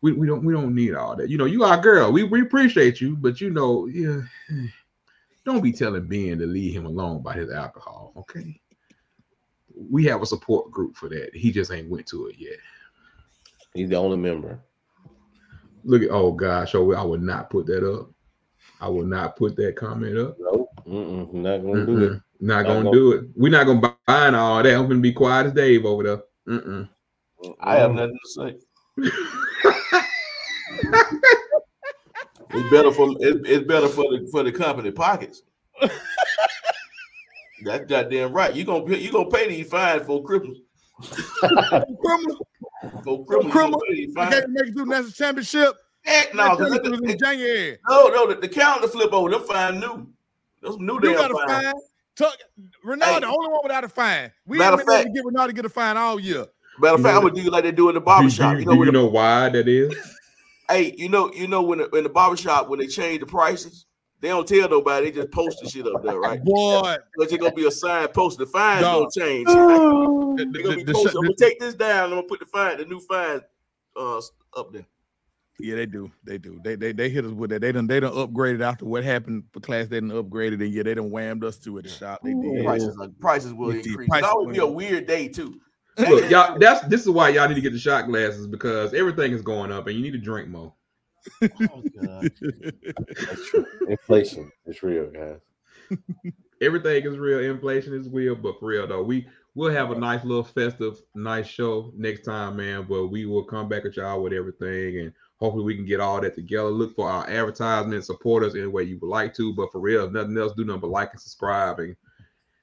We, 0.00 0.12
we 0.12 0.26
don't 0.26 0.44
we 0.44 0.52
don't 0.52 0.74
need 0.74 0.94
all 0.94 1.14
that. 1.14 1.30
You 1.30 1.38
know, 1.38 1.44
you 1.44 1.62
are 1.62 1.80
girl. 1.80 2.10
We 2.10 2.24
we 2.24 2.42
appreciate 2.42 3.00
you, 3.00 3.16
but 3.16 3.40
you 3.40 3.50
know, 3.50 3.86
yeah. 3.86 4.22
Don't 5.44 5.62
be 5.62 5.70
telling 5.70 6.08
Ben 6.08 6.40
to 6.40 6.46
leave 6.46 6.74
him 6.74 6.86
alone 6.86 7.22
by 7.22 7.34
his 7.34 7.52
alcohol, 7.52 8.12
okay? 8.16 8.60
We 9.76 10.04
have 10.04 10.22
a 10.22 10.26
support 10.26 10.70
group 10.70 10.96
for 10.96 11.08
that. 11.10 11.34
He 11.34 11.52
just 11.52 11.70
ain't 11.70 11.90
went 11.90 12.06
to 12.08 12.26
it 12.26 12.36
yet. 12.38 12.56
He's 13.74 13.90
the 13.90 13.96
only 13.96 14.16
member. 14.16 14.58
Look 15.84 16.02
at 16.02 16.10
oh 16.10 16.32
gosh, 16.32 16.74
oh 16.74 16.92
I 16.94 17.02
would 17.02 17.22
not 17.22 17.50
put 17.50 17.66
that 17.66 17.88
up. 17.88 18.10
I 18.80 18.88
will 18.88 19.04
not 19.04 19.36
put 19.36 19.56
that 19.56 19.76
comment 19.76 20.18
up. 20.18 20.36
Nope, 20.38 20.68
Mm-mm. 20.86 21.32
not 21.32 21.58
gonna 21.58 21.84
Mm-mm. 21.84 21.86
do 21.86 22.04
it. 22.04 22.12
Not, 22.12 22.22
not 22.40 22.66
gonna, 22.66 22.84
gonna, 22.84 22.96
do 22.96 23.12
it. 23.12 23.24
We're 23.36 23.52
not 23.52 23.66
gonna 23.66 23.80
buy 23.80 24.28
all 24.28 24.62
that. 24.62 24.74
I'm 24.74 24.88
gonna 24.88 25.00
be 25.00 25.12
quiet 25.12 25.46
as 25.46 25.52
Dave 25.52 25.84
over 25.84 26.02
there. 26.02 26.22
Mm-mm. 26.48 26.88
I 27.60 27.76
have 27.76 27.92
nothing 27.92 28.18
to 28.24 28.30
say. 28.30 28.56
it's 32.50 32.70
better 32.70 32.92
for 32.92 33.10
it, 33.20 33.46
it's 33.46 33.66
better 33.66 33.88
for 33.88 34.04
the 34.04 34.28
for 34.32 34.42
the 34.42 34.52
company 34.52 34.90
pockets. 34.90 35.42
That's 37.64 37.86
goddamn 37.86 38.32
right. 38.32 38.54
You 38.54 38.64
gonna 38.64 38.84
pay, 38.84 38.98
you 38.98 39.10
gonna 39.10 39.30
pay 39.30 39.48
these 39.48 39.68
fines 39.68 40.04
for 40.06 40.22
Christmas. 40.22 40.58
criminal. 41.40 42.46
For 43.04 43.24
Christmas, 43.24 43.52
criminal. 43.52 43.80
you 43.88 44.12
I 44.16 44.30
can't 44.30 44.50
make 44.50 44.66
it 44.68 44.72
through 44.74 44.84
the 44.84 44.90
national 44.90 45.10
championship. 45.12 45.74
Heck 46.04 46.34
no, 46.34 46.56
That 46.56 46.70
because 46.82 47.00
was 47.00 47.10
in 47.12 47.18
January. 47.18 47.78
no, 47.88 48.08
no, 48.08 48.26
the, 48.28 48.36
the 48.36 48.48
calendar 48.48 48.88
flip 48.88 49.12
over. 49.12 49.30
Them 49.30 49.42
fine 49.42 49.80
new. 49.80 50.06
Those 50.62 50.78
new 50.78 50.94
You 50.94 51.00
damn 51.00 51.14
got 51.16 51.30
a 51.30 51.34
fine. 51.34 51.64
fine. 51.64 51.72
Tuck, 52.14 52.36
Renard, 52.84 53.14
Hey. 53.14 53.20
the 53.20 53.26
only 53.26 53.48
one 53.50 53.60
without 53.62 53.84
a 53.84 53.88
fine. 53.88 54.30
We 54.46 54.58
Matter 54.58 54.72
ain't 54.72 54.80
of 54.82 54.86
been 54.86 54.94
able 54.94 55.02
fact- 55.04 55.14
to 55.14 55.18
get 55.20 55.24
Renard 55.26 55.48
to 55.50 55.54
get 55.54 55.64
a 55.64 55.68
fine 55.68 55.96
all 55.96 56.20
year. 56.20 56.46
Matter 56.78 56.94
of 56.94 57.02
fact, 57.02 57.12
know 57.14 57.16
I'm 57.16 57.22
gonna 57.22 57.34
do 57.34 57.40
you 57.42 57.50
like 57.50 57.64
they 57.64 57.72
do 57.72 57.88
in 57.88 57.94
the 57.94 58.00
Do, 58.00 58.04
barbershop. 58.06 58.52
do, 58.52 58.58
You 58.60 58.64
do 58.66 58.70
know, 58.70 58.76
when 58.76 58.86
you 58.86 58.92
the, 58.92 58.98
know 58.98 59.06
why 59.06 59.48
that 59.48 59.66
is? 59.68 59.94
hey, 60.70 60.94
you 60.96 61.08
know, 61.08 61.32
you 61.32 61.48
know 61.48 61.62
when 61.62 61.78
the, 61.78 61.88
in 61.90 62.04
the 62.04 62.10
barbershop 62.10 62.68
when 62.68 62.78
they 62.78 62.86
change 62.86 63.20
the 63.20 63.26
prices, 63.26 63.85
they 64.20 64.28
don't 64.28 64.46
tell 64.48 64.68
nobody. 64.68 65.06
They 65.10 65.16
just 65.20 65.30
post 65.30 65.60
the 65.62 65.68
shit 65.68 65.86
up 65.86 66.02
there, 66.02 66.18
right? 66.18 66.42
Boy, 66.42 66.96
There's 67.16 67.32
gonna 67.36 67.52
be 67.52 67.66
a 67.66 67.70
sign 67.70 68.08
posted. 68.08 68.46
The 68.46 68.50
fines 68.50 68.82
Dog. 68.82 69.10
gonna 69.14 69.26
change. 69.26 69.46
the, 69.48 70.34
They're 70.36 70.46
the- 70.46 70.62
gonna 70.62 70.76
be 70.76 70.82
the- 70.84 70.92
posted. 70.92 71.12
the- 71.12 71.18
I'm 71.18 71.24
gonna 71.24 71.34
take 71.38 71.60
this 71.60 71.74
down. 71.74 72.04
I'm 72.04 72.10
gonna 72.10 72.22
put 72.22 72.40
the 72.40 72.46
fine, 72.46 72.78
the 72.78 72.84
new 72.86 73.00
fine, 73.00 73.40
uh, 73.96 74.20
up 74.56 74.72
there. 74.72 74.86
yeah, 75.60 75.74
they 75.76 75.86
do. 75.86 76.10
They 76.24 76.38
do. 76.38 76.60
They 76.64 76.76
they 76.76 76.92
they 76.92 77.08
hit 77.10 77.24
us 77.24 77.32
with 77.32 77.50
that. 77.50 77.60
They 77.60 77.72
done 77.72 77.86
they 77.86 78.00
done 78.00 78.12
upgraded 78.12 78.60
after 78.62 78.84
what 78.86 79.04
happened 79.04 79.44
for 79.52 79.60
class. 79.60 79.88
They 79.88 80.00
done 80.00 80.10
upgraded 80.10 80.62
and 80.62 80.72
yeah, 80.72 80.82
they 80.82 80.94
done 80.94 81.10
whammed 81.10 81.44
us 81.44 81.58
to 81.60 81.78
at 81.78 81.84
the 81.84 81.90
shop. 81.90 82.20
They 82.24 82.32
did. 82.34 82.64
Prices, 82.64 82.96
are, 83.00 83.08
prices 83.20 83.52
will 83.54 83.70
They 83.70 83.78
increase. 83.78 84.08
Prices 84.08 84.24
It's 84.26 84.32
always 84.34 84.56
be 84.56 84.62
a 84.62 84.66
weird 84.66 85.06
day 85.06 85.28
too. 85.28 85.60
Look, 85.98 86.28
y'all, 86.30 86.58
that's 86.58 86.86
this 86.88 87.02
is 87.02 87.08
why 87.10 87.30
y'all 87.30 87.48
need 87.48 87.54
to 87.54 87.60
get 87.62 87.72
the 87.72 87.78
shot 87.78 88.06
glasses 88.06 88.46
because 88.46 88.92
everything 88.92 89.32
is 89.32 89.40
going 89.42 89.72
up 89.72 89.86
and 89.86 89.96
you 89.96 90.02
need 90.02 90.12
to 90.12 90.18
drink 90.18 90.48
more. 90.48 90.74
Oh, 91.42 91.82
God. 92.00 92.30
That's 93.26 93.50
true. 93.50 93.66
Inflation. 93.88 94.50
It's 94.66 94.82
real, 94.82 95.10
guys. 95.10 95.40
Everything 96.60 97.04
is 97.04 97.18
real. 97.18 97.40
Inflation 97.40 97.92
is 97.92 98.08
real, 98.08 98.34
but 98.34 98.58
for 98.58 98.66
real 98.66 98.86
though, 98.86 99.02
we 99.02 99.26
we'll 99.54 99.72
have 99.72 99.90
a 99.90 99.98
nice 99.98 100.24
little 100.24 100.44
festive, 100.44 100.98
nice 101.14 101.46
show 101.46 101.92
next 101.94 102.22
time, 102.22 102.56
man. 102.56 102.86
But 102.88 103.08
we 103.08 103.26
will 103.26 103.44
come 103.44 103.68
back 103.68 103.84
at 103.84 103.96
y'all 103.96 104.22
with 104.22 104.32
everything, 104.32 105.00
and 105.00 105.12
hopefully 105.38 105.64
we 105.64 105.76
can 105.76 105.84
get 105.84 106.00
all 106.00 106.20
that 106.20 106.34
together. 106.34 106.70
Look 106.70 106.96
for 106.96 107.10
our 107.10 107.28
advertisements, 107.28 108.06
support 108.06 108.42
us 108.42 108.54
any 108.54 108.68
way 108.68 108.84
you 108.84 108.98
would 109.00 109.10
like 109.10 109.34
to. 109.34 109.52
But 109.52 109.70
for 109.70 109.80
real, 109.80 110.10
nothing 110.10 110.36
else, 110.38 110.54
do 110.56 110.64
nothing 110.64 110.80
but 110.80 110.90
like 110.90 111.10
and 111.12 111.20
subscribe 111.20 111.78
and 111.78 111.94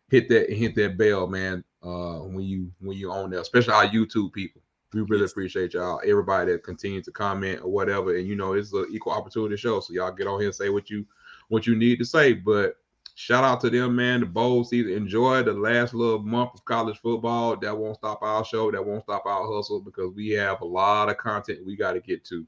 hit 0.10 0.28
that 0.30 0.52
hit 0.52 0.74
that 0.76 0.98
bell, 0.98 1.28
man. 1.28 1.64
Uh, 1.84 2.22
when 2.22 2.46
you 2.46 2.72
when 2.80 2.98
you 2.98 3.12
on 3.12 3.30
there, 3.30 3.42
especially 3.42 3.74
our 3.74 3.86
YouTube 3.86 4.34
people. 4.34 4.63
We 4.94 5.02
really 5.02 5.26
appreciate 5.26 5.74
y'all. 5.74 6.02
Everybody 6.06 6.52
that 6.52 6.64
continues 6.64 7.06
to 7.06 7.12
comment 7.12 7.62
or 7.62 7.72
whatever, 7.72 8.16
and 8.16 8.28
you 8.28 8.36
know 8.36 8.54
it's 8.54 8.74
an 8.74 8.88
equal 8.92 9.14
opportunity 9.14 9.58
show. 9.58 9.80
So 9.80 9.94
y'all 9.94 10.12
get 10.12 10.28
on 10.28 10.40
here 10.40 10.50
and 10.50 10.56
say 10.56 10.70
what 10.70 10.90
you 10.90 11.06
what 11.50 11.68
you 11.68 11.76
need 11.76 12.00
to 12.00 12.06
say. 12.06 12.34
But 12.34 12.78
shout 13.16 13.44
out 13.44 13.62
to 13.62 13.70
them, 13.70 13.96
man. 13.96 14.22
The 14.22 14.26
bowl 14.26 14.64
season. 14.64 14.94
Enjoy 14.94 15.44
the 15.44 15.54
last 15.54 15.94
little 15.94 16.20
month 16.20 16.52
of 16.56 16.66
college 16.66 17.00
football. 17.00 17.58
That 17.58 17.78
won't 17.78 17.98
stop 17.98 18.22
our 18.22 18.46
show. 18.46 18.72
That 18.72 18.86
won't 18.86 19.04
stop 19.04 19.26
our 19.26 19.52
hustle 19.52 19.82
because 19.82 20.14
we 20.16 20.30
have 20.32 20.62
a 20.62 20.66
lot 20.66 21.10
of 21.10 21.18
content 21.18 21.66
we 21.66 21.76
got 21.76 21.94
to 21.94 22.00
get 22.00 22.24
to. 22.26 22.46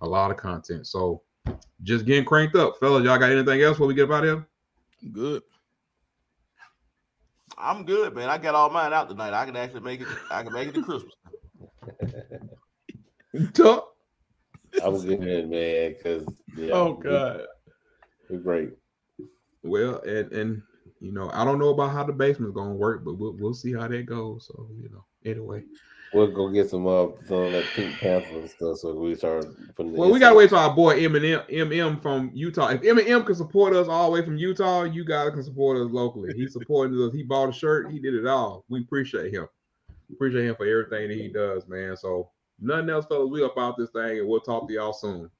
A 0.00 0.06
lot 0.06 0.30
of 0.30 0.38
content. 0.38 0.86
So 0.86 1.22
just 1.82 2.06
getting 2.06 2.24
cranked 2.24 2.56
up, 2.56 2.78
fellas. 2.80 3.04
Y'all 3.04 3.18
got 3.18 3.30
anything 3.30 3.60
else 3.60 3.74
before 3.74 3.88
we 3.88 3.94
get 3.94 4.10
out 4.10 4.24
of 4.24 4.38
here? 4.38 4.46
Good. 5.12 5.42
I'm 7.56 7.84
good, 7.84 8.14
man. 8.14 8.28
I 8.28 8.38
got 8.38 8.54
all 8.54 8.70
mine 8.70 8.92
out 8.92 9.08
tonight. 9.08 9.32
I 9.32 9.44
can 9.44 9.56
actually 9.56 9.80
make 9.80 10.00
it. 10.00 10.08
I 10.30 10.42
can 10.42 10.52
make 10.52 10.68
it 10.68 10.74
to 10.74 10.82
Christmas. 10.82 11.14
Tuck? 13.54 13.88
I 14.82 14.88
was 14.88 15.04
in 15.04 15.20
there, 15.20 15.46
man, 15.46 15.94
because 15.94 16.26
yeah, 16.56 16.72
Oh 16.72 16.94
God. 16.94 17.42
we're 18.28 18.38
great. 18.38 18.70
Well, 19.62 20.00
and 20.02 20.32
and 20.32 20.62
you 21.00 21.12
know, 21.12 21.30
I 21.32 21.44
don't 21.44 21.58
know 21.58 21.70
about 21.70 21.92
how 21.92 22.04
the 22.04 22.12
basement's 22.12 22.54
gonna 22.54 22.74
work, 22.74 23.04
but 23.04 23.14
we'll 23.18 23.36
we'll 23.38 23.54
see 23.54 23.72
how 23.72 23.88
that 23.88 24.06
goes. 24.06 24.46
So 24.48 24.68
you 24.80 24.88
know, 24.90 25.04
anyway. 25.24 25.64
We'll 26.12 26.30
go 26.30 26.48
get 26.48 26.70
some 26.70 26.86
uh 26.86 27.08
some 27.26 27.38
of 27.38 27.52
that 27.52 27.64
Pink 27.74 27.98
Panther 27.98 28.38
and 28.38 28.48
stuff. 28.48 28.78
So 28.78 28.94
we 28.94 29.16
start 29.16 29.46
putting. 29.74 29.92
the 29.92 29.98
Well, 29.98 30.12
we 30.12 30.20
gotta 30.20 30.36
wait 30.36 30.50
till 30.50 30.58
our 30.58 30.74
boy 30.74 31.00
Eminem 31.00 31.48
MM 31.50 32.00
from 32.00 32.30
Utah. 32.34 32.68
If 32.68 32.82
Eminem 32.82 33.26
can 33.26 33.34
support 33.34 33.74
us 33.74 33.88
all 33.88 34.10
the 34.10 34.20
way 34.20 34.24
from 34.24 34.36
Utah, 34.36 34.84
you 34.84 35.04
guys 35.04 35.30
can 35.30 35.42
support 35.42 35.76
us 35.76 35.90
locally. 35.90 36.32
He 36.36 36.46
supported 36.46 37.00
us. 37.00 37.12
He 37.12 37.24
bought 37.24 37.48
a 37.48 37.52
shirt. 37.52 37.90
He 37.90 37.98
did 37.98 38.14
it 38.14 38.26
all. 38.26 38.64
We 38.68 38.82
appreciate 38.82 39.32
him. 39.34 39.48
Appreciate 40.14 40.46
him 40.46 40.56
for 40.56 40.66
everything 40.66 41.08
that 41.08 41.22
he 41.22 41.28
does, 41.28 41.66
man. 41.68 41.96
So 41.96 42.30
nothing 42.60 42.90
else, 42.90 43.06
fellas. 43.06 43.30
We 43.30 43.44
up 43.44 43.58
out 43.58 43.76
this 43.76 43.90
thing, 43.90 44.20
and 44.20 44.28
we'll 44.28 44.40
talk 44.40 44.68
to 44.68 44.74
y'all 44.74 44.92
soon. 44.92 45.30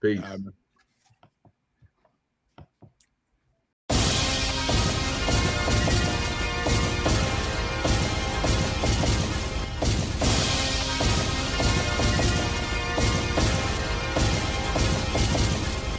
Peace. 0.00 0.20
Man. 0.20 0.52